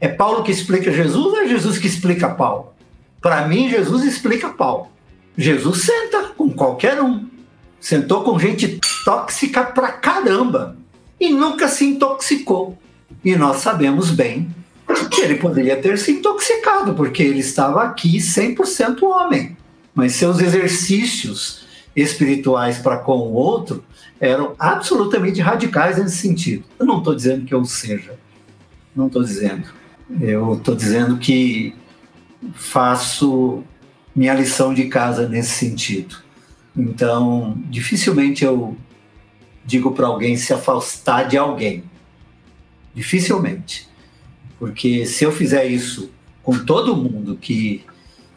É 0.00 0.06
Paulo 0.06 0.44
que 0.44 0.52
explica 0.52 0.92
Jesus 0.92 1.16
ou 1.16 1.40
é 1.40 1.48
Jesus 1.48 1.78
que 1.78 1.88
explica 1.88 2.28
Paulo? 2.28 2.72
Para 3.20 3.48
mim, 3.48 3.68
Jesus 3.68 4.04
explica 4.04 4.50
Paulo. 4.50 4.86
Jesus 5.36 5.82
senta 5.82 6.28
com 6.36 6.50
qualquer 6.50 7.02
um. 7.02 7.26
Sentou 7.80 8.22
com 8.22 8.38
gente 8.38 8.78
tóxica 9.04 9.64
pra 9.64 9.90
caramba 9.90 10.76
e 11.18 11.30
nunca 11.30 11.66
se 11.66 11.84
intoxicou. 11.84 12.78
E 13.24 13.34
nós 13.34 13.56
sabemos 13.56 14.12
bem 14.12 14.48
ele 15.20 15.36
poderia 15.36 15.76
ter 15.76 15.98
se 15.98 16.12
intoxicado, 16.12 16.94
porque 16.94 17.22
ele 17.22 17.40
estava 17.40 17.82
aqui 17.82 18.18
100% 18.18 19.02
homem. 19.02 19.56
Mas 19.94 20.14
seus 20.14 20.40
exercícios 20.40 21.66
espirituais 21.94 22.78
para 22.78 22.98
com 22.98 23.18
o 23.18 23.32
outro 23.32 23.84
eram 24.20 24.54
absolutamente 24.58 25.40
radicais 25.40 25.98
nesse 25.98 26.16
sentido. 26.16 26.64
Eu 26.78 26.86
não 26.86 26.98
estou 26.98 27.14
dizendo 27.14 27.44
que 27.44 27.54
eu 27.54 27.64
seja, 27.64 28.18
não 28.94 29.06
estou 29.08 29.22
dizendo. 29.22 29.68
Eu 30.20 30.54
estou 30.54 30.74
dizendo 30.74 31.18
que 31.18 31.74
faço 32.54 33.62
minha 34.14 34.34
lição 34.34 34.72
de 34.72 34.86
casa 34.86 35.28
nesse 35.28 35.50
sentido. 35.50 36.16
Então, 36.76 37.56
dificilmente 37.68 38.44
eu 38.44 38.76
digo 39.64 39.92
para 39.92 40.06
alguém 40.06 40.36
se 40.36 40.52
afastar 40.52 41.24
de 41.24 41.36
alguém. 41.36 41.84
Dificilmente. 42.94 43.87
Porque 44.58 45.06
se 45.06 45.24
eu 45.24 45.32
fizer 45.32 45.66
isso 45.66 46.10
com 46.42 46.58
todo 46.64 46.96
mundo 46.96 47.36
que, 47.36 47.84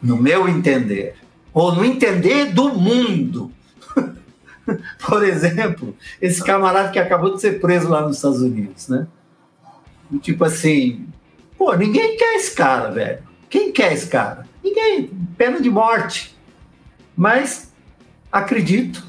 no 0.02 0.16
meu 0.16 0.48
entender, 0.48 1.16
ou 1.52 1.74
no 1.74 1.84
entender 1.84 2.52
do 2.52 2.70
mundo, 2.70 3.50
por 5.06 5.24
exemplo, 5.24 5.96
esse 6.20 6.42
camarada 6.42 6.90
que 6.90 6.98
acabou 6.98 7.34
de 7.34 7.40
ser 7.40 7.60
preso 7.60 7.88
lá 7.88 8.02
nos 8.02 8.16
Estados 8.16 8.40
Unidos, 8.40 8.88
né? 8.88 9.06
Tipo 10.20 10.44
assim, 10.44 11.06
pô, 11.56 11.74
ninguém 11.74 12.16
quer 12.16 12.36
esse 12.36 12.54
cara, 12.54 12.90
velho. 12.90 13.22
Quem 13.48 13.72
quer 13.72 13.92
esse 13.92 14.06
cara? 14.06 14.46
Ninguém. 14.62 15.10
Pena 15.36 15.60
de 15.60 15.70
morte. 15.70 16.36
Mas 17.16 17.72
acredito, 18.30 19.06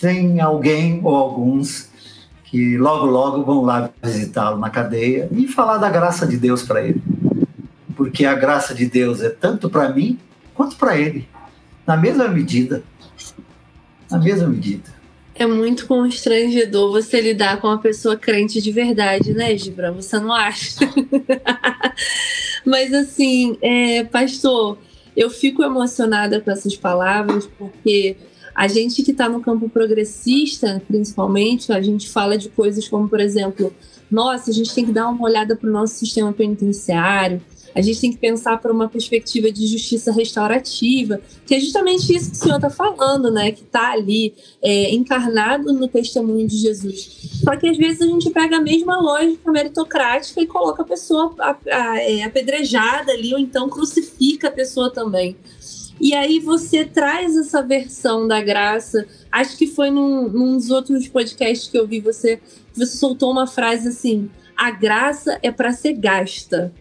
tem 0.00 0.40
alguém 0.40 1.00
ou 1.02 1.14
alguns 1.14 1.85
que 2.46 2.78
logo, 2.78 3.06
logo 3.06 3.42
vão 3.44 3.62
lá 3.62 3.90
visitá-lo 4.02 4.58
na 4.58 4.70
cadeia 4.70 5.28
e 5.32 5.46
falar 5.46 5.78
da 5.78 5.90
graça 5.90 6.26
de 6.26 6.36
Deus 6.36 6.62
para 6.62 6.82
ele. 6.82 7.02
Porque 7.96 8.24
a 8.24 8.34
graça 8.34 8.74
de 8.74 8.86
Deus 8.86 9.20
é 9.20 9.28
tanto 9.28 9.68
para 9.68 9.88
mim 9.88 10.18
quanto 10.54 10.76
para 10.76 10.96
ele, 10.96 11.28
na 11.86 11.96
mesma 11.96 12.28
medida. 12.28 12.82
Na 14.10 14.18
mesma 14.18 14.48
medida. 14.48 14.96
É 15.34 15.46
muito 15.46 15.86
constrangedor 15.86 16.92
você 16.92 17.20
lidar 17.20 17.60
com 17.60 17.66
uma 17.66 17.78
pessoa 17.78 18.16
crente 18.16 18.62
de 18.62 18.72
verdade, 18.72 19.32
né, 19.32 19.56
Gibran? 19.56 19.92
Você 19.92 20.18
não 20.18 20.32
acha? 20.32 20.80
Mas 22.64 22.94
assim, 22.94 23.58
é, 23.60 24.04
pastor, 24.04 24.78
eu 25.16 25.28
fico 25.28 25.62
emocionada 25.62 26.40
com 26.40 26.50
essas 26.50 26.74
palavras 26.76 27.46
porque 27.58 28.16
a 28.56 28.66
gente 28.68 29.02
que 29.02 29.10
está 29.10 29.28
no 29.28 29.42
campo 29.42 29.68
progressista, 29.68 30.82
principalmente, 30.88 31.70
a 31.70 31.82
gente 31.82 32.08
fala 32.08 32.38
de 32.38 32.48
coisas 32.48 32.88
como, 32.88 33.06
por 33.06 33.20
exemplo, 33.20 33.70
nossa, 34.10 34.50
a 34.50 34.54
gente 34.54 34.74
tem 34.74 34.86
que 34.86 34.92
dar 34.92 35.10
uma 35.10 35.22
olhada 35.22 35.54
para 35.54 35.68
o 35.68 35.72
nosso 35.72 35.96
sistema 35.96 36.32
penitenciário, 36.32 37.42
a 37.74 37.82
gente 37.82 38.00
tem 38.00 38.10
que 38.10 38.16
pensar 38.16 38.58
por 38.58 38.70
uma 38.70 38.88
perspectiva 38.88 39.52
de 39.52 39.66
justiça 39.66 40.10
restaurativa, 40.10 41.20
que 41.44 41.54
é 41.54 41.60
justamente 41.60 42.16
isso 42.16 42.30
que 42.30 42.36
o 42.38 42.40
senhor 42.40 42.56
está 42.56 42.70
falando, 42.70 43.30
né? 43.30 43.52
Que 43.52 43.62
está 43.62 43.92
ali 43.92 44.32
é, 44.62 44.94
encarnado 44.94 45.74
no 45.74 45.86
testemunho 45.86 46.48
de 46.48 46.56
Jesus. 46.56 47.28
Só 47.44 47.54
que 47.54 47.68
às 47.68 47.76
vezes 47.76 48.00
a 48.00 48.06
gente 48.06 48.30
pega 48.30 48.56
a 48.56 48.62
mesma 48.62 48.98
lógica 48.98 49.52
meritocrática 49.52 50.40
e 50.40 50.46
coloca 50.46 50.80
a 50.80 50.86
pessoa 50.86 51.36
é, 51.66 52.24
apedrejada 52.24 53.12
ali, 53.12 53.34
ou 53.34 53.38
então 53.38 53.68
crucifica 53.68 54.48
a 54.48 54.50
pessoa 54.50 54.90
também. 54.90 55.36
E 56.00 56.14
aí 56.14 56.38
você 56.38 56.84
traz 56.84 57.36
essa 57.36 57.62
versão 57.62 58.28
da 58.28 58.40
graça. 58.42 59.06
Acho 59.32 59.56
que 59.56 59.66
foi 59.66 59.90
num, 59.90 60.28
num 60.28 60.56
dos 60.56 60.70
outros 60.70 61.08
podcasts 61.08 61.68
que 61.68 61.78
eu 61.78 61.86
vi 61.86 62.00
você, 62.00 62.40
você 62.74 62.96
soltou 62.96 63.30
uma 63.30 63.46
frase 63.46 63.88
assim: 63.88 64.30
a 64.56 64.70
graça 64.70 65.38
é 65.42 65.50
para 65.50 65.72
ser 65.72 65.94
gasta. 65.94 66.72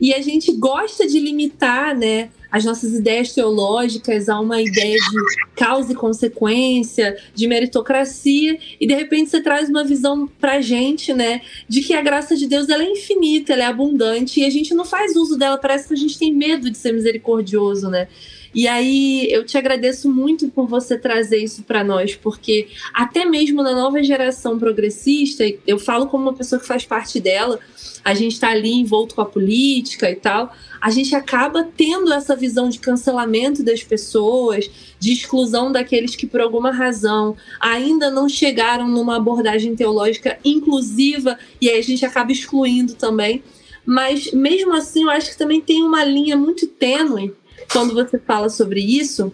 E 0.00 0.12
a 0.12 0.20
gente 0.20 0.52
gosta 0.52 1.06
de 1.06 1.20
limitar, 1.20 1.96
né, 1.96 2.28
as 2.50 2.64
nossas 2.64 2.94
ideias 2.94 3.32
teológicas 3.32 4.28
a 4.28 4.38
uma 4.38 4.60
ideia 4.60 4.96
de 4.96 5.54
causa 5.56 5.92
e 5.92 5.94
consequência, 5.94 7.16
de 7.34 7.46
meritocracia, 7.46 8.58
e 8.80 8.86
de 8.86 8.94
repente 8.94 9.30
você 9.30 9.40
traz 9.40 9.68
uma 9.68 9.84
visão 9.84 10.26
pra 10.26 10.60
gente, 10.60 11.12
né, 11.12 11.40
de 11.68 11.80
que 11.80 11.94
a 11.94 12.02
graça 12.02 12.36
de 12.36 12.46
Deus 12.46 12.68
ela 12.68 12.82
é 12.82 12.90
infinita, 12.90 13.52
ela 13.52 13.62
é 13.62 13.66
abundante, 13.66 14.40
e 14.40 14.44
a 14.44 14.50
gente 14.50 14.74
não 14.74 14.84
faz 14.84 15.16
uso 15.16 15.38
dela, 15.38 15.58
parece 15.58 15.88
que 15.88 15.94
a 15.94 15.96
gente 15.96 16.18
tem 16.18 16.32
medo 16.32 16.70
de 16.70 16.76
ser 16.76 16.92
misericordioso, 16.92 17.88
né? 17.88 18.08
E 18.54 18.68
aí 18.68 19.26
eu 19.30 19.44
te 19.44 19.58
agradeço 19.58 20.08
muito 20.08 20.48
por 20.48 20.68
você 20.68 20.96
trazer 20.96 21.38
isso 21.38 21.64
para 21.64 21.82
nós, 21.82 22.14
porque 22.14 22.68
até 22.92 23.24
mesmo 23.24 23.62
na 23.62 23.74
nova 23.74 24.02
geração 24.02 24.58
progressista, 24.58 25.44
eu 25.66 25.78
falo 25.78 26.06
como 26.06 26.24
uma 26.24 26.34
pessoa 26.34 26.60
que 26.60 26.66
faz 26.66 26.84
parte 26.84 27.18
dela, 27.18 27.58
a 28.04 28.14
gente 28.14 28.32
está 28.32 28.50
ali 28.50 28.70
envolto 28.70 29.14
com 29.14 29.22
a 29.22 29.26
política 29.26 30.08
e 30.10 30.14
tal, 30.14 30.54
a 30.80 30.90
gente 30.90 31.16
acaba 31.16 31.66
tendo 31.76 32.12
essa 32.12 32.36
visão 32.36 32.68
de 32.68 32.78
cancelamento 32.78 33.64
das 33.64 33.82
pessoas, 33.82 34.70
de 35.00 35.12
exclusão 35.12 35.72
daqueles 35.72 36.14
que, 36.14 36.26
por 36.26 36.40
alguma 36.40 36.70
razão, 36.70 37.36
ainda 37.58 38.10
não 38.10 38.28
chegaram 38.28 38.86
numa 38.86 39.16
abordagem 39.16 39.74
teológica 39.74 40.38
inclusiva, 40.44 41.38
e 41.60 41.68
aí 41.68 41.78
a 41.78 41.82
gente 41.82 42.04
acaba 42.04 42.30
excluindo 42.30 42.94
também. 42.94 43.42
Mas, 43.86 44.32
mesmo 44.32 44.74
assim, 44.74 45.02
eu 45.02 45.10
acho 45.10 45.30
que 45.30 45.38
também 45.38 45.60
tem 45.60 45.82
uma 45.82 46.04
linha 46.04 46.36
muito 46.36 46.66
tênue 46.66 47.34
quando 47.72 47.94
você 47.94 48.18
fala 48.18 48.48
sobre 48.48 48.80
isso, 48.80 49.32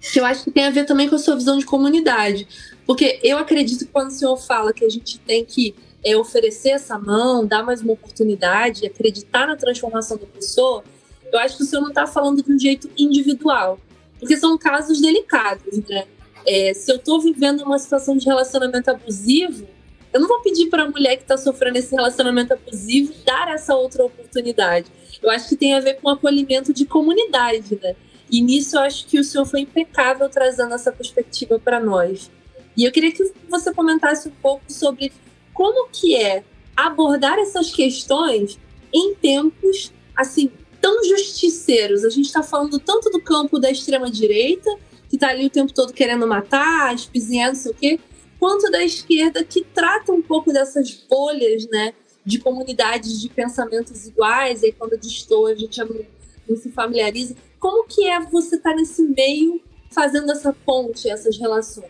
que 0.00 0.20
eu 0.20 0.24
acho 0.24 0.44
que 0.44 0.50
tem 0.50 0.64
a 0.64 0.70
ver 0.70 0.84
também 0.84 1.08
com 1.08 1.16
a 1.16 1.18
sua 1.18 1.36
visão 1.36 1.58
de 1.58 1.64
comunidade. 1.64 2.46
Porque 2.86 3.18
eu 3.22 3.38
acredito 3.38 3.84
que 3.84 3.90
quando 3.90 4.08
o 4.08 4.12
senhor 4.12 4.36
fala 4.36 4.72
que 4.72 4.84
a 4.84 4.88
gente 4.88 5.18
tem 5.20 5.44
que 5.44 5.74
é 6.04 6.16
oferecer 6.16 6.70
essa 6.70 6.96
mão, 6.96 7.44
dar 7.44 7.64
mais 7.64 7.80
uma 7.82 7.94
oportunidade, 7.94 8.86
acreditar 8.86 9.48
na 9.48 9.56
transformação 9.56 10.16
da 10.16 10.26
pessoa, 10.26 10.84
eu 11.32 11.38
acho 11.40 11.56
que 11.56 11.64
o 11.64 11.66
senhor 11.66 11.82
não 11.82 11.88
está 11.88 12.06
falando 12.06 12.44
de 12.44 12.52
um 12.52 12.56
jeito 12.56 12.88
individual, 12.96 13.80
porque 14.20 14.36
são 14.36 14.56
casos 14.56 15.00
delicados, 15.00 15.78
né? 15.88 16.06
É, 16.46 16.72
se 16.74 16.92
eu 16.92 16.96
estou 16.96 17.20
vivendo 17.20 17.62
uma 17.62 17.76
situação 17.76 18.16
de 18.16 18.24
relacionamento 18.24 18.88
abusivo, 18.88 19.66
eu 20.12 20.20
não 20.20 20.28
vou 20.28 20.40
pedir 20.42 20.68
para 20.68 20.84
a 20.84 20.88
mulher 20.88 21.16
que 21.16 21.22
está 21.22 21.36
sofrendo 21.36 21.78
esse 21.78 21.94
relacionamento 21.94 22.54
abusivo 22.54 23.12
dar 23.24 23.48
essa 23.48 23.74
outra 23.74 24.04
oportunidade. 24.04 24.86
Eu 25.22 25.30
acho 25.30 25.48
que 25.48 25.56
tem 25.56 25.74
a 25.74 25.80
ver 25.80 25.94
com 25.94 26.08
acolhimento 26.08 26.72
de 26.72 26.84
comunidade, 26.84 27.78
né? 27.82 27.94
E 28.30 28.42
nisso 28.42 28.76
eu 28.76 28.80
acho 28.80 29.06
que 29.06 29.18
o 29.18 29.24
senhor 29.24 29.44
foi 29.44 29.60
impecável 29.60 30.28
trazendo 30.28 30.74
essa 30.74 30.90
perspectiva 30.90 31.58
para 31.58 31.80
nós. 31.80 32.30
E 32.76 32.84
eu 32.84 32.92
queria 32.92 33.12
que 33.12 33.32
você 33.48 33.72
comentasse 33.72 34.28
um 34.28 34.32
pouco 34.42 34.64
sobre 34.68 35.12
como 35.54 35.88
que 35.90 36.14
é 36.14 36.44
abordar 36.76 37.38
essas 37.38 37.72
questões 37.72 38.58
em 38.92 39.14
tempos 39.14 39.92
assim 40.14 40.50
tão 40.80 41.02
justiceiros. 41.04 42.04
A 42.04 42.10
gente 42.10 42.26
está 42.26 42.42
falando 42.42 42.78
tanto 42.78 43.10
do 43.10 43.20
campo 43.20 43.58
da 43.58 43.70
extrema 43.70 44.10
direita 44.10 44.70
que 45.08 45.16
está 45.16 45.28
ali 45.28 45.46
o 45.46 45.50
tempo 45.50 45.72
todo 45.72 45.92
querendo 45.92 46.26
matar, 46.26 46.94
espizinhar, 46.94 47.48
não 47.48 47.54
sei 47.54 47.70
o 47.70 47.74
quê, 47.74 48.00
quanto 48.38 48.70
da 48.70 48.84
esquerda 48.84 49.44
que 49.44 49.64
trata 49.64 50.12
um 50.12 50.20
pouco 50.20 50.52
dessas 50.52 50.92
bolhas, 51.08 51.66
né, 51.68 51.94
de 52.26 52.38
comunidades 52.40 53.20
de 53.20 53.28
pensamentos 53.28 54.06
iguais. 54.06 54.64
Aí 54.64 54.72
quando 54.72 54.98
destoa 54.98 55.52
a 55.52 55.54
gente 55.54 55.78
não, 55.78 56.00
não 56.48 56.56
se 56.56 56.70
familiariza. 56.72 57.36
Como 57.60 57.86
que 57.86 58.06
é 58.08 58.20
você 58.20 58.56
estar 58.56 58.70
tá 58.70 58.76
nesse 58.76 59.02
meio 59.02 59.62
fazendo 59.92 60.30
essa 60.32 60.52
ponte, 60.52 61.08
essas 61.08 61.38
relações? 61.38 61.86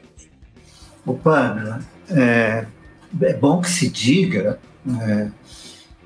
O 1.05 1.15
Pamela, 1.15 1.81
é, 2.11 2.67
é 3.23 3.35
bom 3.35 3.61
que 3.63 3.71
se 3.71 3.89
diga 3.89 4.61
é, 5.03 5.31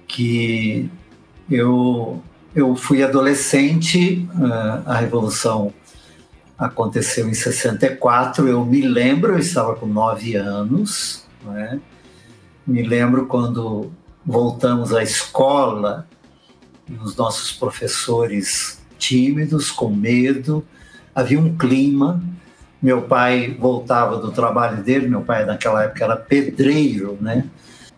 que 0.06 0.88
eu, 1.50 2.22
eu 2.54 2.76
fui 2.76 3.02
adolescente, 3.02 4.28
é, 4.38 4.90
a 4.90 4.96
Revolução 4.96 5.74
aconteceu 6.56 7.28
em 7.28 7.34
64, 7.34 8.46
eu 8.46 8.64
me 8.64 8.82
lembro, 8.82 9.32
eu 9.32 9.38
estava 9.38 9.74
com 9.74 9.86
nove 9.86 10.36
anos, 10.36 11.26
né? 11.42 11.80
me 12.66 12.82
lembro 12.82 13.26
quando 13.26 13.90
voltamos 14.24 14.92
à 14.92 15.02
escola 15.02 16.06
os 17.02 17.14
nossos 17.16 17.52
professores 17.52 18.80
tímidos, 18.98 19.70
com 19.70 19.88
medo, 19.88 20.64
havia 21.14 21.38
um 21.38 21.56
clima. 21.56 22.22
Meu 22.82 23.02
pai 23.02 23.56
voltava 23.58 24.16
do 24.16 24.32
trabalho 24.32 24.82
dele, 24.82 25.06
meu 25.06 25.20
pai 25.20 25.44
naquela 25.44 25.84
época 25.84 26.04
era 26.04 26.16
pedreiro, 26.16 27.16
né? 27.20 27.44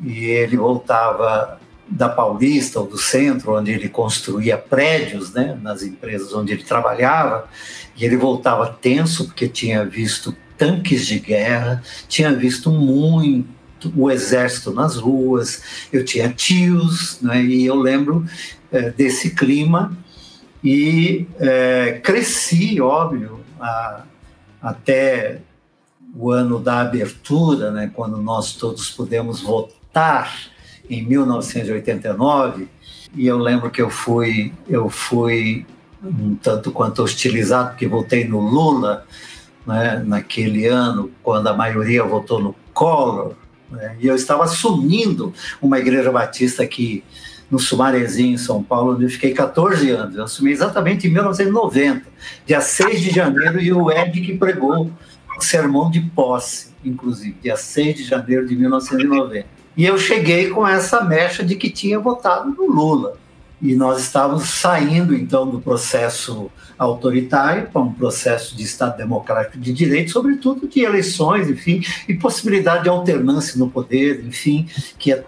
E 0.00 0.24
ele 0.24 0.56
voltava 0.56 1.60
da 1.88 2.08
Paulista 2.08 2.80
ou 2.80 2.86
do 2.86 2.98
centro, 2.98 3.56
onde 3.56 3.70
ele 3.70 3.88
construía 3.88 4.56
prédios, 4.56 5.32
né, 5.32 5.58
nas 5.60 5.82
empresas 5.82 6.32
onde 6.32 6.52
ele 6.52 6.62
trabalhava, 6.62 7.46
e 7.96 8.04
ele 8.04 8.16
voltava 8.16 8.66
tenso 8.80 9.26
porque 9.26 9.46
tinha 9.46 9.84
visto 9.84 10.34
tanques 10.56 11.06
de 11.06 11.18
guerra, 11.18 11.82
tinha 12.08 12.32
visto 12.32 12.70
muito 12.70 13.46
o 13.96 14.10
exército 14.10 14.72
nas 14.72 14.96
ruas, 14.96 15.88
eu 15.92 16.04
tinha 16.04 16.28
tios, 16.28 17.20
né, 17.20 17.42
e 17.42 17.64
eu 17.66 17.76
lembro 17.76 18.24
é, 18.70 18.90
desse 18.90 19.30
clima 19.30 19.96
e 20.62 21.26
é, 21.38 22.00
cresci, 22.02 22.80
óbvio, 22.80 23.40
a, 23.60 24.04
até 24.60 25.40
o 26.14 26.30
ano 26.30 26.58
da 26.60 26.80
abertura, 26.80 27.70
né, 27.70 27.90
quando 27.92 28.16
nós 28.18 28.52
todos 28.52 28.90
pudemos 28.90 29.40
votar 29.40 30.50
em 30.88 31.04
1989, 31.04 32.68
e 33.14 33.26
eu 33.26 33.38
lembro 33.38 33.70
que 33.70 33.80
eu 33.80 33.90
fui, 33.90 34.52
eu 34.68 34.88
fui 34.88 35.66
um 36.02 36.34
tanto 36.34 36.70
quanto 36.70 37.02
hostilizado, 37.02 37.70
porque 37.70 37.86
votei 37.86 38.26
no 38.26 38.40
Lula 38.40 39.06
né, 39.66 40.02
naquele 40.04 40.66
ano, 40.66 41.10
quando 41.22 41.46
a 41.46 41.54
maioria 41.54 42.04
votou 42.04 42.40
no 42.40 42.54
Collor, 42.72 43.34
né, 43.72 43.96
e 44.00 44.06
eu 44.06 44.14
estava 44.14 44.44
assumindo 44.44 45.32
uma 45.60 45.78
igreja 45.78 46.12
batista 46.12 46.62
aqui 46.62 47.02
no 47.50 47.58
Sumarezinho, 47.58 48.34
em 48.34 48.38
São 48.38 48.62
Paulo, 48.62 48.94
onde 48.94 49.04
eu 49.04 49.10
fiquei 49.10 49.32
14 49.34 49.90
anos. 49.90 50.16
Eu 50.16 50.24
assumi 50.24 50.52
exatamente 50.52 51.06
em 51.06 51.10
1990, 51.10 52.06
dia 52.46 52.62
6 52.62 53.00
de 53.00 53.10
janeiro, 53.10 53.60
e 53.60 53.70
o 53.70 53.90
Ed 53.90 54.20
que 54.22 54.38
pregou 54.38 54.90
o 55.36 55.40
sermão 55.42 55.90
de 55.90 56.00
posse, 56.00 56.68
inclusive, 56.82 57.36
dia 57.42 57.56
6 57.56 57.96
de 57.96 58.04
janeiro 58.04 58.46
de 58.46 58.56
1990. 58.56 59.46
E 59.76 59.84
eu 59.84 59.98
cheguei 59.98 60.48
com 60.48 60.66
essa 60.66 61.04
mecha 61.04 61.44
de 61.44 61.56
que 61.56 61.68
tinha 61.68 61.98
votado 61.98 62.50
no 62.50 62.66
Lula. 62.66 63.16
E 63.62 63.76
nós 63.76 64.02
estávamos 64.02 64.48
saindo, 64.48 65.14
então, 65.14 65.48
do 65.48 65.60
processo 65.60 66.50
autoritário 66.76 67.68
para 67.70 67.80
um 67.80 67.92
processo 67.92 68.56
de 68.56 68.64
Estado 68.64 68.96
democrático 68.96 69.56
de 69.56 69.72
direito, 69.72 70.10
sobretudo 70.10 70.66
de 70.66 70.80
eleições, 70.80 71.48
enfim, 71.48 71.80
e 72.08 72.14
possibilidade 72.14 72.82
de 72.82 72.88
alternância 72.88 73.56
no 73.56 73.70
poder, 73.70 74.24
enfim, 74.26 74.68
que 74.98 75.12
é, 75.12 75.24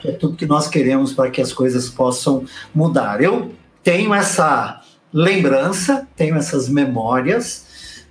que 0.00 0.08
é 0.08 0.12
tudo 0.12 0.36
que 0.36 0.46
nós 0.46 0.66
queremos 0.66 1.12
para 1.12 1.30
que 1.30 1.40
as 1.40 1.52
coisas 1.52 1.88
possam 1.88 2.44
mudar. 2.74 3.22
Eu 3.22 3.54
tenho 3.84 4.12
essa 4.12 4.82
lembrança, 5.12 6.08
tenho 6.16 6.34
essas 6.34 6.68
memórias, 6.68 7.64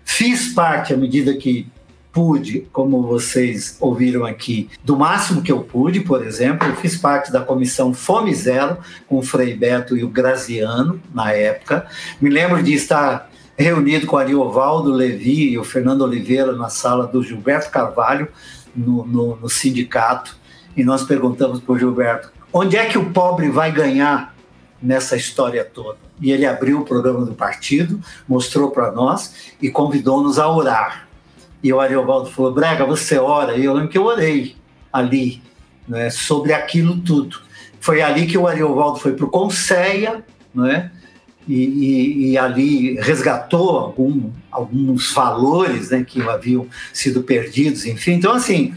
fiz 0.06 0.54
parte, 0.54 0.94
à 0.94 0.98
medida 0.98 1.36
que 1.36 1.68
pude, 2.16 2.66
como 2.72 3.06
vocês 3.06 3.76
ouviram 3.78 4.26
aqui, 4.26 4.70
do 4.86 4.96
máximo 4.96 5.42
que 5.42 5.52
eu 5.52 5.60
pude, 5.60 6.00
por 6.00 6.26
exemplo, 6.26 6.66
eu 6.66 6.74
fiz 6.78 6.96
parte 6.96 7.30
da 7.30 7.42
comissão 7.42 7.94
Fome 7.94 8.34
Zero 8.34 8.78
com 9.06 9.18
o 9.18 9.22
Frei 9.22 9.54
Beto 9.54 9.98
e 9.98 10.04
o 10.06 10.08
Graziano, 10.08 10.98
na 11.14 11.34
época. 11.34 11.86
Me 12.22 12.30
lembro 12.30 12.64
de 12.64 12.74
estar 12.74 13.30
reunido 13.58 14.08
com 14.08 14.16
o 14.16 14.20
Ariovaldo 14.20 14.94
Levi 14.94 15.50
e 15.50 15.60
o 15.60 15.66
Fernando 15.66 16.04
Oliveira 16.04 16.54
na 16.54 16.70
sala 16.70 17.06
do 17.06 17.22
Gilberto 17.22 17.70
Carvalho, 17.70 18.30
no, 18.74 19.06
no, 19.06 19.36
no 19.36 19.50
sindicato, 19.50 20.38
e 20.76 20.86
nós 20.86 21.04
perguntamos 21.04 21.60
para 21.60 21.74
o 21.74 21.78
Gilberto, 21.78 22.32
onde 22.54 22.78
é 22.78 22.86
que 22.86 22.98
o 22.98 23.12
pobre 23.12 23.50
vai 23.50 23.74
ganhar 23.74 24.34
nessa 24.82 25.18
história 25.18 25.66
toda? 25.66 25.98
E 26.22 26.32
ele 26.32 26.46
abriu 26.46 26.80
o 26.80 26.86
programa 26.86 27.26
do 27.26 27.34
partido, 27.34 28.00
mostrou 28.26 28.72
para 28.72 28.90
nós 28.94 29.52
e 29.62 29.70
convidou-nos 29.70 30.40
a 30.40 30.50
orar. 30.50 31.05
E 31.64 31.72
o 31.74 31.80
Ariovaldo 31.80 32.30
falou: 32.30 32.54
Brega, 32.54 32.86
você 32.86 33.18
ora? 33.18 33.56
E 33.58 33.66
eu 33.66 33.74
lembro 33.74 33.90
que 33.90 33.98
eu 33.98 34.06
orei 34.06 34.56
ali, 34.92 35.42
né, 35.88 36.10
sobre 36.10 36.54
aquilo 36.54 36.98
tudo. 36.98 37.40
Foi 37.80 38.02
ali 38.02 38.26
que 38.26 38.38
o 38.38 38.48
Ariovaldo 38.48 39.00
foi 39.00 39.14
para 39.14 39.26
o 39.26 39.30
Conceia, 39.30 40.24
né, 40.54 40.92
e, 41.48 41.64
e, 41.64 42.32
e, 42.32 42.38
ali 42.38 42.96
resgatou 42.96 43.78
algum, 43.78 44.32
alguns 44.50 45.14
valores 45.14 45.92
né, 45.92 46.04
que 46.04 46.20
haviam 46.22 46.66
sido 46.92 47.22
perdidos, 47.22 47.86
enfim. 47.86 48.14
Então, 48.14 48.34
assim, 48.34 48.74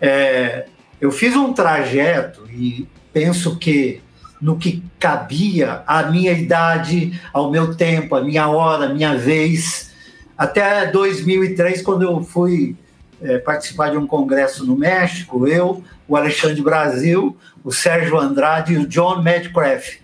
é, 0.00 0.66
eu 1.00 1.12
fiz 1.12 1.36
um 1.36 1.52
trajeto 1.52 2.48
e 2.50 2.88
penso 3.12 3.56
que 3.56 4.00
no 4.40 4.56
que 4.56 4.82
cabia 4.98 5.82
à 5.86 6.04
minha 6.04 6.32
idade, 6.32 7.20
ao 7.32 7.50
meu 7.50 7.74
tempo, 7.74 8.14
à 8.14 8.20
minha 8.20 8.48
hora, 8.48 8.86
à 8.86 8.94
minha 8.94 9.16
vez, 9.16 9.87
até 10.38 10.86
2003, 10.86 11.82
quando 11.82 12.02
eu 12.02 12.22
fui 12.22 12.76
é, 13.20 13.38
participar 13.38 13.90
de 13.90 13.96
um 13.96 14.06
congresso 14.06 14.64
no 14.64 14.76
México, 14.76 15.48
eu, 15.48 15.82
o 16.06 16.16
Alexandre 16.16 16.62
Brasil, 16.62 17.36
o 17.64 17.72
Sérgio 17.72 18.16
Andrade 18.16 18.74
e 18.74 18.78
o 18.78 18.86
John 18.86 19.20
Medcraft, 19.20 19.98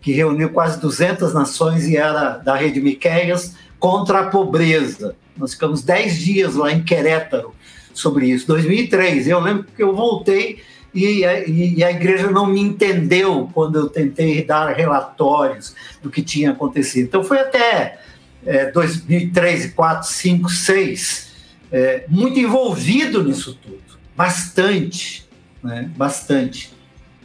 que 0.00 0.12
reuniu 0.12 0.50
quase 0.50 0.80
200 0.80 1.34
nações 1.34 1.88
e 1.88 1.96
era 1.96 2.38
da 2.38 2.54
Rede 2.54 2.80
Miqueias 2.80 3.56
contra 3.80 4.20
a 4.20 4.26
pobreza. 4.28 5.16
Nós 5.36 5.54
ficamos 5.54 5.82
10 5.82 6.18
dias 6.18 6.54
lá 6.54 6.72
em 6.72 6.84
Querétaro 6.84 7.52
sobre 7.92 8.26
isso. 8.26 8.46
2003, 8.46 9.26
eu 9.26 9.40
lembro 9.40 9.64
que 9.64 9.82
eu 9.82 9.94
voltei 9.94 10.62
e, 10.94 11.24
e, 11.24 11.78
e, 11.78 11.84
a 11.84 11.90
igreja 11.90 12.30
não 12.30 12.46
me 12.46 12.60
entendeu 12.60 13.48
quando 13.52 13.78
eu 13.78 13.88
tentei 13.88 14.44
dar 14.44 14.72
relatórios 14.74 15.74
do 16.02 16.10
que 16.10 16.22
tinha 16.22 16.50
acontecido. 16.50 17.06
Então 17.06 17.22
foi 17.22 17.40
até 17.40 18.00
é, 18.44 18.70
2003, 18.70 19.72
4, 19.72 20.08
5, 20.08 20.50
6, 20.50 21.30
é, 21.72 22.04
muito 22.08 22.38
envolvido 22.38 23.22
nisso 23.22 23.58
tudo, 23.62 23.98
bastante, 24.16 25.28
né? 25.62 25.90
bastante. 25.96 26.72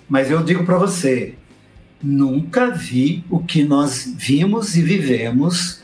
Mas 0.07 0.29
eu 0.29 0.43
digo 0.43 0.65
para 0.65 0.77
você, 0.77 1.35
nunca 2.01 2.69
vi 2.69 3.23
o 3.29 3.39
que 3.39 3.63
nós 3.63 4.13
vimos 4.15 4.75
e 4.75 4.81
vivemos 4.81 5.81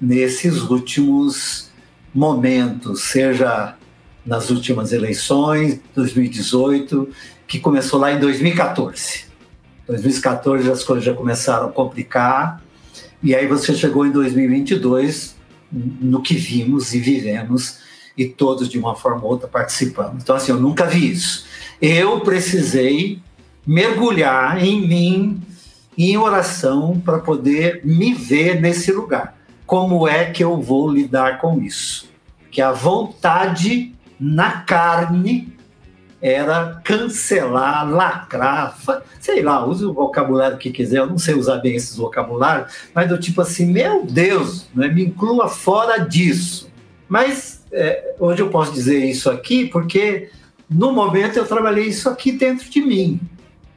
nesses 0.00 0.62
últimos 0.62 1.70
momentos, 2.14 3.04
seja 3.04 3.76
nas 4.24 4.50
últimas 4.50 4.92
eleições, 4.92 5.80
2018, 5.94 7.08
que 7.46 7.58
começou 7.58 7.98
lá 7.98 8.12
em 8.12 8.20
2014. 8.20 9.24
2014 9.86 10.70
as 10.70 10.84
coisas 10.84 11.04
já 11.04 11.14
começaram 11.14 11.68
a 11.68 11.72
complicar, 11.72 12.62
e 13.22 13.34
aí 13.34 13.46
você 13.46 13.74
chegou 13.74 14.06
em 14.06 14.10
2022 14.10 15.36
no 15.72 16.20
que 16.20 16.34
vimos 16.34 16.92
e 16.92 16.98
vivemos 16.98 17.78
e 18.16 18.26
todos 18.26 18.68
de 18.68 18.78
uma 18.78 18.94
forma 18.94 19.22
ou 19.24 19.30
outra 19.30 19.48
participando. 19.48 20.18
Então 20.20 20.36
assim, 20.36 20.52
eu 20.52 20.60
nunca 20.60 20.86
vi 20.86 21.10
isso. 21.12 21.46
Eu 21.80 22.20
precisei 22.20 23.20
mergulhar 23.66 24.62
em 24.62 24.86
mim 24.86 25.42
em 25.96 26.16
oração 26.16 27.00
para 27.04 27.18
poder 27.18 27.80
me 27.84 28.12
ver 28.12 28.60
nesse 28.60 28.92
lugar. 28.92 29.36
Como 29.66 30.06
é 30.06 30.26
que 30.26 30.42
eu 30.42 30.60
vou 30.60 30.90
lidar 30.90 31.38
com 31.38 31.60
isso? 31.60 32.10
Que 32.50 32.60
a 32.60 32.72
vontade 32.72 33.94
na 34.18 34.62
carne 34.62 35.52
era 36.22 36.80
cancelar, 36.84 37.90
lacrar, 37.90 38.78
sei 39.20 39.42
lá, 39.42 39.66
use 39.66 39.84
o 39.84 39.92
vocabulário 39.92 40.56
que 40.56 40.70
quiser, 40.70 40.98
eu 40.98 41.06
não 41.08 41.18
sei 41.18 41.34
usar 41.34 41.56
bem 41.56 41.74
esses 41.74 41.96
vocabulários, 41.96 42.72
mas 42.94 43.08
do 43.08 43.18
tipo 43.18 43.40
assim, 43.40 43.66
meu 43.66 44.06
Deus, 44.06 44.68
né, 44.72 44.86
me 44.86 45.06
inclua 45.06 45.48
fora 45.48 45.98
disso. 45.98 46.70
Mas 47.08 47.64
é, 47.72 48.14
hoje 48.20 48.40
eu 48.40 48.50
posso 48.50 48.72
dizer 48.72 49.04
isso 49.04 49.28
aqui 49.28 49.66
porque 49.66 50.30
no 50.70 50.92
momento 50.92 51.38
eu 51.38 51.44
trabalhei 51.44 51.86
isso 51.86 52.08
aqui 52.08 52.30
dentro 52.30 52.70
de 52.70 52.80
mim, 52.80 53.20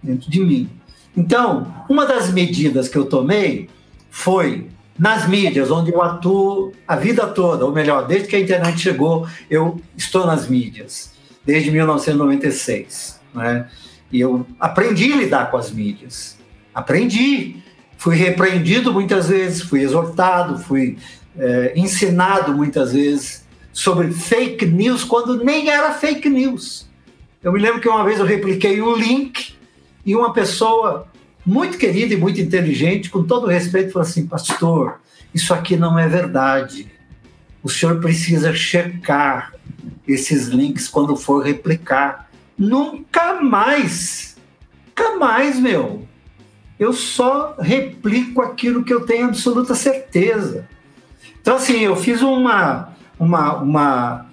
dentro 0.04 0.30
de 0.30 0.40
mim. 0.40 0.70
Então, 1.18 1.74
uma 1.90 2.06
das 2.06 2.32
medidas 2.32 2.88
que 2.88 2.98
eu 2.98 3.06
tomei 3.06 3.70
foi 4.12 4.68
nas 5.00 5.28
mídias, 5.28 5.72
onde 5.72 5.92
eu 5.92 6.02
atuo 6.02 6.74
a 6.88 6.96
vida 6.96 7.26
toda, 7.26 7.66
ou 7.66 7.72
melhor, 7.72 8.06
desde 8.06 8.28
que 8.28 8.36
a 8.36 8.40
internet 8.40 8.80
chegou, 8.80 9.28
eu 9.50 9.82
estou 9.98 10.28
nas 10.28 10.48
mídias, 10.48 11.15
desde 11.46 11.72
1996. 11.72 13.20
Né? 13.34 13.68
E 14.12 14.20
eu 14.20 14.46
aprendi 14.60 15.14
a 15.14 15.18
lidar 15.18 15.52
com 15.52 15.58
as 15.58 15.72
mídias. 15.72 16.38
Aprendi. 16.74 17.58
Fui 17.98 18.16
repreendido 18.16 18.92
muitas 18.92 19.30
vezes, 19.30 19.62
fui 19.62 19.82
exortado, 19.82 20.60
fui 20.60 20.98
é, 21.38 21.74
ensinado 21.76 22.54
muitas 22.54 22.94
vezes 22.94 23.46
sobre 23.72 24.12
fake 24.12 24.66
news, 24.66 25.04
quando 25.04 25.44
nem 25.44 25.70
era 25.70 25.94
fake 25.94 26.30
news. 26.30 26.88
Eu 27.42 27.52
me 27.52 27.60
lembro 27.60 27.82
que 27.82 27.90
uma 27.90 28.04
vez 28.04 28.20
eu 28.20 28.26
repliquei 28.26 28.82
um 28.82 28.96
link 28.96 29.56
e 30.06 30.16
uma 30.16 30.34
pessoa 30.34 31.08
muito 31.46 31.78
querida 31.78 32.14
e 32.14 32.18
muito 32.18 32.42
inteligente, 32.42 33.10
com 33.10 33.24
todo 33.24 33.48
respeito, 33.48 33.92
falou 33.92 34.08
assim: 34.08 34.26
Pastor, 34.26 35.00
isso 35.34 35.54
aqui 35.54 35.78
não 35.78 35.98
é 36.00 36.08
verdade. 36.08 36.92
O 37.66 37.70
senhor 37.70 38.00
precisa 38.00 38.54
checar 38.54 39.52
esses 40.08 40.50
links 40.50 40.88
quando 40.88 41.16
for 41.16 41.44
replicar. 41.44 42.30
Nunca 42.56 43.42
mais, 43.42 44.38
nunca 44.86 45.18
mais, 45.18 45.60
meu. 45.60 46.08
Eu 46.80 46.94
só 46.94 47.56
replico 47.60 48.44
aquilo 48.44 48.84
que 48.84 48.94
eu 48.94 49.02
tenho 49.02 49.26
absoluta 49.26 49.74
certeza. 49.74 50.70
Então, 51.42 51.56
assim, 51.56 51.80
eu 51.80 51.96
fiz 51.96 52.22
uma, 52.22 52.90
uma, 53.18 53.56
uma 53.56 54.26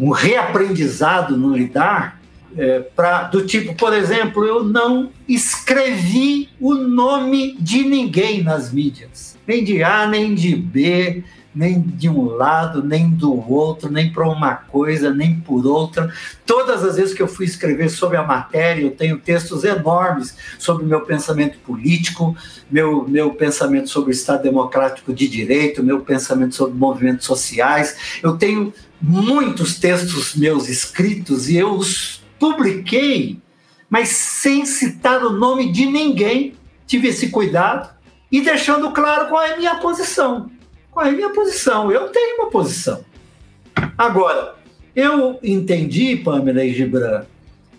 um 0.00 0.08
reaprendizado 0.08 1.36
no 1.36 1.54
lidar 1.54 2.18
é, 2.56 2.80
pra, 2.80 3.24
do 3.24 3.44
tipo, 3.44 3.74
por 3.74 3.92
exemplo, 3.92 4.42
eu 4.42 4.64
não 4.64 5.10
escrevi 5.28 6.48
o 6.58 6.72
nome 6.72 7.58
de 7.60 7.84
ninguém 7.84 8.42
nas 8.42 8.72
mídias, 8.72 9.36
nem 9.46 9.62
de 9.62 9.84
A, 9.84 10.06
nem 10.06 10.34
de 10.34 10.56
B, 10.56 11.22
nem 11.54 11.80
de 11.80 12.08
um 12.08 12.24
lado, 12.24 12.82
nem 12.82 13.10
do 13.10 13.50
outro, 13.50 13.90
nem 13.90 14.12
para 14.12 14.28
uma 14.28 14.54
coisa, 14.54 15.12
nem 15.12 15.40
por 15.40 15.66
outra. 15.66 16.12
Todas 16.46 16.84
as 16.84 16.96
vezes 16.96 17.12
que 17.14 17.20
eu 17.20 17.26
fui 17.26 17.44
escrever 17.44 17.88
sobre 17.88 18.16
a 18.16 18.22
matéria, 18.22 18.82
eu 18.82 18.92
tenho 18.92 19.18
textos 19.18 19.64
enormes 19.64 20.36
sobre 20.58 20.86
meu 20.86 21.00
pensamento 21.00 21.58
político, 21.58 22.36
meu, 22.70 23.06
meu 23.08 23.34
pensamento 23.34 23.88
sobre 23.88 24.10
o 24.10 24.12
Estado 24.12 24.44
Democrático 24.44 25.12
de 25.12 25.28
Direito, 25.28 25.82
meu 25.82 26.00
pensamento 26.00 26.54
sobre 26.54 26.78
movimentos 26.78 27.26
sociais. 27.26 28.20
Eu 28.22 28.36
tenho 28.36 28.72
muitos 29.00 29.78
textos 29.78 30.36
meus 30.36 30.68
escritos 30.68 31.48
e 31.48 31.56
eu 31.56 31.72
os 31.72 32.22
publiquei, 32.38 33.40
mas 33.88 34.08
sem 34.08 34.64
citar 34.64 35.24
o 35.24 35.30
nome 35.30 35.72
de 35.72 35.86
ninguém. 35.86 36.54
Tive 36.86 37.08
esse 37.08 37.28
cuidado 37.28 37.90
e 38.30 38.40
deixando 38.40 38.92
claro 38.92 39.28
qual 39.28 39.42
é 39.42 39.54
a 39.54 39.56
minha 39.56 39.76
posição. 39.76 40.50
Qual 41.00 41.08
é 41.08 41.12
a 41.12 41.16
minha 41.16 41.30
posição? 41.30 41.90
Eu 41.90 42.08
tenho 42.10 42.42
uma 42.42 42.50
posição. 42.50 43.02
Agora, 43.96 44.56
eu 44.94 45.38
entendi, 45.42 46.16
Pamela 46.16 46.62
e 46.62 46.74
Gibran, 46.74 47.24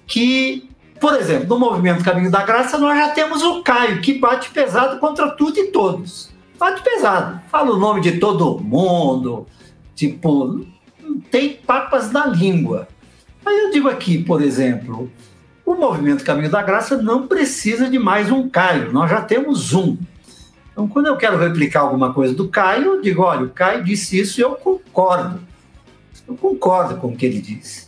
que, 0.07 0.67
por 0.99 1.13
exemplo, 1.13 1.47
no 1.47 1.59
movimento 1.59 2.03
Caminho 2.03 2.31
da 2.31 2.43
Graça, 2.43 2.79
nós 2.79 2.97
já 2.97 3.09
temos 3.09 3.43
o 3.43 3.61
Caio, 3.61 4.01
que 4.01 4.15
bate 4.15 4.49
pesado 4.49 4.97
contra 4.97 5.29
tudo 5.29 5.59
e 5.59 5.67
todos. 5.67 6.31
Bate 6.57 6.81
pesado. 6.81 7.39
Fala 7.51 7.71
o 7.71 7.77
nome 7.77 8.01
de 8.01 8.17
todo 8.17 8.59
mundo. 8.59 9.45
Tipo, 9.93 10.65
tem 11.29 11.49
papas 11.57 12.11
na 12.11 12.25
língua. 12.25 12.87
Aí 13.45 13.55
eu 13.55 13.69
digo 13.69 13.87
aqui, 13.87 14.17
por 14.17 14.41
exemplo, 14.41 15.11
o 15.63 15.75
movimento 15.75 16.23
Caminho 16.23 16.49
da 16.49 16.63
Graça 16.63 16.97
não 16.97 17.27
precisa 17.27 17.87
de 17.87 17.99
mais 17.99 18.31
um 18.31 18.49
Caio, 18.49 18.91
nós 18.91 19.11
já 19.11 19.21
temos 19.21 19.75
um. 19.75 19.95
Então, 20.71 20.87
quando 20.87 21.07
eu 21.07 21.17
quero 21.17 21.37
replicar 21.37 21.81
alguma 21.81 22.13
coisa 22.13 22.33
do 22.33 22.49
Caio, 22.49 22.95
eu 22.95 23.01
digo: 23.01 23.21
olha, 23.21 23.45
o 23.45 23.49
Caio 23.49 23.83
disse 23.83 24.19
isso 24.19 24.39
e 24.39 24.43
eu 24.43 24.55
concordo. 24.55 25.39
Eu 26.27 26.35
concordo 26.35 26.95
com 26.97 27.07
o 27.07 27.15
que 27.15 27.25
ele 27.25 27.41
disse. 27.41 27.87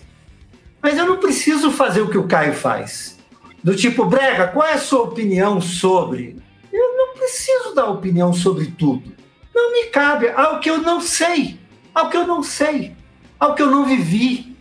Mas 0.81 0.97
eu 0.97 1.05
não 1.05 1.17
preciso 1.17 1.71
fazer 1.71 2.01
o 2.01 2.09
que 2.09 2.17
o 2.17 2.27
Caio 2.27 2.53
faz. 2.53 3.17
Do 3.63 3.75
tipo, 3.75 4.05
Brega, 4.05 4.47
qual 4.47 4.67
é 4.67 4.73
a 4.73 4.77
sua 4.77 5.03
opinião 5.03 5.61
sobre? 5.61 6.36
Eu 6.71 6.97
não 6.97 7.13
preciso 7.13 7.73
dar 7.73 7.86
opinião 7.86 8.34
sobre 8.34 8.65
tudo. 8.65 9.13
Não 9.55 9.71
me 9.71 9.86
cabe. 9.86 10.29
Ao 10.29 10.59
que 10.59 10.69
eu 10.69 10.79
não 10.79 10.99
sei. 10.99 11.57
Ao 11.95 12.09
que 12.09 12.17
eu 12.17 12.27
não 12.27 12.43
sei. 12.43 12.93
Ao 13.39 13.55
que 13.55 13.61
eu 13.61 13.71
não 13.71 13.86
vivi 13.86 14.53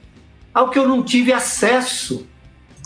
ao 0.53 0.69
que 0.69 0.79
eu 0.79 0.87
não 0.87 1.03
tive 1.03 1.33
acesso. 1.33 2.27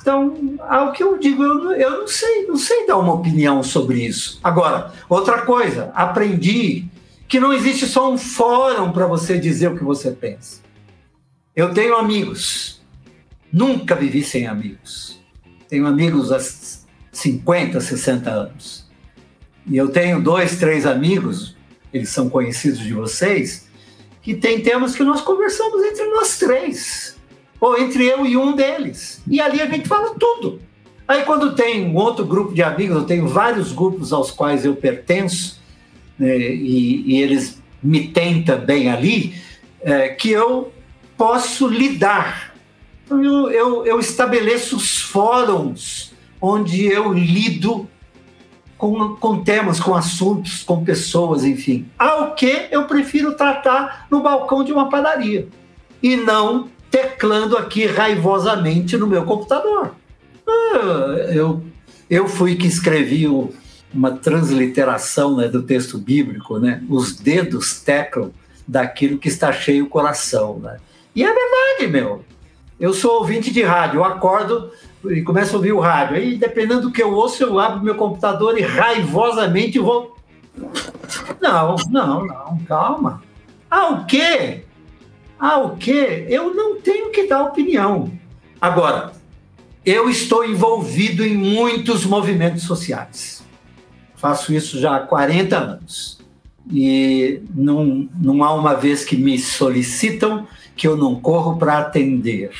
Então, 0.06 0.56
ao 0.60 0.92
que 0.92 1.02
eu 1.02 1.18
digo, 1.18 1.42
eu, 1.42 1.72
eu 1.72 1.90
não 2.02 2.06
sei, 2.06 2.46
não 2.46 2.56
sei 2.56 2.86
dar 2.86 2.96
uma 2.96 3.12
opinião 3.12 3.60
sobre 3.64 4.06
isso. 4.06 4.38
Agora, 4.40 4.92
outra 5.08 5.42
coisa, 5.42 5.90
aprendi 5.96 6.84
que 7.26 7.40
não 7.40 7.52
existe 7.52 7.88
só 7.88 8.12
um 8.12 8.16
fórum 8.16 8.92
para 8.92 9.04
você 9.08 9.36
dizer 9.36 9.66
o 9.66 9.76
que 9.76 9.82
você 9.82 10.12
pensa. 10.12 10.60
Eu 11.56 11.74
tenho 11.74 11.96
amigos, 11.96 12.80
nunca 13.52 13.96
vivi 13.96 14.22
sem 14.22 14.46
amigos. 14.46 15.20
Tenho 15.68 15.88
amigos 15.88 16.30
há 16.30 16.38
50, 17.10 17.80
60 17.80 18.30
anos. 18.30 18.88
E 19.66 19.76
eu 19.76 19.88
tenho 19.88 20.22
dois, 20.22 20.56
três 20.56 20.86
amigos, 20.86 21.56
eles 21.92 22.10
são 22.10 22.30
conhecidos 22.30 22.78
de 22.78 22.94
vocês, 22.94 23.66
que 24.22 24.36
tem 24.36 24.60
temas 24.60 24.94
que 24.94 25.02
nós 25.02 25.20
conversamos 25.20 25.82
entre 25.82 26.04
nós 26.10 26.38
três 26.38 27.15
ou 27.60 27.78
entre 27.78 28.04
eu 28.04 28.26
e 28.26 28.36
um 28.36 28.54
deles. 28.54 29.22
E 29.28 29.40
ali 29.40 29.60
a 29.60 29.66
gente 29.66 29.88
fala 29.88 30.14
tudo. 30.18 30.60
Aí 31.08 31.22
quando 31.22 31.54
tem 31.54 31.86
um 31.86 31.94
outro 31.96 32.24
grupo 32.24 32.54
de 32.54 32.62
amigos, 32.62 32.96
eu 32.96 33.04
tenho 33.04 33.28
vários 33.28 33.72
grupos 33.72 34.12
aos 34.12 34.30
quais 34.30 34.64
eu 34.64 34.74
pertenço, 34.74 35.60
né, 36.18 36.36
e, 36.36 37.02
e, 37.06 37.22
eles 37.22 37.62
me 37.82 38.08
têm 38.08 38.42
também 38.42 38.90
ali, 38.90 39.34
é, 39.80 40.08
que 40.08 40.30
eu 40.30 40.72
posso 41.16 41.68
lidar. 41.68 42.54
Então 43.04 43.22
eu, 43.24 43.50
eu, 43.50 43.86
eu 43.86 44.00
estabeleço 44.00 44.76
os 44.76 45.00
fóruns 45.00 46.12
onde 46.40 46.86
eu 46.86 47.12
lido 47.12 47.88
com, 48.76 49.16
com 49.16 49.42
temas, 49.42 49.80
com 49.80 49.94
assuntos, 49.94 50.62
com 50.62 50.84
pessoas, 50.84 51.44
enfim. 51.44 51.86
Ao 51.98 52.34
que 52.34 52.68
eu 52.70 52.84
prefiro 52.84 53.34
tratar 53.34 54.06
no 54.10 54.20
balcão 54.20 54.64
de 54.64 54.72
uma 54.72 54.88
padaria 54.88 55.48
e 56.02 56.16
não 56.16 56.68
teclando 56.90 57.56
aqui 57.56 57.86
raivosamente 57.86 58.96
no 58.96 59.06
meu 59.06 59.24
computador. 59.24 59.94
Ah, 60.46 61.32
eu, 61.32 61.62
eu 62.08 62.28
fui 62.28 62.54
que 62.54 62.66
escrevi 62.66 63.26
uma 63.92 64.12
transliteração 64.12 65.36
né, 65.36 65.48
do 65.48 65.62
texto 65.62 65.98
bíblico, 65.98 66.58
né? 66.58 66.82
Os 66.88 67.16
dedos 67.16 67.80
teclam 67.80 68.30
daquilo 68.66 69.18
que 69.18 69.28
está 69.28 69.52
cheio 69.52 69.84
o 69.84 69.88
coração, 69.88 70.58
né? 70.58 70.78
E 71.14 71.24
é 71.24 71.32
verdade, 71.32 71.90
meu. 71.90 72.24
Eu 72.78 72.92
sou 72.92 73.20
ouvinte 73.20 73.50
de 73.50 73.62
rádio, 73.62 73.98
eu 73.98 74.04
acordo 74.04 74.70
e 75.04 75.22
começo 75.22 75.54
a 75.54 75.56
ouvir 75.56 75.72
o 75.72 75.80
rádio. 75.80 76.16
Aí, 76.16 76.36
dependendo 76.36 76.82
do 76.82 76.92
que 76.92 77.02
eu 77.02 77.12
ouço, 77.12 77.42
eu 77.42 77.58
abro 77.58 77.82
meu 77.82 77.94
computador 77.94 78.58
e 78.58 78.62
raivosamente 78.62 79.78
vou. 79.78 80.14
Não, 81.40 81.76
não, 81.90 82.26
não, 82.26 82.58
calma. 82.66 83.22
Ah, 83.70 83.88
o 83.88 84.04
quê? 84.04 84.65
Ao 85.38 85.76
que 85.76 86.26
eu 86.28 86.54
não 86.54 86.80
tenho 86.80 87.10
que 87.10 87.26
dar 87.26 87.42
opinião. 87.44 88.10
Agora, 88.60 89.12
eu 89.84 90.08
estou 90.08 90.44
envolvido 90.44 91.24
em 91.24 91.36
muitos 91.36 92.04
movimentos 92.04 92.64
sociais. 92.64 93.44
Faço 94.16 94.52
isso 94.52 94.80
já 94.80 94.96
há 94.96 95.00
40 95.00 95.56
anos. 95.56 96.18
E 96.72 97.40
não, 97.54 98.08
não 98.20 98.42
há 98.42 98.52
uma 98.54 98.74
vez 98.74 99.04
que 99.04 99.16
me 99.16 99.38
solicitam 99.38 100.46
que 100.74 100.88
eu 100.88 100.96
não 100.96 101.20
corro 101.20 101.56
para 101.56 101.78
atender. 101.78 102.50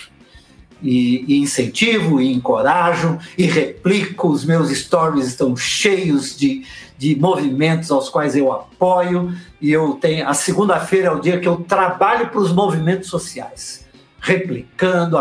E, 0.82 1.24
e, 1.26 1.38
incentivo, 1.38 2.20
e 2.20 2.32
encorajo, 2.32 3.18
e 3.36 3.44
replico. 3.44 4.28
Os 4.28 4.44
meus 4.44 4.70
stories 4.70 5.26
estão 5.26 5.56
cheios 5.56 6.36
de, 6.36 6.64
de 6.99 7.16
movimentos 7.16 7.90
aos 7.90 8.09
quais 8.09 8.34
eu 8.34 8.53
apoio, 8.53 9.34
e 9.61 9.70
eu 9.70 9.94
tenho 9.94 10.28
a 10.28 10.34
segunda-feira 10.34 11.09
é 11.09 11.11
o 11.11 11.20
dia 11.20 11.38
que 11.38 11.49
eu 11.49 11.57
trabalho 11.57 12.28
para 12.28 12.40
os 12.40 12.53
movimentos 12.53 13.09
sociais, 13.09 13.86
replicando, 14.20 15.18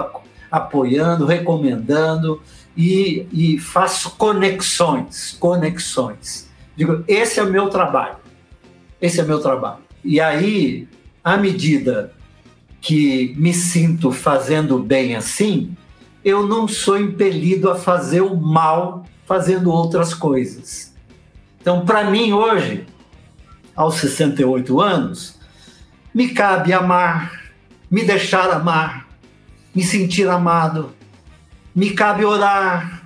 apoiando, 0.50 1.26
recomendando 1.26 2.42
e, 2.76 3.28
e 3.32 3.60
faço 3.60 4.12
conexões, 4.12 5.36
conexões. 5.40 6.50
Digo, 6.76 7.04
esse 7.08 7.40
é 7.40 7.44
o 7.44 7.50
meu 7.50 7.70
trabalho, 7.70 8.18
esse 9.02 9.20
é 9.20 9.24
o 9.24 9.28
meu 9.28 9.40
trabalho. 9.40 9.80
E 10.04 10.20
aí, 10.20 10.88
à 11.24 11.38
medida 11.38 12.14
que 12.80 13.34
me 13.38 13.54
sinto 13.54 14.12
fazendo 14.12 14.78
bem 14.78 15.16
assim, 15.16 15.76
eu 16.24 16.48
não 16.48 16.68
sou 16.68 17.00
impelido 17.00 17.70
a 17.70 17.76
fazer 17.76 18.22
o 18.22 18.36
mal 18.36 19.06
fazendo 19.26 19.72
outras 19.72 20.14
coisas. 20.14 20.95
Então, 21.66 21.84
para 21.84 22.12
mim, 22.12 22.32
hoje, 22.32 22.86
aos 23.76 23.96
68 23.96 24.80
anos, 24.80 25.40
me 26.14 26.30
cabe 26.30 26.72
amar, 26.72 27.42
me 27.90 28.04
deixar 28.04 28.52
amar, 28.52 29.08
me 29.74 29.82
sentir 29.82 30.30
amado. 30.30 30.92
Me 31.76 31.90
cabe 31.90 32.24
orar. 32.24 33.02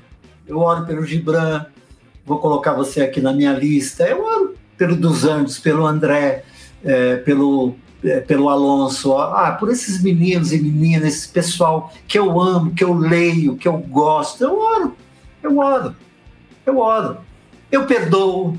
Eu 0.46 0.58
oro 0.60 0.86
pelo 0.86 1.06
Gibran, 1.06 1.68
vou 2.26 2.40
colocar 2.40 2.74
você 2.74 3.00
aqui 3.00 3.22
na 3.22 3.32
minha 3.32 3.54
lista. 3.54 4.04
Eu 4.04 4.26
oro 4.26 4.56
pelo 4.78 4.98
dos 4.98 5.24
Anjos, 5.24 5.58
pelo 5.58 5.86
André, 5.86 6.44
é, 6.84 7.16
pelo, 7.16 7.76
é, 8.04 8.20
pelo 8.20 8.50
Alonso, 8.50 9.16
ah, 9.16 9.56
por 9.58 9.72
esses 9.72 10.04
meninos 10.04 10.52
e 10.52 10.60
meninas, 10.60 11.08
esse 11.08 11.30
pessoal 11.30 11.94
que 12.06 12.20
eu 12.20 12.38
amo, 12.38 12.74
que 12.74 12.84
eu 12.84 12.94
leio, 12.94 13.56
que 13.56 13.70
eu 13.70 13.78
gosto. 13.78 14.44
Eu 14.44 14.60
oro, 14.60 14.98
eu 15.42 15.58
oro, 15.60 15.96
eu 16.66 16.78
oro. 16.78 17.29
Eu 17.72 17.86
perdoo, 17.86 18.58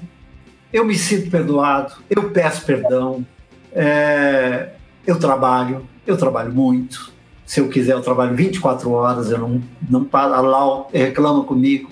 eu 0.72 0.84
me 0.84 0.96
sinto 0.96 1.30
perdoado, 1.30 1.94
eu 2.08 2.30
peço 2.30 2.64
perdão, 2.64 3.26
é, 3.72 4.70
eu 5.06 5.18
trabalho, 5.18 5.86
eu 6.06 6.16
trabalho 6.16 6.52
muito. 6.52 7.12
Se 7.44 7.60
eu 7.60 7.68
quiser, 7.68 7.94
eu 7.94 8.02
trabalho 8.02 8.36
24 8.36 8.90
horas, 8.92 9.30
eu 9.30 9.38
não, 9.38 9.62
não 9.88 10.04
paro. 10.04 10.34
A 10.34 10.40
Lau 10.40 10.88
reclama 10.92 11.42
comigo. 11.42 11.90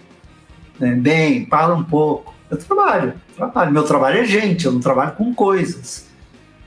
Né? 0.78 0.94
Bem, 0.94 1.44
para 1.44 1.74
um 1.74 1.82
pouco. 1.82 2.32
Eu 2.48 2.56
trabalho, 2.56 3.14
trabalho. 3.36 3.72
Meu 3.72 3.82
trabalho 3.82 4.20
é 4.20 4.24
gente, 4.24 4.66
eu 4.66 4.72
não 4.72 4.80
trabalho 4.80 5.12
com 5.12 5.34
coisas. 5.34 6.06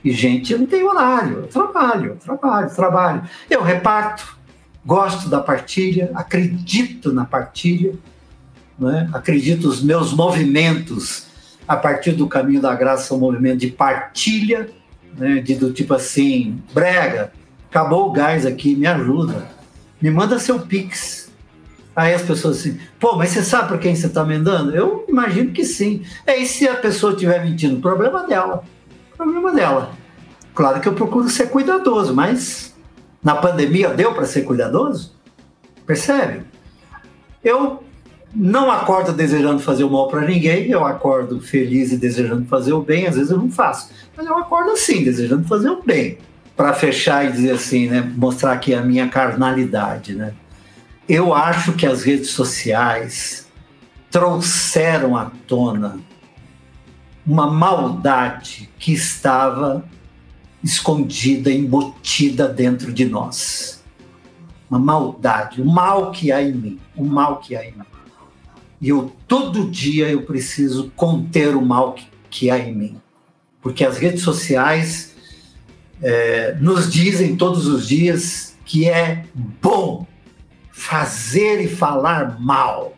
E 0.04 0.12
gente 0.12 0.56
não 0.58 0.66
tem 0.66 0.84
horário. 0.84 1.38
Eu 1.38 1.47
trabalho, 1.47 2.06
eu 2.10 2.16
trabalho, 2.18 2.76
trabalho. 2.76 3.24
Eu 3.49 3.62
reparto, 3.62 4.38
gosto 4.86 5.30
da 5.30 5.39
partilha, 5.39 6.12
acredito 6.14 7.14
na 7.14 7.24
partilha, 7.24 7.93
né? 8.82 9.07
acredito 9.13 9.67
os 9.67 9.82
meus 9.82 10.11
movimentos 10.13 11.27
a 11.67 11.77
partir 11.77 12.13
do 12.13 12.27
caminho 12.27 12.61
da 12.61 12.73
graça 12.73 13.13
um 13.13 13.19
movimento 13.19 13.59
de 13.59 13.67
partilha, 13.67 14.69
né? 15.15 15.39
de, 15.39 15.55
do 15.55 15.71
tipo 15.71 15.93
assim, 15.93 16.61
brega, 16.73 17.32
acabou 17.69 18.09
o 18.09 18.11
gás 18.11 18.45
aqui, 18.45 18.75
me 18.75 18.88
ajuda. 18.88 19.47
Me 20.01 20.09
manda 20.09 20.39
seu 20.39 20.59
Pix. 20.59 21.32
Aí 21.95 22.13
as 22.13 22.23
pessoas 22.23 22.59
assim, 22.59 22.79
pô, 22.99 23.15
mas 23.15 23.29
você 23.29 23.43
sabe 23.43 23.67
para 23.67 23.77
quem 23.77 23.95
você 23.95 24.07
está 24.07 24.23
mandando? 24.23 24.75
Eu 24.75 25.05
imagino 25.07 25.51
que 25.51 25.63
sim. 25.63 26.03
É, 26.25 26.38
e 26.38 26.47
se 26.47 26.67
a 26.67 26.75
pessoa 26.75 27.13
estiver 27.13 27.43
mentindo? 27.43 27.79
Problema 27.79 28.25
dela. 28.25 28.63
Problema 29.15 29.53
dela. 29.53 29.91
Claro 30.55 30.82
que 30.82 30.88
eu 30.88 30.93
procuro 30.93 31.29
ser 31.29 31.49
cuidadoso, 31.49 32.15
mas 32.15 32.73
na 33.23 33.36
pandemia 33.36 33.89
deu 33.89 34.13
para 34.13 34.25
ser 34.25 34.41
cuidadoso? 34.41 35.13
Percebe? 35.86 36.43
Eu 37.43 37.84
não 38.34 38.71
acordo 38.71 39.11
desejando 39.11 39.59
fazer 39.59 39.84
o 39.84 39.89
mal 39.89 40.07
para 40.07 40.21
ninguém, 40.21 40.69
eu 40.69 40.86
acordo 40.86 41.41
feliz 41.41 41.91
e 41.91 41.97
desejando 41.97 42.45
fazer 42.45 42.73
o 42.73 42.82
bem, 42.82 43.07
às 43.07 43.15
vezes 43.15 43.32
eu 43.32 43.38
não 43.38 43.51
faço. 43.51 43.89
Mas 44.15 44.25
eu 44.25 44.38
acordo 44.38 44.71
assim, 44.71 45.03
desejando 45.03 45.47
fazer 45.47 45.69
o 45.69 45.82
bem. 45.84 46.17
Para 46.55 46.73
fechar 46.73 47.25
e 47.25 47.32
dizer 47.32 47.51
assim, 47.51 47.88
né, 47.88 48.01
mostrar 48.15 48.53
aqui 48.53 48.73
a 48.73 48.82
minha 48.82 49.07
carnalidade, 49.07 50.13
né? 50.13 50.34
eu 51.13 51.34
acho 51.34 51.73
que 51.73 51.86
as 51.86 52.03
redes 52.03 52.29
sociais 52.29 53.45
trouxeram 54.09 55.17
à 55.17 55.29
tona 55.45 55.99
uma 57.27 57.51
maldade 57.51 58.69
que 58.79 58.93
estava 58.93 59.84
escondida, 60.63 61.51
embutida 61.51 62.47
dentro 62.47 62.93
de 62.93 63.03
nós. 63.03 63.84
Uma 64.69 64.79
maldade, 64.79 65.61
o 65.61 65.65
mal 65.65 66.11
que 66.11 66.32
há 66.32 66.41
em 66.41 66.53
mim, 66.53 66.79
o 66.95 67.03
mal 67.03 67.39
que 67.39 67.57
há 67.57 67.65
em 67.65 67.73
mim. 67.73 67.91
E 68.82 68.89
eu 68.89 69.11
todo 69.27 69.69
dia 69.69 70.09
eu 70.09 70.23
preciso 70.23 70.91
conter 70.95 71.55
o 71.55 71.61
mal 71.61 71.93
que, 71.93 72.07
que 72.29 72.49
há 72.49 72.57
em 72.57 72.73
mim, 72.73 72.97
porque 73.61 73.86
as 73.86 73.97
redes 73.97 74.23
sociais 74.23 75.15
é, 76.01 76.55
nos 76.59 76.91
dizem 76.91 77.36
todos 77.36 77.67
os 77.67 77.88
dias 77.88 78.57
que 78.65 78.89
é 78.89 79.25
bom 79.61 80.07
fazer 80.71 81.61
e 81.61 81.67
falar 81.67 82.39
mal. 82.39 82.97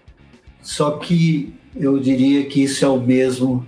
Só 0.61 0.91
que 0.91 1.53
eu 1.75 1.99
diria 1.99 2.45
que 2.45 2.63
isso 2.63 2.85
é 2.85 2.87
o 2.87 3.01
mesmo 3.01 3.65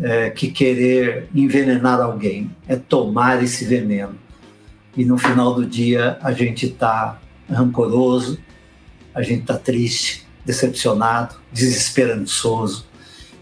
é, 0.00 0.30
que 0.30 0.48
querer 0.48 1.28
envenenar 1.34 2.00
alguém, 2.00 2.50
é 2.66 2.76
tomar 2.76 3.42
esse 3.42 3.64
veneno. 3.64 4.16
E 4.96 5.04
no 5.04 5.18
final 5.18 5.54
do 5.54 5.66
dia 5.66 6.18
a 6.22 6.32
gente 6.32 6.66
está 6.66 7.20
rancoroso, 7.50 8.38
a 9.14 9.22
gente 9.22 9.42
está 9.42 9.58
triste, 9.58 10.27
decepcionado, 10.48 11.36
desesperançoso. 11.52 12.86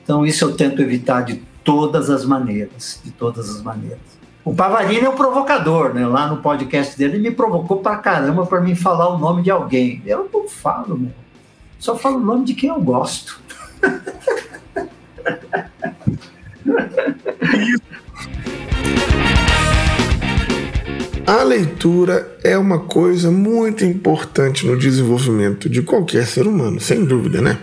Então 0.03 0.27
isso 0.27 0.45
eu 0.45 0.57
tento 0.57 0.83
evitar 0.83 1.23
de 1.23 1.37
todas 1.63 2.11
as 2.11 2.25
maneiras, 2.25 3.01
de 3.05 3.13
todas 3.13 3.49
as 3.49 3.63
maneiras. 3.63 4.01
O 4.45 4.53
Pavarini 4.53 5.05
é 5.05 5.09
o 5.09 5.13
provocador, 5.13 5.95
né? 5.95 6.05
Lá 6.05 6.27
no 6.27 6.39
podcast 6.39 6.99
dele, 6.99 7.15
ele 7.15 7.29
me 7.29 7.35
provocou 7.35 7.79
pra 7.79 7.97
caramba 7.97 8.45
para 8.45 8.61
mim 8.61 8.75
falar 8.75 9.09
o 9.09 9.19
nome 9.19 9.43
de 9.43 9.53
alguém. 9.53 10.03
Eu 10.05 10.29
não 10.33 10.49
falo, 10.49 10.99
meu. 10.99 11.13
Só 11.79 11.97
falo 11.97 12.17
o 12.17 12.25
nome 12.25 12.45
de 12.45 12.55
quem 12.55 12.71
eu 12.71 12.81
gosto. 12.81 13.41
A 21.27 21.43
leitura 21.43 22.39
é 22.45 22.57
uma 22.57 22.79
coisa 22.79 23.33
muito 23.33 23.85
importante 23.85 24.65
no 24.65 24.79
desenvolvimento 24.79 25.69
de 25.69 25.83
qualquer 25.83 26.25
ser 26.25 26.47
humano, 26.47 26.79
sem 26.81 27.05
dúvida, 27.05 27.43
né? 27.43 27.59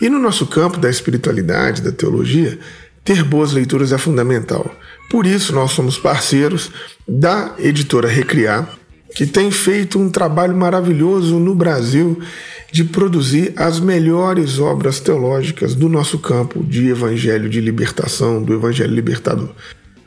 E 0.00 0.08
no 0.08 0.20
nosso 0.20 0.46
campo 0.46 0.78
da 0.78 0.88
espiritualidade, 0.88 1.82
da 1.82 1.90
teologia, 1.90 2.56
ter 3.02 3.24
boas 3.24 3.52
leituras 3.52 3.90
é 3.90 3.98
fundamental. 3.98 4.72
Por 5.10 5.26
isso, 5.26 5.52
nós 5.52 5.72
somos 5.72 5.98
parceiros 5.98 6.70
da 7.06 7.56
editora 7.58 8.06
Recriar, 8.06 8.68
que 9.16 9.26
tem 9.26 9.50
feito 9.50 9.98
um 9.98 10.08
trabalho 10.08 10.56
maravilhoso 10.56 11.40
no 11.40 11.56
Brasil 11.56 12.22
de 12.70 12.84
produzir 12.84 13.52
as 13.56 13.80
melhores 13.80 14.60
obras 14.60 15.00
teológicas 15.00 15.74
do 15.74 15.88
nosso 15.88 16.20
campo 16.20 16.62
de 16.62 16.88
evangelho 16.88 17.48
de 17.48 17.60
libertação, 17.60 18.40
do 18.40 18.54
evangelho 18.54 18.94
libertador. 18.94 19.50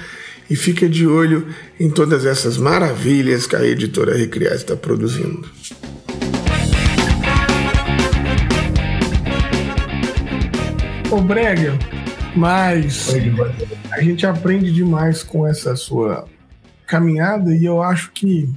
e 0.50 0.56
fica 0.56 0.88
de 0.88 1.06
olho 1.08 1.48
em 1.80 1.90
todas 1.90 2.28
essas 2.28 2.60
maravilhas 2.60 3.48
que 3.48 3.56
a 3.56 3.66
editora 3.66 4.16
Recriar 4.16 4.54
está 4.54 4.76
produzindo. 4.76 5.50
Ô 11.10 11.20
Brega, 11.22 11.74
mas 12.36 13.10
a 13.92 14.00
gente 14.02 14.28
aprende 14.28 14.72
demais 14.72 15.24
com 15.24 15.48
essa 15.48 15.76
sua 15.76 16.28
caminhada 16.86 17.56
e 17.56 17.66
eu 17.66 17.82
acho 17.82 18.12
que, 18.12 18.48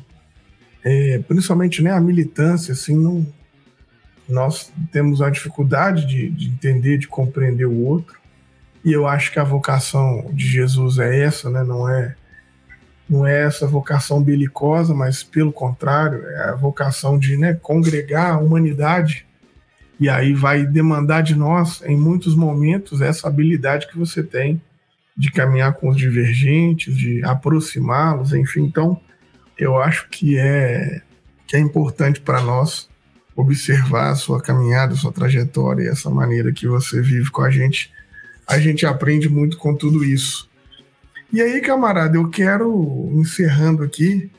é, 0.84 1.18
principalmente 1.26 1.82
né, 1.82 1.92
a 1.92 2.00
militância, 2.00 2.72
assim, 2.72 2.94
não, 2.94 3.26
nós 4.28 4.72
temos 4.90 5.22
a 5.22 5.30
dificuldade 5.30 6.06
de, 6.06 6.30
de 6.30 6.48
entender, 6.48 6.98
de 6.98 7.08
compreender 7.08 7.66
o 7.66 7.84
outro. 7.84 8.18
E 8.84 8.92
eu 8.92 9.06
acho 9.06 9.32
que 9.32 9.38
a 9.38 9.44
vocação 9.44 10.30
de 10.32 10.46
Jesus 10.46 10.98
é 10.98 11.22
essa, 11.22 11.50
né? 11.50 11.62
Não 11.62 11.88
é 11.88 12.14
não 13.08 13.24
é 13.24 13.44
essa 13.44 13.68
vocação 13.68 14.20
belicosa, 14.20 14.92
mas 14.92 15.22
pelo 15.22 15.52
contrário, 15.52 16.26
é 16.26 16.50
a 16.50 16.54
vocação 16.56 17.16
de 17.16 17.36
né, 17.36 17.54
congregar 17.54 18.32
a 18.32 18.38
humanidade 18.38 19.26
e 19.98 20.08
aí 20.08 20.34
vai 20.34 20.66
demandar 20.66 21.22
de 21.22 21.34
nós, 21.34 21.82
em 21.82 21.96
muitos 21.96 22.34
momentos, 22.34 23.00
essa 23.00 23.26
habilidade 23.28 23.88
que 23.88 23.98
você 23.98 24.22
tem 24.22 24.60
de 25.16 25.30
caminhar 25.30 25.72
com 25.72 25.88
os 25.88 25.96
divergentes, 25.96 26.94
de 26.94 27.24
aproximá-los, 27.24 28.34
enfim. 28.34 28.64
Então, 28.64 29.00
eu 29.58 29.80
acho 29.80 30.08
que 30.10 30.38
é, 30.38 31.00
que 31.46 31.56
é 31.56 31.58
importante 31.58 32.20
para 32.20 32.42
nós 32.42 32.90
observar 33.36 34.10
a 34.10 34.14
sua 34.14 34.40
caminhada, 34.40 34.94
a 34.94 34.96
sua 34.96 35.12
trajetória 35.12 35.84
e 35.84 35.88
essa 35.88 36.08
maneira 36.08 36.50
que 36.52 36.66
você 36.66 37.02
vive 37.02 37.30
com 37.30 37.42
a 37.42 37.50
gente. 37.50 37.92
A 38.48 38.58
gente 38.58 38.86
aprende 38.86 39.28
muito 39.28 39.58
com 39.58 39.74
tudo 39.74 40.02
isso. 40.02 40.48
E 41.32 41.42
aí, 41.42 41.60
camarada, 41.60 42.16
eu 42.16 42.28
quero, 42.30 43.10
encerrando 43.12 43.82
aqui, 43.82 44.30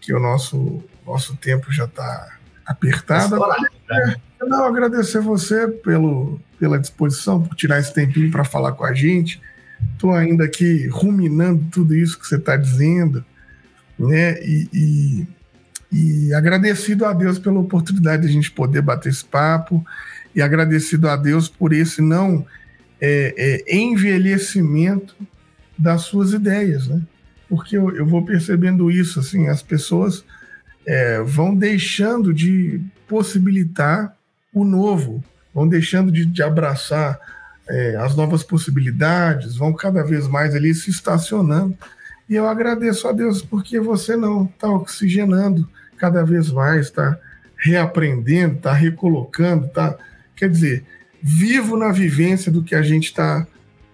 que 0.00 0.12
o 0.12 0.18
nosso, 0.18 0.82
nosso 1.06 1.36
tempo 1.36 1.70
já 1.70 1.84
está 1.84 2.38
apertado. 2.66 3.36
É, 3.90 4.16
não, 4.46 4.64
agradecer 4.64 5.20
você 5.20 5.68
pelo, 5.68 6.40
pela 6.58 6.78
disposição, 6.78 7.42
por 7.42 7.54
tirar 7.54 7.78
esse 7.78 7.94
tempinho 7.94 8.30
para 8.30 8.44
falar 8.44 8.72
com 8.72 8.84
a 8.84 8.92
gente. 8.92 9.40
Estou 9.92 10.12
ainda 10.12 10.44
aqui 10.44 10.88
ruminando 10.88 11.64
tudo 11.70 11.94
isso 11.94 12.18
que 12.18 12.26
você 12.26 12.36
está 12.36 12.56
dizendo, 12.56 13.24
né? 13.98 14.40
E, 14.42 14.68
e, 14.72 15.26
e, 15.92 16.32
agradecido 16.34 17.04
a 17.04 17.12
Deus 17.12 17.38
pela 17.38 17.58
oportunidade 17.58 18.22
de 18.22 18.28
a 18.28 18.32
gente 18.32 18.50
poder 18.50 18.82
bater 18.82 19.10
esse 19.10 19.24
papo 19.24 19.84
e 20.34 20.40
agradecido 20.40 21.08
a 21.08 21.16
Deus 21.16 21.48
por 21.48 21.72
esse 21.72 22.00
não 22.00 22.46
é, 23.00 23.62
é, 23.68 23.76
envelhecimento 23.76 25.14
das 25.76 26.02
suas 26.02 26.32
ideias, 26.32 26.86
né? 26.86 27.02
Porque 27.48 27.76
eu, 27.76 27.94
eu 27.94 28.06
vou 28.06 28.24
percebendo 28.24 28.90
isso, 28.90 29.20
assim, 29.20 29.48
as 29.48 29.62
pessoas 29.62 30.24
é, 30.86 31.20
vão 31.22 31.54
deixando 31.54 32.32
de 32.32 32.80
possibilitar 33.06 34.16
o 34.54 34.64
novo, 34.64 35.22
vão 35.54 35.68
deixando 35.68 36.10
de, 36.10 36.24
de 36.24 36.42
abraçar 36.42 37.18
é, 37.68 37.96
as 37.96 38.16
novas 38.16 38.42
possibilidades 38.42 39.56
vão 39.56 39.72
cada 39.72 40.02
vez 40.02 40.26
mais 40.26 40.54
ali 40.54 40.74
se 40.74 40.90
estacionando. 40.90 41.76
E 42.28 42.34
eu 42.34 42.46
agradeço 42.46 43.08
a 43.08 43.12
Deus 43.12 43.42
porque 43.42 43.78
você 43.80 44.16
não 44.16 44.44
está 44.44 44.68
oxigenando 44.68 45.68
cada 46.02 46.24
vez 46.24 46.50
mais, 46.50 46.86
está 46.86 47.16
reaprendendo, 47.56 48.56
está 48.56 48.72
recolocando, 48.72 49.68
tá, 49.68 49.96
quer 50.34 50.50
dizer, 50.50 50.84
vivo 51.22 51.76
na 51.76 51.92
vivência 51.92 52.50
do 52.50 52.60
que 52.60 52.74
a 52.74 52.82
gente 52.82 53.04
está 53.04 53.46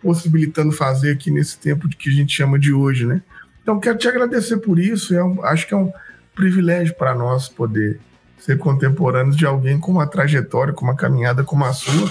possibilitando 0.02 0.72
fazer 0.72 1.12
aqui 1.12 1.30
nesse 1.30 1.58
tempo 1.58 1.86
que 1.86 2.08
a 2.08 2.12
gente 2.12 2.34
chama 2.34 2.58
de 2.58 2.72
hoje, 2.72 3.04
né? 3.04 3.20
Então 3.62 3.78
quero 3.78 3.98
te 3.98 4.08
agradecer 4.08 4.56
por 4.56 4.78
isso. 4.78 5.14
É 5.14 5.22
um, 5.22 5.44
acho 5.44 5.68
que 5.68 5.74
é 5.74 5.76
um 5.76 5.92
privilégio 6.34 6.94
para 6.94 7.14
nós 7.14 7.46
poder 7.46 8.00
ser 8.38 8.56
contemporâneos 8.56 9.36
de 9.36 9.44
alguém 9.44 9.78
com 9.78 9.92
uma 9.92 10.06
trajetória, 10.06 10.72
com 10.72 10.86
uma 10.86 10.96
caminhada 10.96 11.44
como 11.44 11.66
a 11.66 11.74
sua. 11.74 12.10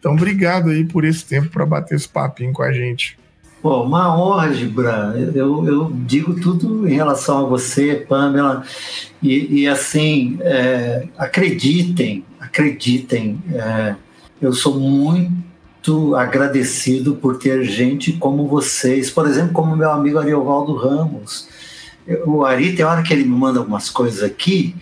Então 0.00 0.14
obrigado 0.14 0.70
aí 0.70 0.84
por 0.84 1.04
esse 1.04 1.24
tempo 1.24 1.48
para 1.50 1.64
bater 1.64 1.94
esse 1.94 2.08
papinho 2.08 2.52
com 2.52 2.64
a 2.64 2.72
gente. 2.72 3.16
Pô, 3.60 3.82
uma 3.82 4.16
honra, 4.16 4.52
Gibran. 4.52 5.14
Eu, 5.34 5.66
eu 5.66 5.92
digo 5.92 6.40
tudo 6.40 6.88
em 6.88 6.94
relação 6.94 7.44
a 7.44 7.48
você, 7.48 7.96
Pamela. 8.08 8.62
E, 9.20 9.62
e 9.62 9.68
assim, 9.68 10.38
é, 10.40 11.08
acreditem, 11.16 12.24
acreditem. 12.38 13.42
É, 13.52 13.96
eu 14.40 14.52
sou 14.52 14.78
muito 14.78 16.14
agradecido 16.14 17.16
por 17.16 17.38
ter 17.38 17.64
gente 17.64 18.12
como 18.12 18.46
vocês. 18.46 19.10
Por 19.10 19.26
exemplo, 19.26 19.52
como 19.52 19.76
meu 19.76 19.90
amigo 19.90 20.18
Ariovaldo 20.18 20.76
Ramos. 20.76 21.48
O 22.26 22.44
Ari, 22.44 22.74
tem 22.74 22.84
hora 22.84 23.02
que 23.02 23.12
ele 23.12 23.24
me 23.24 23.36
manda 23.36 23.58
algumas 23.58 23.90
coisas 23.90 24.22
aqui 24.22 24.74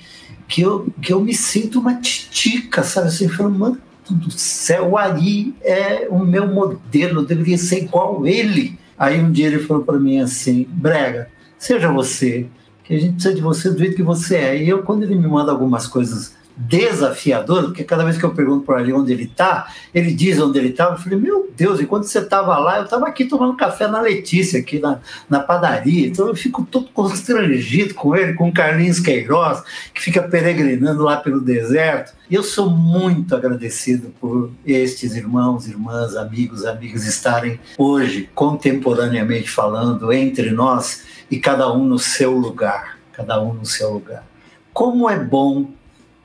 que 0.47 0.61
eu, 0.61 0.87
que 1.01 1.13
eu 1.13 1.21
me 1.21 1.35
sinto 1.35 1.81
uma 1.81 1.95
titica, 1.95 2.83
sabe? 2.83 3.09
Assim, 3.09 3.29
falando, 3.29 3.81
do 4.15 4.31
céu, 4.31 4.97
Ari 4.97 5.55
é 5.63 6.07
o 6.09 6.19
meu 6.19 6.47
modelo, 6.47 7.21
eu 7.21 7.27
deveria 7.27 7.59
ser 7.59 7.85
igual 7.85 8.27
ele. 8.27 8.79
Aí 8.99 9.21
um 9.21 9.31
dia 9.31 9.47
ele 9.47 9.59
falou 9.59 9.85
para 9.85 9.99
mim 9.99 10.21
assim: 10.21 10.67
Brega, 10.71 11.29
seja 11.59 11.91
você, 11.91 12.47
que 12.85 12.95
a 12.95 13.01
gente 13.01 13.15
precisa 13.15 13.35
de 13.35 13.41
você 13.41 13.71
do 13.71 13.79
jeito 13.79 13.97
que 13.97 14.03
você 14.03 14.37
é. 14.37 14.63
E 14.63 14.69
eu, 14.69 14.83
quando 14.83 15.03
ele 15.03 15.15
me 15.15 15.27
manda 15.27 15.51
algumas 15.51 15.87
coisas 15.87 16.36
desafiador, 16.57 17.65
porque 17.65 17.85
cada 17.85 18.03
vez 18.03 18.17
que 18.17 18.25
eu 18.25 18.35
pergunto 18.35 18.65
para 18.65 18.81
ele 18.81 18.93
onde 18.93 19.13
ele 19.13 19.25
está, 19.25 19.71
ele 19.93 20.13
diz 20.13 20.41
onde 20.41 20.59
ele 20.59 20.71
estava. 20.71 20.95
Eu 20.95 20.99
falei, 20.99 21.19
meu 21.19 21.51
Deus, 21.55 21.81
e 21.81 21.87
quando 21.87 22.05
você 22.05 22.19
estava 22.19 22.57
lá, 22.59 22.79
eu 22.79 22.85
estava 22.85 23.07
aqui 23.07 23.27
tomando 23.27 23.57
café 23.57 23.87
na 23.87 24.01
Letícia, 24.01 24.59
aqui 24.59 24.79
na, 24.79 25.01
na 25.29 25.41
padaria. 25.41 26.07
Então 26.07 26.29
eu 26.29 26.35
fico 26.35 26.65
todo 26.65 26.89
constrangido 26.95 27.95
com 27.95 28.17
ele, 28.17 28.33
com 28.33 28.49
o 28.49 28.53
Carlinhos 28.53 29.01
Queiroz, 29.01 29.63
que 29.93 30.01
fica 30.01 30.23
peregrinando 30.23 31.03
lá 31.03 31.19
pelo 31.19 31.41
deserto. 31.41 32.15
E 32.31 32.35
eu 32.35 32.43
sou 32.43 32.71
muito 32.71 33.37
agradecido 33.37 34.13
por 34.19 34.51
estes 34.65 35.15
irmãos, 35.15 35.69
irmãs, 35.69 36.17
amigos, 36.17 36.65
amigas 36.65 37.07
estarem 37.07 37.61
hoje, 37.77 38.31
contemporaneamente 38.35 39.51
falando, 39.51 40.11
entre 40.11 40.51
nós 40.51 41.05
e 41.31 41.39
cada 41.39 41.71
um 41.71 41.85
no 41.85 41.99
seu 41.99 42.33
lugar. 42.33 42.97
Cada 43.13 43.41
um 43.43 43.53
no 43.55 43.65
seu 43.65 43.93
lugar. 43.93 44.27
Como 44.73 45.09
é 45.09 45.19
bom 45.19 45.71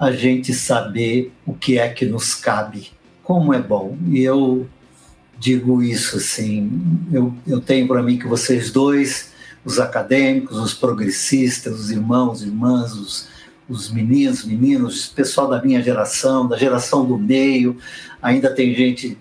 a 0.01 0.11
gente 0.11 0.51
saber 0.51 1.31
o 1.45 1.53
que 1.53 1.77
é 1.77 1.87
que 1.87 2.07
nos 2.07 2.33
cabe. 2.33 2.89
Como 3.21 3.53
é 3.53 3.61
bom. 3.61 3.95
E 4.07 4.19
eu 4.19 4.67
digo 5.37 5.83
isso 5.83 6.17
assim, 6.17 6.71
eu, 7.13 7.31
eu 7.45 7.61
tenho 7.61 7.87
para 7.87 8.01
mim 8.01 8.17
que 8.17 8.25
vocês 8.25 8.71
dois, 8.71 9.31
os 9.63 9.79
acadêmicos, 9.79 10.57
os 10.57 10.73
progressistas, 10.73 11.79
os 11.79 11.91
irmãos, 11.91 12.41
irmãs, 12.41 12.93
os, 12.93 13.27
os 13.69 13.91
meninos, 13.91 14.43
meninos, 14.43 15.05
pessoal 15.05 15.47
da 15.47 15.61
minha 15.61 15.83
geração, 15.83 16.47
da 16.47 16.57
geração 16.57 17.05
do 17.05 17.15
meio, 17.15 17.77
ainda 18.19 18.51
tem 18.51 18.73
gente 18.73 19.15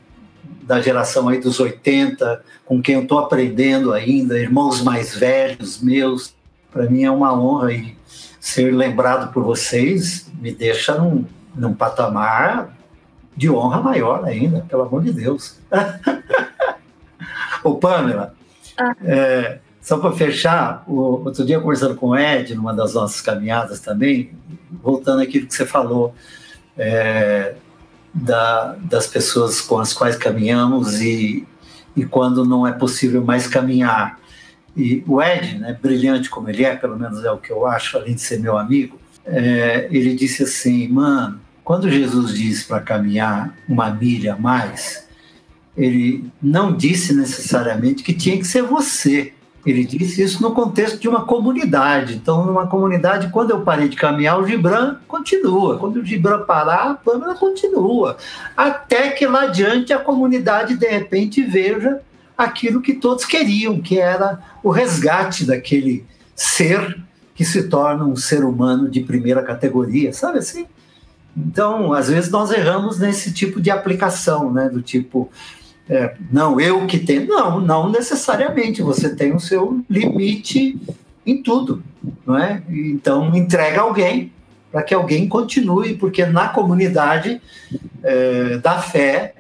da 0.63 0.81
geração 0.81 1.29
aí 1.29 1.39
dos 1.39 1.61
80, 1.61 2.43
com 2.65 2.81
quem 2.81 2.95
eu 2.95 3.03
estou 3.03 3.19
aprendendo 3.19 3.93
ainda, 3.93 4.39
irmãos 4.39 4.81
mais 4.81 5.15
velhos 5.15 5.83
meus. 5.83 6.33
Para 6.73 6.89
mim 6.89 7.05
é 7.05 7.11
uma 7.11 7.39
honra 7.39 7.71
e 7.75 8.00
ser 8.41 8.75
lembrado 8.75 9.33
por 9.33 9.45
vocês 9.45 10.31
me 10.41 10.53
deixa 10.53 10.97
num, 10.97 11.27
num 11.55 11.75
patamar 11.75 12.75
de 13.37 13.51
honra 13.51 13.81
maior 13.81 14.25
ainda, 14.25 14.65
pelo 14.69 14.83
amor 14.83 15.05
de 15.05 15.13
Deus. 15.13 15.59
Ô, 17.63 17.75
Pamela, 17.75 18.35
ah. 18.79 18.95
é, 19.05 19.59
só 19.81 19.99
para 19.99 20.13
fechar, 20.13 20.83
o, 20.87 21.25
outro 21.25 21.45
dia 21.45 21.61
conversando 21.61 21.95
com 21.95 22.09
o 22.09 22.17
Ed, 22.17 22.55
numa 22.55 22.75
das 22.75 22.95
nossas 22.95 23.21
caminhadas 23.21 23.81
também, 23.81 24.33
voltando 24.83 25.23
àquilo 25.23 25.47
que 25.47 25.55
você 25.55 25.67
falou, 25.67 26.15
é, 26.77 27.55
da, 28.13 28.77
das 28.83 29.07
pessoas 29.07 29.61
com 29.61 29.79
as 29.79 29.93
quais 29.93 30.17
caminhamos 30.17 31.01
e, 31.01 31.47
e 31.97 32.05
quando 32.05 32.45
não 32.45 32.67
é 32.67 32.73
possível 32.73 33.23
mais 33.25 33.47
caminhar. 33.47 34.20
E 34.81 35.05
o 35.07 35.21
Ed, 35.21 35.59
né, 35.59 35.77
brilhante 35.81 36.31
como 36.31 36.49
ele 36.49 36.65
é, 36.65 36.75
pelo 36.75 36.99
menos 36.99 37.23
é 37.23 37.31
o 37.31 37.37
que 37.37 37.53
eu 37.53 37.67
acho, 37.67 37.99
além 37.99 38.15
de 38.15 38.23
ser 38.23 38.41
meu 38.41 38.57
amigo, 38.57 38.99
é, 39.27 39.87
ele 39.91 40.15
disse 40.15 40.43
assim, 40.43 40.89
mano, 40.89 41.39
quando 41.63 41.91
Jesus 41.91 42.33
disse 42.33 42.65
para 42.65 42.81
caminhar 42.81 43.55
uma 43.69 43.91
milha 43.91 44.33
a 44.33 44.39
mais, 44.39 45.07
ele 45.77 46.25
não 46.43 46.75
disse 46.75 47.15
necessariamente 47.15 48.03
que 48.03 48.15
tinha 48.15 48.39
que 48.39 48.47
ser 48.47 48.63
você. 48.63 49.35
Ele 49.67 49.85
disse 49.85 50.23
isso 50.23 50.43
no 50.43 50.53
contexto 50.53 50.99
de 50.99 51.07
uma 51.07 51.27
comunidade. 51.27 52.15
Então, 52.15 52.47
numa 52.47 52.67
comunidade, 52.67 53.29
quando 53.29 53.51
eu 53.51 53.61
parei 53.61 53.91
de 53.91 53.97
caminhar, 53.97 54.41
o 54.41 54.47
Gibran 54.47 54.97
continua. 55.07 55.77
Quando 55.77 55.99
o 55.99 56.05
Gibran 56.05 56.45
parar, 56.45 56.91
a 56.91 56.95
Pamela 56.95 57.35
continua. 57.35 58.17
Até 58.57 59.11
que 59.11 59.27
lá 59.27 59.43
adiante 59.43 59.93
a 59.93 59.99
comunidade, 59.99 60.77
de 60.77 60.87
repente, 60.87 61.43
veja 61.43 62.01
aquilo 62.45 62.81
que 62.81 62.95
todos 62.95 63.25
queriam, 63.25 63.81
que 63.81 63.99
era 63.99 64.41
o 64.63 64.71
resgate 64.71 65.45
daquele 65.45 66.05
ser 66.35 66.99
que 67.35 67.45
se 67.45 67.69
torna 67.69 68.05
um 68.05 68.17
ser 68.17 68.45
humano 68.45 68.89
de 68.89 69.01
primeira 69.01 69.43
categoria, 69.43 70.13
sabe 70.13 70.39
assim? 70.39 70.67
Então, 71.37 71.93
às 71.93 72.09
vezes 72.09 72.31
nós 72.31 72.51
erramos 72.51 72.99
nesse 72.99 73.33
tipo 73.33 73.61
de 73.61 73.71
aplicação, 73.71 74.53
né? 74.53 74.69
Do 74.69 74.83
tipo, 74.83 75.31
é, 75.89 76.15
não, 76.31 76.61
eu 76.61 76.87
que 76.87 76.99
tenho. 76.99 77.27
Não, 77.27 77.61
não 77.61 77.91
necessariamente. 77.91 78.83
Você 78.83 79.15
tem 79.15 79.35
o 79.35 79.41
seu 79.41 79.83
limite 79.89 80.79
em 81.25 81.43
tudo, 81.43 81.83
não 82.27 82.37
é? 82.37 82.63
Então, 82.69 83.35
entrega 83.35 83.81
alguém 83.81 84.33
para 84.71 84.83
que 84.83 84.95
alguém 84.95 85.29
continue, 85.29 85.95
porque 85.97 86.25
na 86.27 86.49
comunidade 86.49 87.41
é, 88.03 88.59
da 88.59 88.79
fé, 88.79 89.35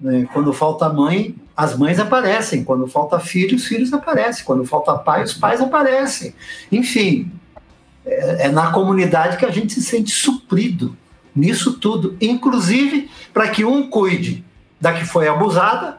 né, 0.00 0.28
quando 0.32 0.52
falta 0.52 0.88
mãe, 0.88 1.34
as 1.56 1.76
mães 1.76 1.98
aparecem, 1.98 2.62
quando 2.62 2.86
falta 2.86 3.18
filho, 3.18 3.56
os 3.56 3.64
filhos 3.64 3.92
aparecem, 3.92 4.44
quando 4.44 4.64
falta 4.64 4.94
pai, 4.94 5.24
os 5.24 5.34
pais 5.34 5.60
aparecem. 5.60 6.34
Enfim, 6.70 7.32
é, 8.04 8.46
é 8.46 8.48
na 8.48 8.70
comunidade 8.70 9.36
que 9.36 9.46
a 9.46 9.50
gente 9.50 9.72
se 9.72 9.82
sente 9.82 10.10
suprido 10.10 10.96
nisso 11.34 11.78
tudo, 11.78 12.16
inclusive 12.20 13.10
para 13.32 13.48
que 13.48 13.64
um 13.64 13.88
cuide 13.88 14.44
da 14.80 14.92
que 14.92 15.04
foi 15.04 15.28
abusada 15.28 15.98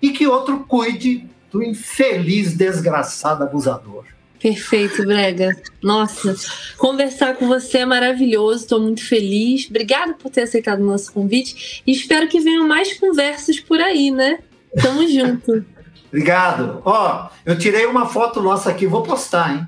e 0.00 0.10
que 0.10 0.26
outro 0.26 0.64
cuide 0.66 1.28
do 1.50 1.62
infeliz, 1.62 2.56
desgraçado 2.56 3.44
abusador. 3.44 4.04
Perfeito, 4.40 5.04
Brega. 5.04 5.54
Nossa, 5.82 6.34
conversar 6.78 7.34
com 7.36 7.46
você 7.46 7.78
é 7.78 7.84
maravilhoso, 7.84 8.62
estou 8.62 8.80
muito 8.80 9.06
feliz. 9.06 9.66
Obrigada 9.68 10.14
por 10.14 10.30
ter 10.30 10.42
aceitado 10.42 10.80
o 10.80 10.86
nosso 10.86 11.12
convite 11.12 11.82
e 11.86 11.92
espero 11.92 12.26
que 12.26 12.40
venham 12.40 12.66
mais 12.66 12.98
conversas 12.98 13.60
por 13.60 13.80
aí, 13.80 14.10
né? 14.10 14.38
Tamo 14.80 15.06
junto. 15.06 15.64
Obrigado. 16.08 16.80
Ó, 16.84 17.28
eu 17.44 17.58
tirei 17.58 17.84
uma 17.84 18.06
foto 18.06 18.40
nossa 18.40 18.70
aqui, 18.70 18.86
vou 18.86 19.02
postar, 19.02 19.54
hein? 19.54 19.66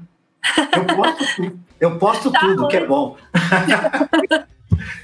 Eu 0.73 0.97
posto, 0.97 1.61
eu 1.81 1.99
posto 1.99 2.33
tá 2.33 2.41
tudo, 2.41 2.63
bom. 2.63 2.69
que 2.69 2.77
é 2.77 2.87
bom. 2.87 3.17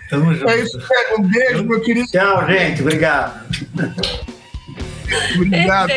Tamo 0.09 0.35
junto. 0.35 0.49
É 0.51 0.61
isso, 0.61 0.78
Um 1.19 1.23
beijo, 1.23 1.65
meu 1.65 1.81
querido. 1.82 2.09
Tchau, 2.09 2.47
gente. 2.47 2.81
Obrigado. 2.81 3.47
Obrigado, 5.36 5.89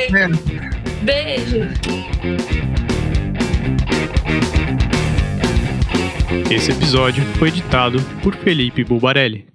Beijo. 1.03 2.50
Esse 6.49 6.71
episódio 6.71 7.23
foi 7.37 7.49
editado 7.49 8.01
por 8.23 8.35
Felipe 8.35 8.83
Bulbarelli. 8.83 9.50